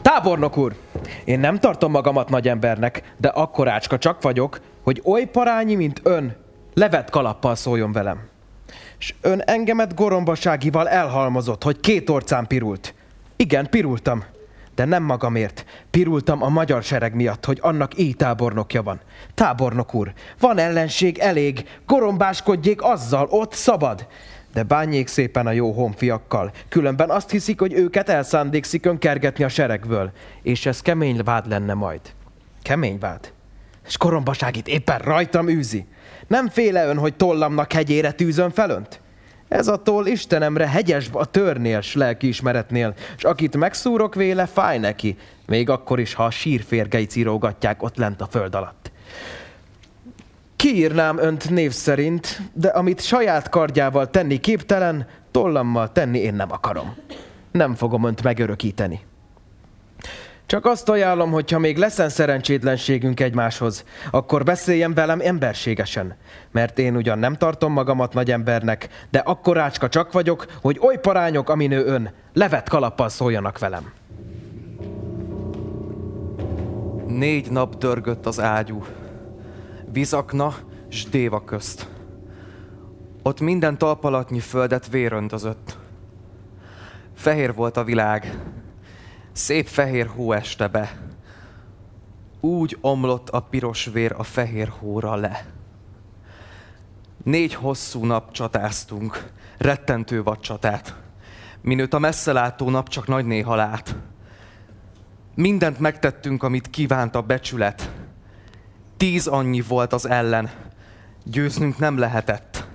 [0.02, 0.74] Tábornok úr!
[1.24, 6.36] Én nem tartom magamat nagy embernek, de akkorácska csak vagyok, hogy oly parányi, mint ön,
[6.74, 8.28] levet kalappal szóljon velem.
[8.98, 12.94] És ön engemet gorombaságival elhalmozott, hogy két orcán pirult.
[13.36, 14.24] Igen, pirultam
[14.74, 15.64] de nem magamért.
[15.90, 19.00] Pirultam a magyar sereg miatt, hogy annak így tábornokja van.
[19.34, 24.06] Tábornok úr, van ellenség elég, gorombáskodjék azzal, ott szabad.
[24.52, 30.12] De bánjék szépen a jó honfiakkal, különben azt hiszik, hogy őket elszándékszik önkergetni a seregből,
[30.42, 32.00] és ez kemény vád lenne majd.
[32.62, 33.32] Kemény vád.
[33.86, 35.86] És korombaságit éppen rajtam űzi.
[36.26, 39.00] Nem féle ön, hogy tollamnak hegyére tűzön felönt?
[39.54, 45.16] Ez attól Istenemre hegyes a törnél, s lelkiismeretnél, és akit megszúrok véle, fáj neki,
[45.46, 48.90] még akkor is, ha a sírférgei cirógatják ott lent a föld alatt.
[50.56, 56.96] Kiírnám önt név szerint, de amit saját kardjával tenni képtelen, tollammal tenni én nem akarom.
[57.50, 59.00] Nem fogom önt megörökíteni.
[60.46, 66.16] Csak azt ajánlom, hogy ha még leszen szerencsétlenségünk egymáshoz, akkor beszéljen velem emberségesen.
[66.50, 71.48] Mert én ugyan nem tartom magamat nagy embernek, de akkorácska csak vagyok, hogy oly parányok,
[71.48, 73.92] aminő ön, levet kalappal szóljanak velem.
[77.06, 78.84] Négy nap dörgött az ágyú,
[79.92, 80.54] vizakna
[80.88, 81.88] s déva közt.
[83.22, 85.76] Ott minden talpalatnyi földet véröntözött.
[87.14, 88.38] Fehér volt a világ,
[89.34, 90.98] Szép fehér hó este be.
[92.40, 95.46] úgy omlott a piros vér a fehér hóra le.
[97.24, 100.94] Négy hosszú nap csatáztunk, rettentő vadcsatát,
[101.60, 103.96] minőtt a messzelátó nap csak nagy néha lát.
[105.34, 107.90] Mindent megtettünk, amit kívánt a becsület.
[108.96, 110.50] Tíz annyi volt az ellen,
[111.24, 112.66] győznünk nem lehetett.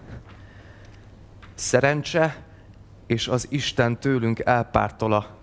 [1.56, 2.44] Szerencse
[3.07, 5.38] és az Isten tőlünk elpártola.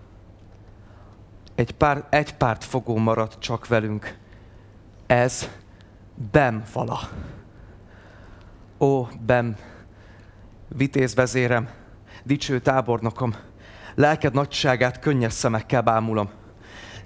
[1.57, 4.17] Egy, pár, egy párt fogó maradt csak velünk.
[5.07, 5.49] Ez
[6.31, 7.01] Bem vala.
[8.81, 9.57] Ó, Bem,
[10.69, 11.69] vitéz vezérem,
[12.25, 13.35] dicső tábornokom,
[13.95, 16.31] lelked nagyságát könnyes szemekkel bámulom.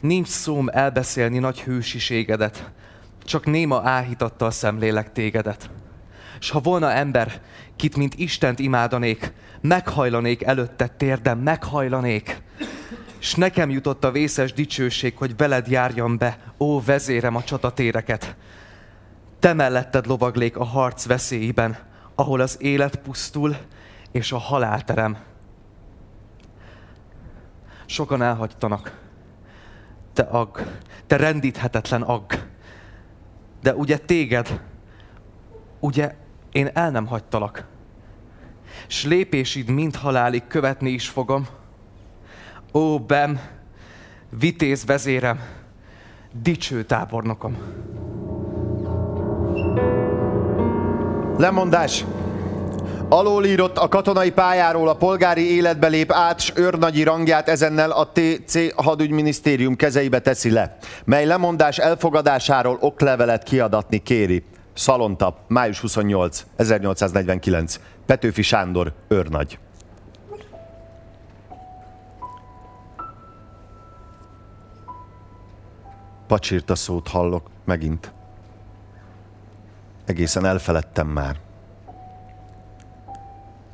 [0.00, 2.70] Nincs szóm elbeszélni nagy hősiségedet,
[3.24, 5.70] csak néma áhítatta a szemlélek tégedet.
[6.38, 7.40] S ha volna ember,
[7.76, 12.42] kit mint Istent imádanék, meghajlanék előtte térdem, meghajlanék.
[13.20, 18.36] S nekem jutott a vészes dicsőség, hogy veled járjam be, ó vezérem a csatatéreket.
[19.38, 21.78] Te melletted lovaglék a harc veszélyben,
[22.14, 23.56] ahol az élet pusztul,
[24.12, 25.18] és a halál terem.
[27.86, 28.98] Sokan elhagytanak.
[30.12, 30.58] Te agg,
[31.06, 32.32] te rendíthetetlen agg.
[33.62, 34.60] De ugye téged,
[35.80, 36.14] ugye
[36.52, 37.64] én el nem hagytalak.
[38.86, 41.46] S lépésid mind halálig követni is fogom.
[42.72, 43.40] Ó, Bem,
[44.38, 45.40] vitéz vezérem,
[46.42, 47.56] dicső tábornokom.
[51.36, 52.04] Lemondás!
[53.08, 58.12] Alól írott a katonai pályáról a polgári életbe lép át, s őrnagyi rangját ezennel a
[58.12, 64.44] TC hadügyminisztérium kezeibe teszi le, mely lemondás elfogadásáról oklevelet kiadatni kéri.
[64.74, 67.80] Szalonta, május 28, 1849.
[68.06, 69.58] Petőfi Sándor, őrnagy.
[76.30, 78.12] Pacsírta szót hallok megint.
[80.04, 81.40] Egészen elfeledtem már.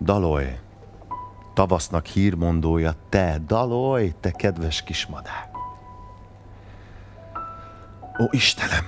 [0.01, 0.59] Daloy,
[1.55, 5.51] tavasznak hírmondója, te, Daloy, te kedves kismadár.
[8.20, 8.85] Ó Istenem,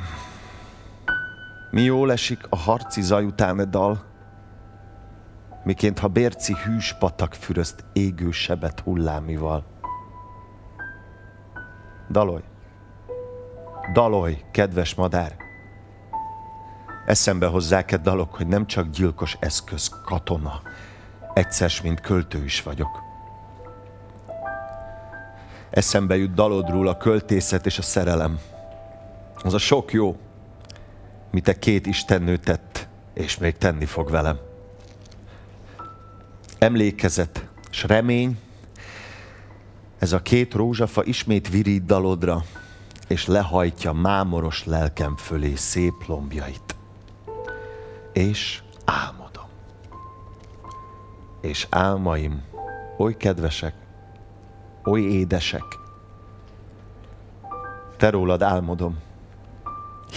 [1.70, 4.04] mi jól esik a harci zaj után e dal,
[5.64, 9.64] miként ha bérci hűs patak fürözt égő sebet hullámival.
[12.10, 12.42] Daloy,
[13.92, 15.36] Daloy, kedves madár,
[17.06, 20.62] eszembe hozzák-e dalok, hogy nem csak gyilkos eszköz, katona,
[21.34, 23.02] egyszer, mint költő is vagyok.
[25.70, 28.38] Eszembe jut dalodról a költészet és a szerelem.
[29.42, 30.16] Az a sok jó,
[31.30, 34.38] mit a két istennő tett, és még tenni fog velem.
[36.58, 38.38] Emlékezet és remény,
[39.98, 42.44] ez a két rózsafa ismét virít dalodra,
[43.08, 46.76] és lehajtja mámoros lelkem fölé szép lombjait.
[48.12, 49.48] És álmodom.
[51.40, 52.42] És álmaim
[52.96, 53.74] oly kedvesek,
[54.84, 55.64] oly édesek.
[57.96, 58.98] Te rólad álmodom,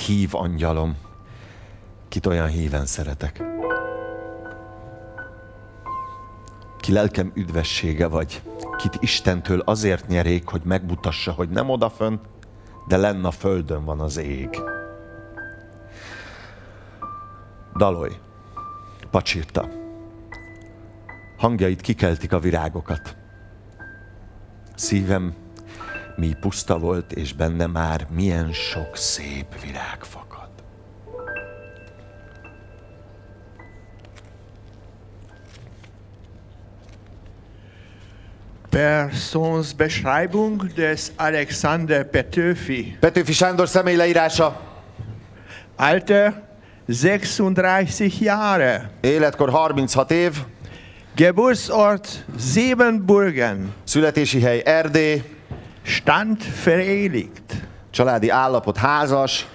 [0.06, 0.98] hív angyalom,
[2.08, 3.44] kit olyan híven szeretek.
[6.80, 8.42] Ki lelkem üdvessége vagy,
[8.78, 12.22] kit Istentől azért nyerék, hogy megmutassa, hogy nem odafön,
[12.88, 14.50] de lenn a földön van az ég.
[17.78, 18.12] Daloy,
[19.12, 19.70] pacsírta.
[21.38, 23.16] Hangjait kikeltik a virágokat.
[24.76, 25.36] Szívem
[26.16, 30.31] mi puszta volt, és benne már milyen sok szép virág fakad.
[38.72, 42.98] Personsbeschreibung des Alexander Petőfi.
[43.00, 44.62] Petőfi Sándor személy leírása.
[45.76, 46.44] Alter
[46.88, 48.90] 36 Jahre.
[49.02, 50.38] Életkor 36 év.
[51.16, 53.74] Geburtsort Siebenburgen.
[53.84, 55.24] Születési hely Erdély.
[55.82, 57.68] Stand verehelicht.
[57.90, 59.48] Családi állapot házas.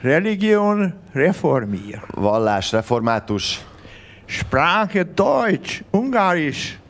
[0.00, 2.02] Religion reformier.
[2.06, 3.60] Vallás református.
[4.26, 6.82] Sprache Deutsch, Ungarisch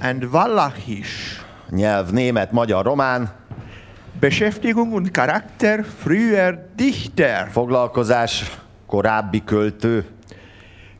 [0.00, 1.44] und Walachisch.
[1.70, 3.30] Nyelv német, magyar, román.
[4.20, 7.48] Beschäftigung und Charakter früher Dichter.
[7.50, 8.44] Foglalkozás
[8.86, 10.06] korábbi költő.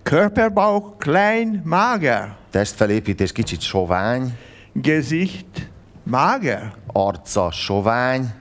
[0.02, 2.36] Körperbau klein, mager.
[2.50, 4.38] Testfelépítés kicsit sovány.
[4.72, 5.70] Gesicht
[6.02, 6.72] mager.
[6.92, 8.34] Arca sovány.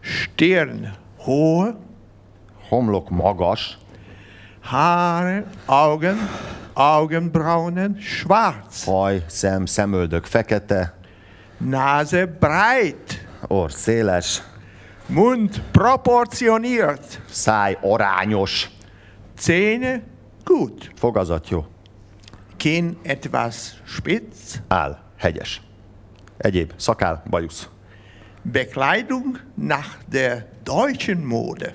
[0.00, 1.76] Stirn hohl.
[2.68, 3.78] Homlok magas.
[4.60, 6.16] Haare, Augen,
[6.74, 8.84] Augenbraunen schwarz.
[8.84, 10.94] Haj, szem, szemöldök fekete.
[11.58, 13.26] Nase breit.
[13.46, 14.42] Orr széles.
[15.06, 17.20] Mund proportioniert.
[17.30, 18.70] Száj arányos.
[19.38, 20.02] Zähne
[20.44, 20.90] gut.
[20.96, 21.66] Fogazat jó.
[22.56, 24.62] Kinn etwas spitz.
[24.68, 24.98] Áll.
[25.18, 25.62] Hegyes.
[26.36, 26.72] Egyéb.
[26.76, 27.22] Szakál.
[27.30, 27.68] Bajusz.
[28.42, 31.74] Bekleidung nach der deutschen Mode.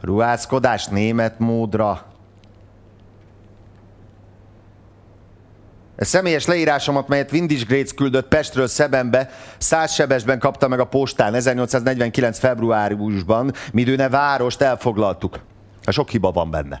[0.00, 2.11] Ruházkodás német módra.
[6.02, 11.34] A személyes leírásomat, melyet Windis Gréc küldött Pestről Szebenbe, száz sebesben kapta meg a postán
[11.34, 12.38] 1849.
[12.38, 15.40] februárusban, midőne várost elfoglaltuk.
[15.86, 16.80] Sok hiba van benne.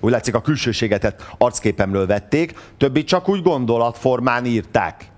[0.00, 5.10] Úgy látszik, a külsőségetet arcképemről vették, többi csak úgy gondolatformán írták.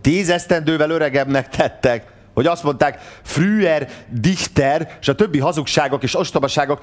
[0.00, 6.82] Tíz esztendővel öregebbnek tettek, hogy azt mondták, Früher, Dichter, és a többi hazugságok és ostobaságok.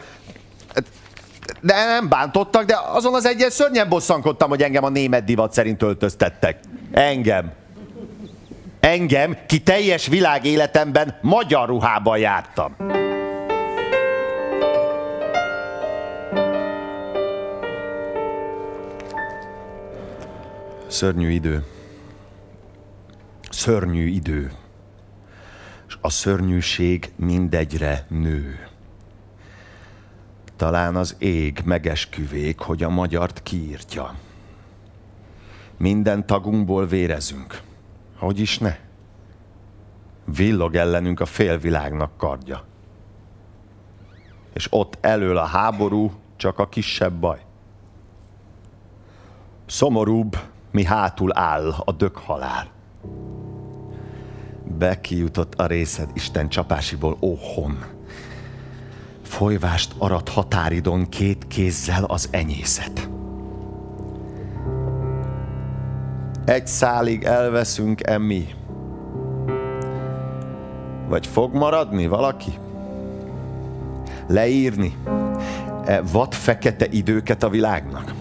[1.61, 5.82] De nem bántottak, de azon az egyen szörnyen bosszankodtam, hogy engem a német divat szerint
[5.82, 6.60] öltöztettek.
[6.91, 7.52] Engem.
[8.80, 12.76] Engem, ki teljes világ életemben magyar ruhában jártam.
[20.88, 21.65] Szörnyű idő.
[23.49, 24.52] Szörnyű idő.
[25.88, 28.66] És a szörnyűség mindegyre nő.
[30.57, 34.15] Talán az ég megesküvék, hogy a magyart kiírtja.
[35.77, 37.61] Minden tagunkból vérezünk.
[38.17, 38.75] Hogy is ne?
[40.25, 42.63] Villog ellenünk a félvilágnak kardja.
[44.53, 47.39] És ott elől a háború, csak a kisebb baj.
[49.65, 50.38] Szomorúbb,
[50.71, 52.67] mi hátul áll a dökhalál.
[54.63, 57.97] Bekijutott a részed Isten csapásiból, óhon.
[59.28, 63.10] Folyvást arat határidon két kézzel az enyészet.
[66.45, 68.48] Egy szálig elveszünk emmi.
[71.08, 72.52] Vagy fog maradni valaki?
[74.28, 74.98] Leírni?
[75.86, 78.14] E vad fekete időket a világnak?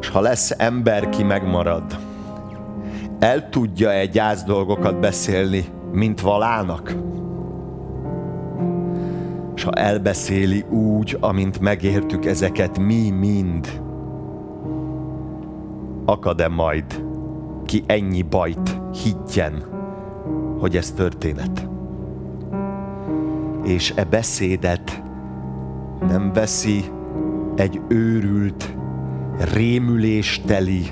[0.00, 1.98] És ha lesz ember, ki megmarad,
[3.18, 6.94] el tudja-e gyász dolgokat beszélni, mint valának?
[9.62, 13.82] És ha elbeszéli úgy, amint megértük ezeket mi mind,
[16.04, 17.04] akad-e majd,
[17.64, 19.64] ki ennyi bajt higgyen,
[20.58, 21.68] hogy ez történet?
[23.64, 25.02] És e beszédet
[26.08, 26.84] nem veszi
[27.54, 28.76] egy őrült,
[29.54, 30.82] rémülésteli,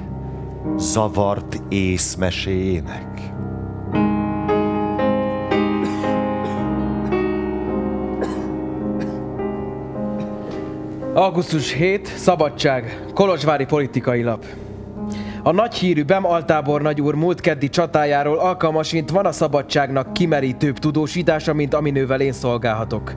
[0.77, 3.30] zavart észmeséjének.
[11.21, 14.45] Augusztus 7, Szabadság, Kolozsvári politikai lap.
[15.43, 21.75] A nagyhírű Bem altábornagy úr múlt keddi csatájáról alkalmasint van a szabadságnak kimerítőbb tudósítása, mint
[21.75, 23.13] aminővel én szolgálhatok.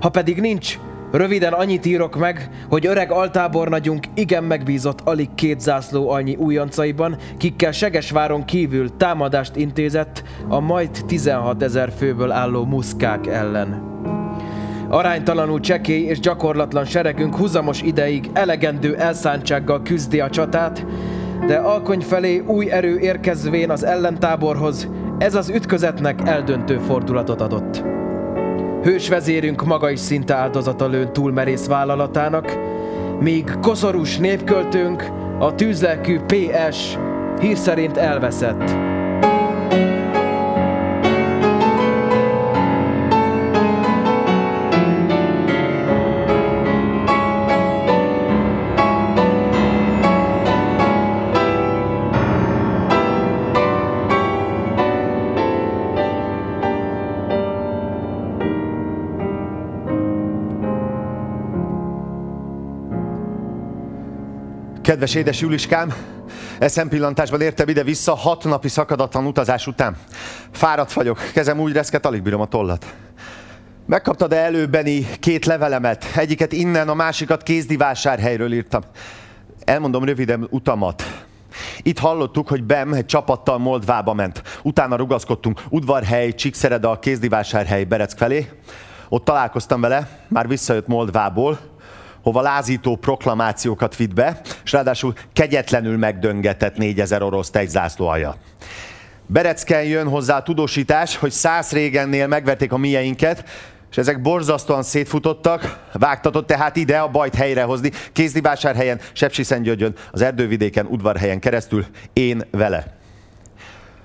[0.00, 0.78] Ha pedig nincs,
[1.10, 7.72] röviden annyit írok meg, hogy öreg altábornagyunk igen megbízott alig két zászló annyi újoncaiban, kikkel
[7.72, 13.90] Segesváron kívül támadást intézett a majd 16 ezer főből álló muszkák ellen.
[14.92, 20.86] Aránytalanul csekély és gyakorlatlan seregünk húzamos ideig elegendő elszántsággal küzdi a csatát,
[21.46, 24.88] de alkony felé új erő érkezvén az ellentáborhoz,
[25.18, 27.82] ez az ütközetnek eldöntő fordulatot adott.
[28.82, 32.58] Hős vezérünk maga is szinte áldozata lőn túlmerész vállalatának,
[33.20, 36.98] míg koszorús népköltőnk, a tűzlelkű PS
[37.40, 38.91] hír szerint elveszett.
[65.02, 65.94] Kedves édes Juliskám,
[66.58, 69.96] eszem pillantásban értem ide-vissza hat napi szakadatlan utazás után.
[70.50, 72.94] Fáradt vagyok, kezem úgy reszket, alig bírom a tollat.
[73.86, 76.04] Megkaptad-e előbbeni két levelemet?
[76.16, 78.82] Egyiket innen, a másikat kézdivásárhelyről írtam.
[79.64, 81.26] Elmondom röviden utamat.
[81.78, 84.42] Itt hallottuk, hogy Bem egy csapattal Moldvába ment.
[84.62, 88.48] Utána rugaszkodtunk Udvarhely, Csíkszereda, a kézdivásárhely Bereck felé.
[89.08, 91.58] Ott találkoztam vele, már visszajött Moldvából,
[92.22, 97.68] hova lázító proklamációkat vitt be, és ráadásul kegyetlenül megdöngetett 4000 orosz egy
[97.98, 98.36] alja.
[99.26, 103.44] Berecken jön hozzá a tudósítás, hogy száz régennél megverték a mieinket,
[103.90, 107.90] és ezek borzasztóan szétfutottak, vágtatott tehát ide a bajt helyrehozni,
[108.74, 112.96] helyen, Sepsiszentgyörgyön, az erdővidéken, udvarhelyen keresztül, én vele.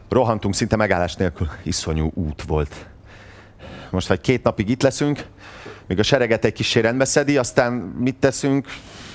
[0.10, 1.48] Rohantunk szinte megállás nélkül.
[1.64, 2.86] Iszonyú út volt.
[3.90, 5.26] Most vagy két napig itt leszünk,
[5.88, 8.68] még a sereget egy kis rendbe szedi, aztán mit teszünk,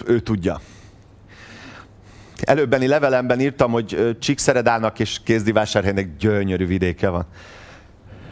[0.06, 0.60] ő tudja.
[2.40, 7.26] Előbbeni levelemben írtam, hogy Csíkszeredának és Kézdivásárhelynek gyönyörű vidéke van.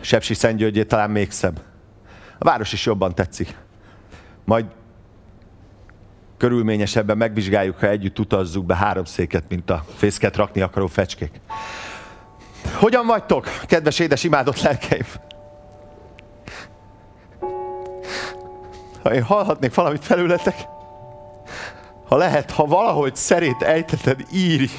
[0.00, 1.60] Sepsi Szentgyörgyé talán még szebb.
[2.38, 3.56] A város is jobban tetszik.
[4.44, 4.64] Majd
[6.36, 11.40] körülményesebben megvizsgáljuk, ha együtt utazzuk be három széket, mint a fészket rakni akaró fecskék.
[12.74, 15.06] Hogyan vagytok, kedves édes imádott lelkeim?
[19.02, 20.66] Ha én hallhatnék valamit felületek,
[22.08, 24.70] ha lehet, ha valahogy szerét ejteted, írj.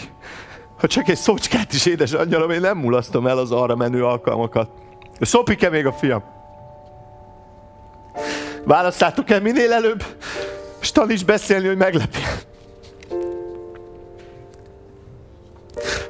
[0.79, 4.69] Ha csak egy szócskát is, édes angyalom, én nem mulasztom el az arra menő alkalmakat.
[5.19, 6.23] Szopik-e még a fiam?
[8.63, 10.03] Választátok el minél előbb,
[10.81, 12.29] és taníts beszélni, hogy meglepjen.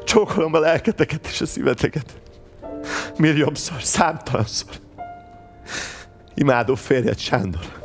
[0.03, 2.05] Csókolom a lelketeket és a szíveteket.
[3.17, 4.73] Milliómszor, számtalanszor.
[6.33, 7.81] Imádó férjed Sándor.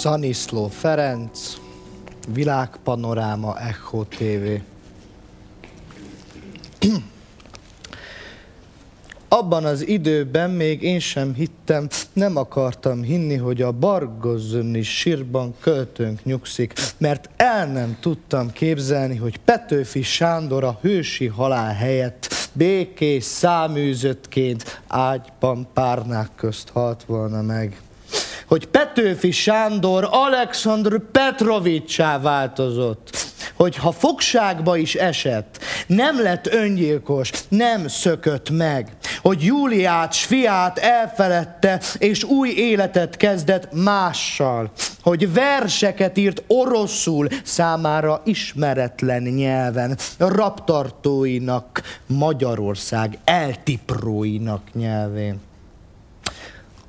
[0.00, 1.56] Szaniszló Ferenc,
[2.32, 4.60] Világpanoráma, Echo TV.
[9.28, 16.24] Abban az időben még én sem hittem, nem akartam hinni, hogy a bargozöni sírban költőnk
[16.24, 24.82] nyugszik, mert el nem tudtam képzelni, hogy Petőfi Sándor a hősi halál helyett békés száműzöttként
[24.86, 27.80] ágyban párnák közt halt volna meg
[28.50, 33.10] hogy Petőfi Sándor Alexandr Petrovicsá változott,
[33.54, 41.80] hogy ha fogságba is esett, nem lett öngyilkos, nem szökött meg, hogy Júliát, fiát elfeledte,
[41.98, 44.70] és új életet kezdett mással,
[45.02, 55.48] hogy verseket írt oroszul számára ismeretlen nyelven, raptartóinak, Magyarország eltipróinak nyelvén.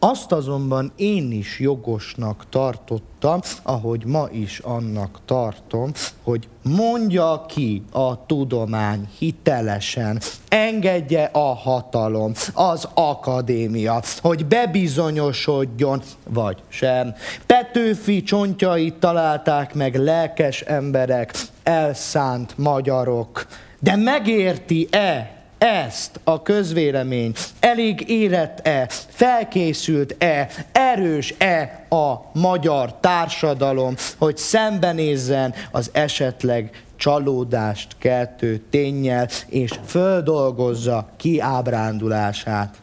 [0.04, 5.92] Azt azonban én is jogosnak tartottam, ahogy ma is annak tartom,
[6.24, 17.14] hogy mondja ki a tudomány hitelesen, engedje a hatalom, az akadémia, hogy bebizonyosodjon, vagy sem.
[17.46, 21.34] Petőfi csontjait találták meg lelkes emberek,
[21.64, 23.46] elszánt magyarok.
[23.80, 35.90] De megérti-e ezt a közvélemény elég érett-e, felkészült-e, erős-e a magyar társadalom, hogy szembenézzen az
[35.94, 42.78] esetleg csalódást keltő tényel, és földolgozza kiábrándulását.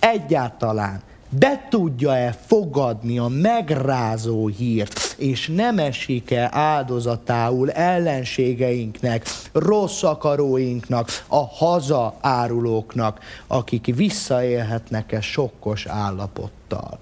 [0.00, 1.00] Egyáltalán
[1.30, 13.20] be tudja-e fogadni a megrázó hírt, és nem esik-e áldozatául ellenségeinknek, rossz akaróinknak, a hazaárulóknak,
[13.46, 16.98] akik visszaélhetnek-e sokkos állapottal.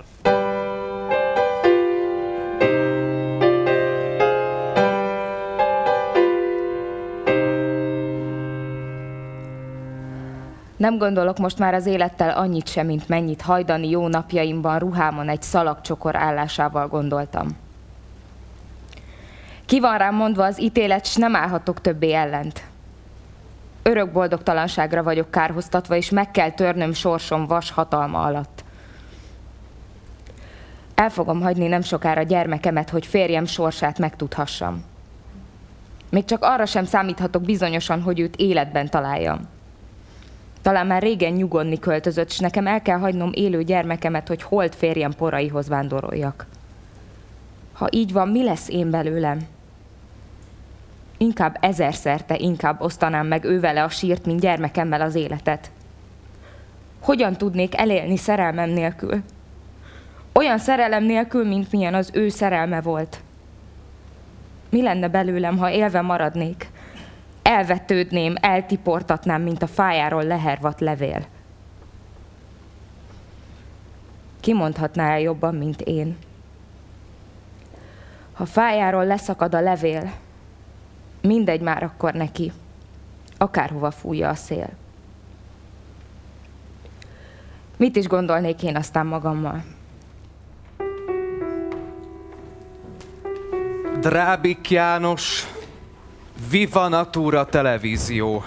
[10.78, 15.42] Nem gondolok most már az élettel annyit sem, mint mennyit hajdani jó napjaimban ruhámon egy
[15.42, 17.56] szalagcsokor állásával gondoltam.
[19.66, 22.62] Ki van rám mondva az ítélet, s nem állhatok többé ellent.
[23.82, 28.64] Örök boldogtalanságra vagyok kárhoztatva, és meg kell törnöm sorsom vas hatalma alatt.
[30.94, 34.84] El fogom hagyni nem sokára gyermekemet, hogy férjem sorsát megtudhassam.
[36.10, 39.56] Még csak arra sem számíthatok bizonyosan, hogy őt életben találjam.
[40.68, 45.12] Talán már régen nyugodni költözött, és nekem el kell hagynom élő gyermekemet, hogy holt férjem
[45.12, 46.46] poraihoz vándoroljak.
[47.72, 49.38] Ha így van, mi lesz én belőlem?
[51.16, 55.70] Inkább ezerszerte inkább osztanám meg ővele a sírt, mint gyermekemmel az életet.
[57.00, 59.22] Hogyan tudnék elélni szerelmem nélkül?
[60.32, 63.20] Olyan szerelem nélkül, mint milyen az ő szerelme volt.
[64.70, 66.70] Mi lenne belőlem, ha élve maradnék?
[67.48, 71.26] Elvetődném, eltiportatnám, mint a fájáról lehervat levél.
[74.40, 76.16] Ki mondhatná el jobban, mint én?
[78.32, 80.12] Ha fájáról leszakad a levél,
[81.20, 82.52] mindegy már akkor neki,
[83.38, 84.68] akárhova fújja a szél.
[87.76, 89.64] Mit is gondolnék én aztán magammal?
[94.00, 95.46] Drábik János,
[96.40, 98.42] Viva Natura Televízió.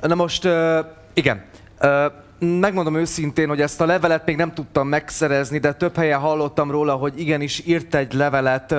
[0.00, 1.44] Na most, uh, igen.
[1.80, 6.70] Uh, megmondom őszintén, hogy ezt a levelet még nem tudtam megszerezni, de több helyen hallottam
[6.70, 8.74] róla, hogy igenis írt egy levelet,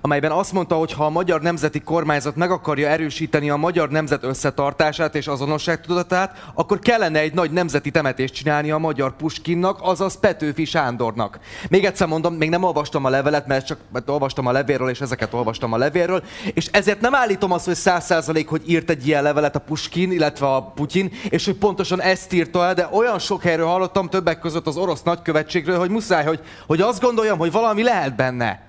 [0.00, 4.24] amelyben azt mondta, hogy ha a magyar nemzeti kormányzat meg akarja erősíteni a magyar nemzet
[4.24, 10.64] összetartását és azonosságtudatát, akkor kellene egy nagy nemzeti temetést csinálni a magyar Puskinnak, azaz Petőfi
[10.64, 11.38] Sándornak.
[11.68, 15.00] Még egyszer mondom, még nem olvastam a levelet, mert csak mert olvastam a levélről, és
[15.00, 16.22] ezeket olvastam a levélről,
[16.54, 20.12] és ezért nem állítom azt, hogy száz százalék, hogy írt egy ilyen levelet a Puskin,
[20.12, 24.08] illetve a Putyin, és hogy pontosan ezt írta el, de olyan olyan sok helyről hallottam,
[24.08, 28.60] többek között az orosz nagykövetségről, hogy muszáj, hogy, hogy azt gondoljam, hogy valami lehet benne.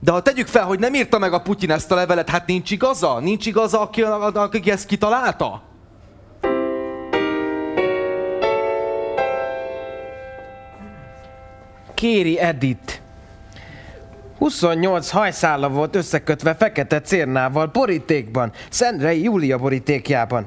[0.00, 2.70] De ha tegyük fel, hogy nem írta meg a Putyin ezt a levelet, hát nincs
[2.70, 3.18] igaza?
[3.20, 5.62] Nincs igaza, aki, aki ezt kitalálta?
[11.94, 13.00] Kéri Edith.
[14.38, 20.46] 28 hajszála volt összekötve fekete cérnával borítékban, Szendrei Júlia borítékjában.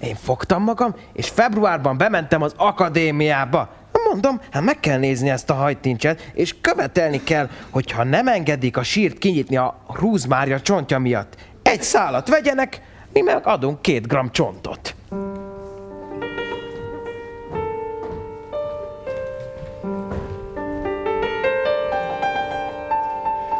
[0.00, 3.68] Én fogtam magam, és februárban bementem az akadémiába.
[4.10, 8.82] Mondom, hát meg kell nézni ezt a hajtincset, és követelni kell, hogyha nem engedik a
[8.82, 11.36] sírt kinyitni a rúzmárja csontja miatt.
[11.62, 12.80] Egy szálat vegyenek,
[13.12, 14.94] mi meg adunk két gram csontot.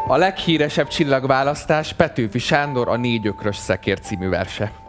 [0.08, 4.85] A leghíresebb csillagválasztás Petőfi Sándor a Négy Ökrös Szekér című verse.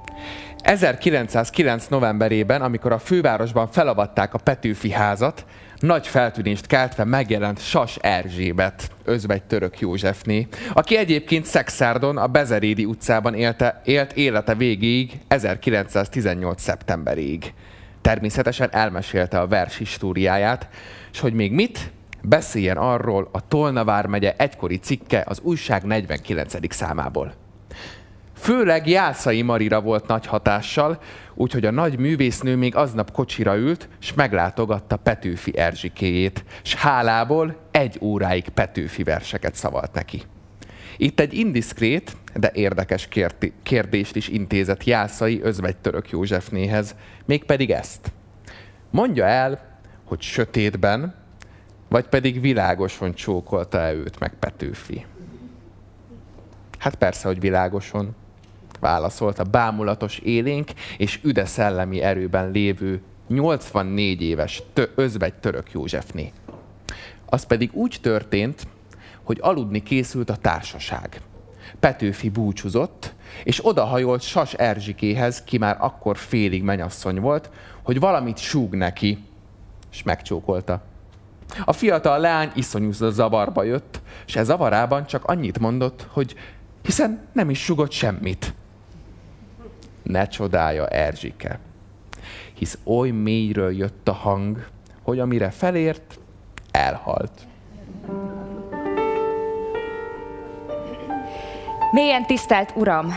[0.68, 1.88] 1909.
[1.88, 5.46] novemberében, amikor a fővárosban felavatták a Petőfi házat,
[5.80, 13.34] nagy feltűnést keltve megjelent Sas Erzsébet, özvegy török Józsefné, aki egyébként Szexárdon, a Bezerédi utcában
[13.34, 16.62] élte, élt élete végéig 1918.
[16.62, 17.54] szeptemberig.
[18.02, 20.68] Természetesen elmesélte a vers históriáját,
[21.12, 21.92] és hogy még mit,
[22.22, 26.74] beszéljen arról a Tolna vármegye egykori cikke az újság 49.
[26.76, 27.47] számából.
[28.38, 31.00] Főleg Jászai Marira volt nagy hatással,
[31.34, 37.98] úgyhogy a nagy művésznő még aznap kocsira ült, és meglátogatta Petőfi Erzsikéjét, s hálából egy
[38.02, 40.22] óráig Petőfi verseket szavalt neki.
[40.98, 43.08] Itt egy indiszkrét, de érdekes
[43.64, 46.96] kérdést is intézett Jászai özvegy török Józsefnéhez,
[47.26, 48.12] mégpedig ezt.
[48.90, 51.16] Mondja el, hogy sötétben,
[51.90, 55.06] vagy pedig világoson csókolta -e őt meg Petőfi.
[56.78, 58.16] Hát persze, hogy világoson
[58.80, 66.32] válaszolt a bámulatos élénk és üde szellemi erőben lévő 84 éves tö- özvegy török Józsefné.
[67.26, 68.68] Az pedig úgy történt,
[69.24, 71.22] hogy aludni készült a társaság.
[71.80, 73.14] Petőfi búcsúzott,
[73.44, 77.50] és odahajolt Sas Erzsikéhez, ki már akkor félig menyasszony volt,
[77.84, 79.18] hogy valamit súg neki,
[79.92, 80.82] és megcsókolta.
[81.66, 86.36] A fiatal leány iszonyú zavarba jött, és ez zavarában csak annyit mondott, hogy
[86.84, 88.54] hiszen nem is sugott semmit
[90.08, 91.60] ne csodálja Erzsike.
[92.54, 94.68] Hisz oly mélyről jött a hang,
[95.04, 96.20] hogy amire felért,
[96.72, 97.48] elhalt.
[101.92, 103.14] Mélyen tisztelt Uram!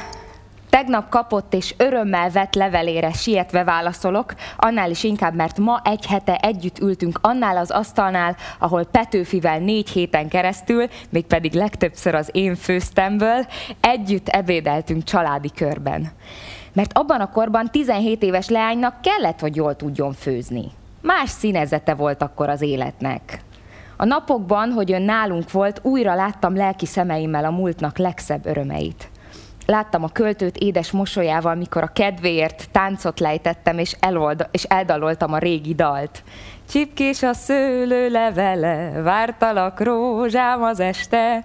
[0.70, 6.36] Tegnap kapott és örömmel vett levelére sietve válaszolok, annál is inkább, mert ma egy hete
[6.36, 13.46] együtt ültünk annál az asztalnál, ahol Petőfivel négy héten keresztül, mégpedig legtöbbször az én főztemből,
[13.80, 16.12] együtt ebédeltünk családi körben.
[16.72, 20.64] Mert abban a korban 17 éves leánynak kellett, hogy jól tudjon főzni.
[21.02, 23.40] Más színezete volt akkor az életnek.
[23.97, 29.10] A napokban, hogy ön nálunk volt, újra láttam lelki szemeimmel a múltnak legszebb örömeit.
[29.66, 35.38] Láttam a költőt édes mosolyával, mikor a kedvéért táncot lejtettem, és, elold, és eldaloltam a
[35.38, 36.22] régi dalt.
[36.68, 41.44] Csipkés a szőlő levele, vártalak rózsám az este,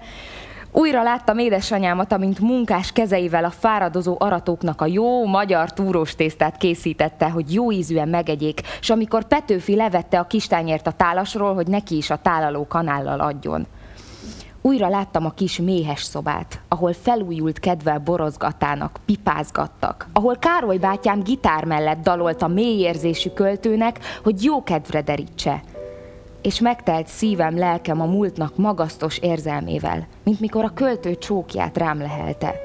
[0.76, 7.30] újra láttam édesanyámat, amint munkás kezeivel a fáradozó aratóknak a jó magyar túrós tésztát készítette,
[7.30, 12.10] hogy jó ízűen megegyék, és amikor Petőfi levette a kistányért a tálasról, hogy neki is
[12.10, 13.68] a tálaló kanállal adjon.
[14.61, 21.65] Újra láttam a kis méhes szobát, ahol felújult kedvel borozgatának, pipázgattak, ahol Károly bátyám gitár
[21.65, 25.61] mellett dalolt a mélyérzésű költőnek, hogy jó kedvre derítse–
[26.45, 32.55] és megtelt szívem, lelkem a múltnak magasztos érzelmével, mint mikor a költő csókját rám lehelte.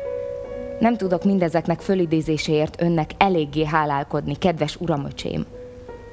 [0.81, 5.47] Nem tudok mindezeknek fölidézéséért önnek eléggé hálálkodni, kedves uramöcsém.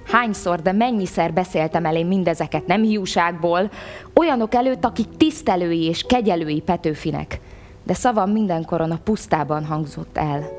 [0.06, 3.70] Hányszor, de mennyiszer beszéltem el én mindezeket nem hiúságból,
[4.14, 7.40] olyanok előtt, akik tisztelői és kegyelői Petőfinek,
[7.84, 10.50] de szavam mindenkoron a pusztában hangzott el.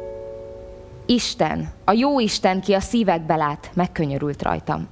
[1.06, 4.88] Isten, a jó Isten, ki a szívekbe lát, megkönyörült rajtam.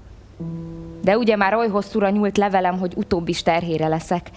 [1.06, 4.30] De ugye már oly hosszúra nyúlt levelem, hogy utóbb is terhére leszek.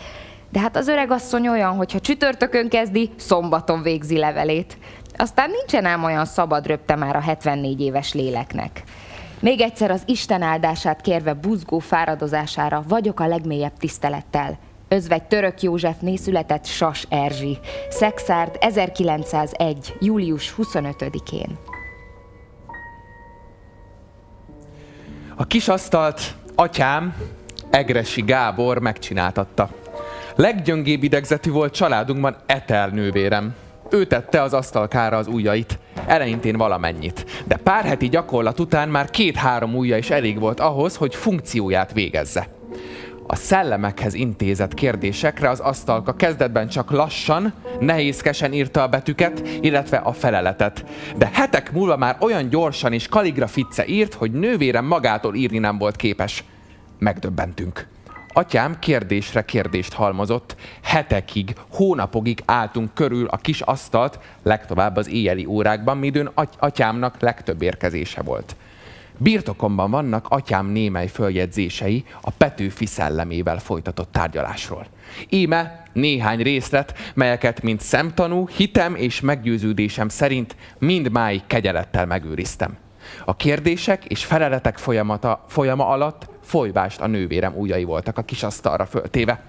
[0.51, 4.77] De hát az öregasszony olyan, hogyha csütörtökön kezdi, szombaton végzi levelét.
[5.17, 8.83] Aztán nincsen ám olyan szabad röpte már a 74 éves léleknek.
[9.39, 14.57] Még egyszer az Isten áldását kérve buzgó fáradozására vagyok a legmélyebb tisztelettel.
[14.87, 17.57] Özvegy Török Józsefné született Sas Erzsi.
[17.89, 19.93] Szexárd 1901.
[19.99, 21.57] július 25-én.
[25.35, 27.15] A kis asztalt atyám,
[27.69, 29.69] Egresi Gábor megcsináltatta.
[30.35, 33.55] Leggyöngébb idegzetű volt családunkban Etel nővérem.
[33.89, 39.75] Ő tette az asztalkára az ujjait, eleintén valamennyit, de pár heti gyakorlat után már két-három
[39.75, 42.47] ujja is elég volt ahhoz, hogy funkcióját végezze.
[43.31, 50.13] A szellemekhez intézett kérdésekre az asztalka kezdetben csak lassan, nehézkesen írta a betűket, illetve a
[50.13, 50.85] feleletet.
[51.17, 55.95] De hetek múlva már olyan gyorsan és kaligrafice írt, hogy nővérem magától írni nem volt
[55.95, 56.43] képes.
[56.99, 57.87] Megdöbbentünk.
[58.33, 65.97] Atyám kérdésre kérdést halmozott, hetekig, hónapokig álltunk körül a kis asztalt, legtovább az éjjeli órákban,
[65.97, 68.55] midőn aty- atyámnak legtöbb érkezése volt.
[69.21, 74.85] Birtokomban vannak atyám némely följegyzései a Petőfi szellemével folytatott tárgyalásról.
[75.29, 82.77] Íme néhány részlet, melyeket mint szemtanú, hitem és meggyőződésem szerint mind máig kegyelettel megőriztem.
[83.25, 88.85] A kérdések és feleletek folyamata, folyama alatt folyvást a nővérem ujjai voltak a kis asztalra
[88.85, 89.43] föltéve.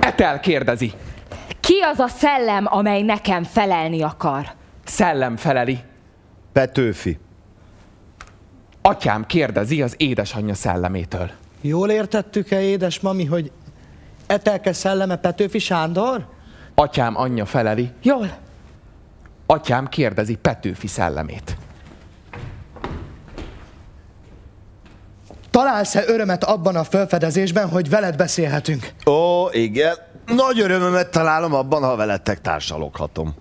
[0.00, 0.92] Etel kérdezi,
[1.60, 4.46] Ki az a szellem, amely nekem felelni akar?
[4.84, 5.78] szellem feleli.
[6.52, 7.18] Petőfi.
[8.86, 11.30] Atyám kérdezi az édesanyja szellemétől.
[11.60, 13.52] Jól értettük-e, édes mami, hogy
[14.26, 16.26] Etelke szelleme Petőfi Sándor?
[16.74, 18.36] Atyám anyja feleli, Jól.
[19.46, 21.56] atyám kérdezi Petőfi szellemét.
[25.50, 28.92] Találsz-e örömet abban a felfedezésben, hogy veled beszélhetünk?
[29.06, 29.94] Ó, igen.
[30.26, 33.34] Nagy örömömet találom abban, ha veletek társaloghatom.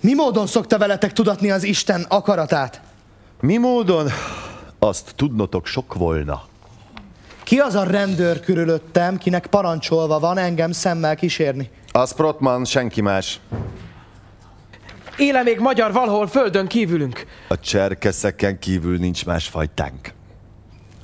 [0.00, 2.80] Mi módon szokta veletek tudatni az Isten akaratát?
[3.42, 4.08] Mi módon?
[4.78, 6.42] Azt tudnotok sok volna.
[7.42, 11.70] Ki az a rendőr körülöttem, kinek parancsolva van engem szemmel kísérni?
[11.92, 13.40] Az Protman, senki más.
[15.16, 17.26] Éle még magyar valahol földön kívülünk.
[17.48, 20.12] A cserkeszeken kívül nincs más fajtánk.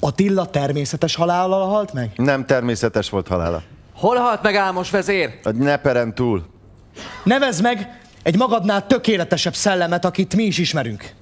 [0.00, 2.10] Attila természetes halállal halt meg?
[2.16, 3.62] Nem természetes volt halála.
[3.94, 5.38] Hol halt meg Álmos vezér?
[5.42, 6.46] A neperen túl.
[7.24, 11.14] Nevezd meg egy magadnál tökéletesebb szellemet, akit mi is ismerünk.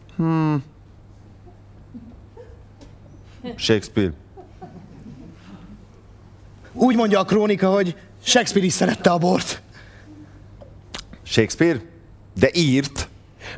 [3.56, 4.12] Shakespeare.
[6.72, 9.62] Úgy mondja a krónika, hogy Shakespeare is szerette a bort.
[11.22, 11.80] Shakespeare?
[12.34, 13.08] De írt.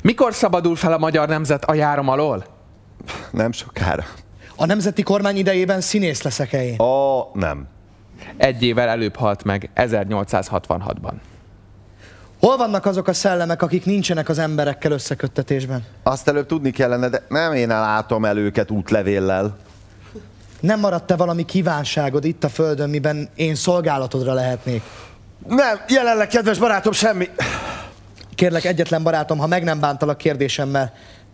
[0.02, 2.44] Mikor szabadul fel a magyar nemzet a járom alól?
[3.30, 4.04] Nem sokára.
[4.56, 6.80] A nemzeti kormány idejében színész leszek-e én?
[6.80, 7.66] Ó, nem.
[8.36, 11.12] Egy évvel előbb halt meg, 1866-ban.
[12.40, 15.84] Hol vannak azok a szellemek, akik nincsenek az emberekkel összeköttetésben?
[16.02, 19.56] Azt előbb tudni kellene, de nem én látom el őket útlevéllel.
[20.60, 24.82] Nem maradt-e valami kívánságod itt a földön, miben én szolgálatodra lehetnék?
[25.46, 27.28] Nem, jelenleg, kedves barátom, semmi.
[28.34, 30.92] Kérlek, egyetlen barátom, ha meg nem bántalak kérdésemmel,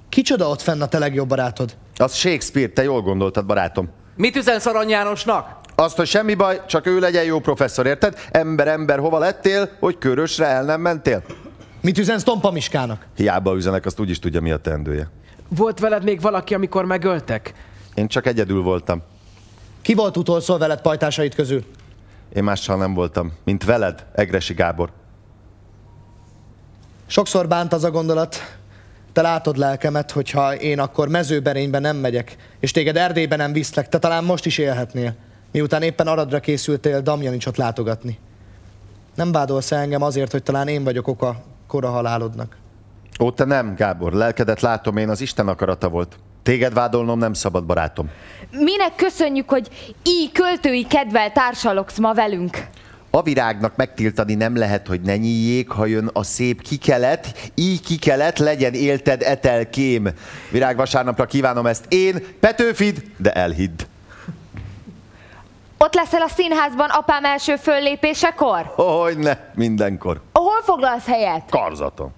[0.09, 1.77] kicsoda ott fenn a te legjobb barátod?
[1.97, 3.91] Az Shakespeare, te jól gondoltad, barátom.
[4.17, 5.57] Mit üzensz Arany Jánosnak?
[5.75, 8.19] Azt, hogy semmi baj, csak ő legyen jó professzor, érted?
[8.31, 11.23] Ember, ember, hova lettél, hogy körösre el nem mentél?
[11.81, 13.07] Mit üzensz Tompa Miskának?
[13.17, 15.11] Hiába üzenek, azt úgyis tudja, mi a teendője.
[15.49, 17.55] Volt veled még valaki, amikor megöltek?
[17.95, 19.03] Én csak egyedül voltam.
[19.85, 21.65] Ki volt utolszor veled pajtásait közül?
[22.35, 24.91] Én mással nem voltam, mint veled, Egresi Gábor.
[27.07, 28.37] Sokszor bánt az a gondolat,
[29.13, 33.99] te látod lelkemet, hogyha én akkor mezőberénybe nem megyek, és téged Erdélybe nem viszlek, te
[33.99, 35.15] talán most is élhetnél,
[35.53, 38.19] miután éppen Aradra készültél Damjanicsot látogatni.
[39.15, 42.57] Nem vádolsz engem azért, hogy talán én vagyok oka kora halálodnak.
[43.21, 46.19] Ó, te nem, Gábor, lelkedet látom én, az Isten akarata volt.
[46.45, 48.11] Téged vádolnom nem szabad, barátom.
[48.51, 49.69] Minek köszönjük, hogy
[50.03, 52.67] így költői kedvel társalogsz ma velünk?
[53.11, 58.39] A virágnak megtiltani nem lehet, hogy ne nyíljék, ha jön a szép kikelet, így kikelet,
[58.39, 60.09] legyen élted etelkém.
[60.51, 63.83] Virág vasárnapra kívánom ezt én, Petőfid, de elhidd.
[65.79, 68.73] Ott leszel a színházban apám első föllépésekor?
[68.75, 70.21] Hogy ne, mindenkor.
[70.33, 71.43] Hol foglalsz helyet?
[71.51, 72.13] Karzaton.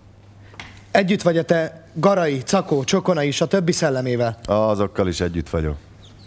[0.90, 4.38] Együtt vagy a te Garai, Cakó, Csokonai és a többi szellemével?
[4.46, 5.76] Azokkal is együtt vagyok.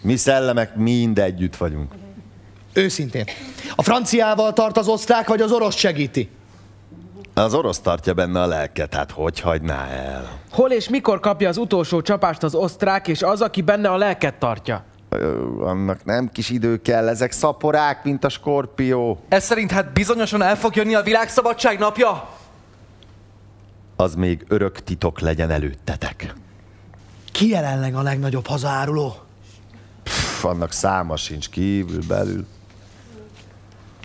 [0.02, 1.92] Mi szellemek mind együtt vagyunk.
[2.72, 3.24] Őszintén.
[3.74, 6.30] A franciával tart az osztrák, vagy az orosz segíti?
[7.34, 10.38] Az orosz tartja benne a lelket, hát hogy hagyná el?
[10.50, 14.34] Hol és mikor kapja az utolsó csapást az osztrák, és az, aki benne a lelket
[14.34, 14.84] tartja?
[15.08, 19.18] Ö, Annak nem kis idő kell, ezek szaporák, mint a skorpió.
[19.28, 22.28] Ez szerint hát bizonyosan el fog jönni a világszabadság napja?
[24.00, 26.34] Az még örök titok legyen előttetek.
[27.32, 29.14] Ki jelenleg a legnagyobb hazáruló?
[30.02, 32.46] Pff, annak száma sincs kívül, belül.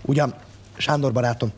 [0.02, 0.34] Ugyan,
[0.78, 1.52] Sándor barátom,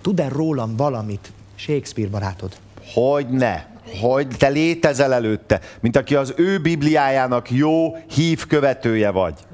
[0.00, 2.56] tud-e rólam valamit Shakespeare barátod?
[2.92, 3.64] Hogy ne?
[4.00, 9.46] Hogy te létezel előtte, mint aki az ő bibliájának jó hív követője vagy.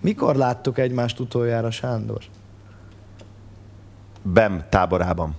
[0.00, 2.22] Mikor láttuk egymást utoljára, Sándor?
[4.32, 5.36] Bem táborában.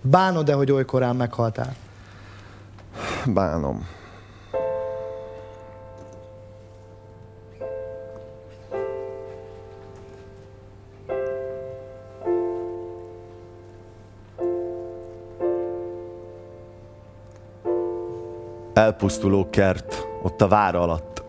[0.00, 1.74] Bánod-e, hogy oly korán meghaltál?
[3.26, 3.86] Bánom.
[18.72, 21.22] Elpusztuló kert, ott a vár alatt.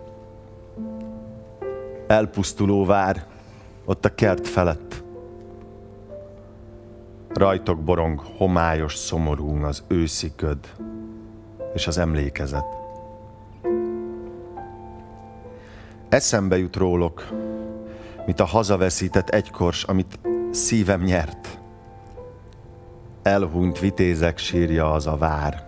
[2.07, 3.28] Elpusztuló vár,
[3.89, 5.03] ott a kert felett.
[7.33, 10.57] Rajtok borong, homályos, szomorún az őszi köd
[11.73, 12.65] és az emlékezet.
[16.09, 17.27] Eszembe jut rólok,
[18.25, 20.19] mint a hazaveszített egykors, amit
[20.51, 21.59] szívem nyert.
[23.21, 25.67] Elhunyt vitézek sírja az a vár,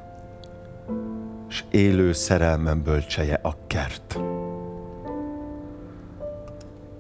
[1.48, 4.20] s élő szerelmem bölcseje a kert.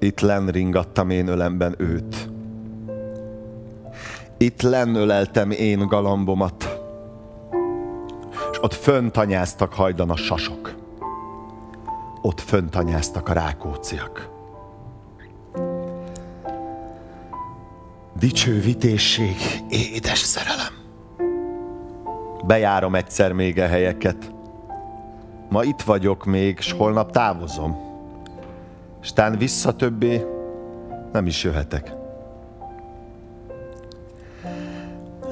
[0.04, 2.30] Itt len ringattam én ölemben őt.
[4.38, 6.80] Itt len öleltem én galambomat,
[8.52, 10.76] és ott fönt anyáztak hajdan a sasok.
[12.22, 14.30] Ott fönt anyáztak a rákóciak.
[18.20, 19.36] Dicső vitésség,
[19.70, 20.74] édes szerelem.
[22.46, 24.32] Bejárom egyszer még a helyeket.
[25.50, 27.91] Ma itt vagyok még, s holnap távozom.
[29.02, 30.26] Stán vissza többé
[31.12, 31.92] nem is jöhetek.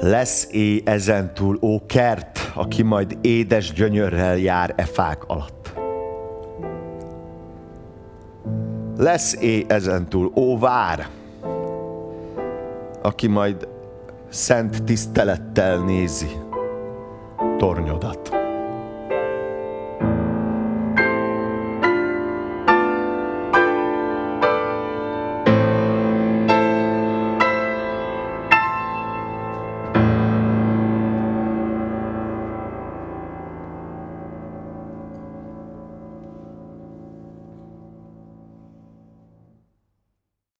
[0.00, 5.72] Lesz é ezentúl, ó kert, aki majd édes gyönyörrel jár e fák alatt.
[8.96, 11.08] Lesz é ezentúl, ó vár,
[13.02, 13.68] aki majd
[14.28, 16.30] szent tisztelettel nézi
[17.58, 18.39] tornyodat.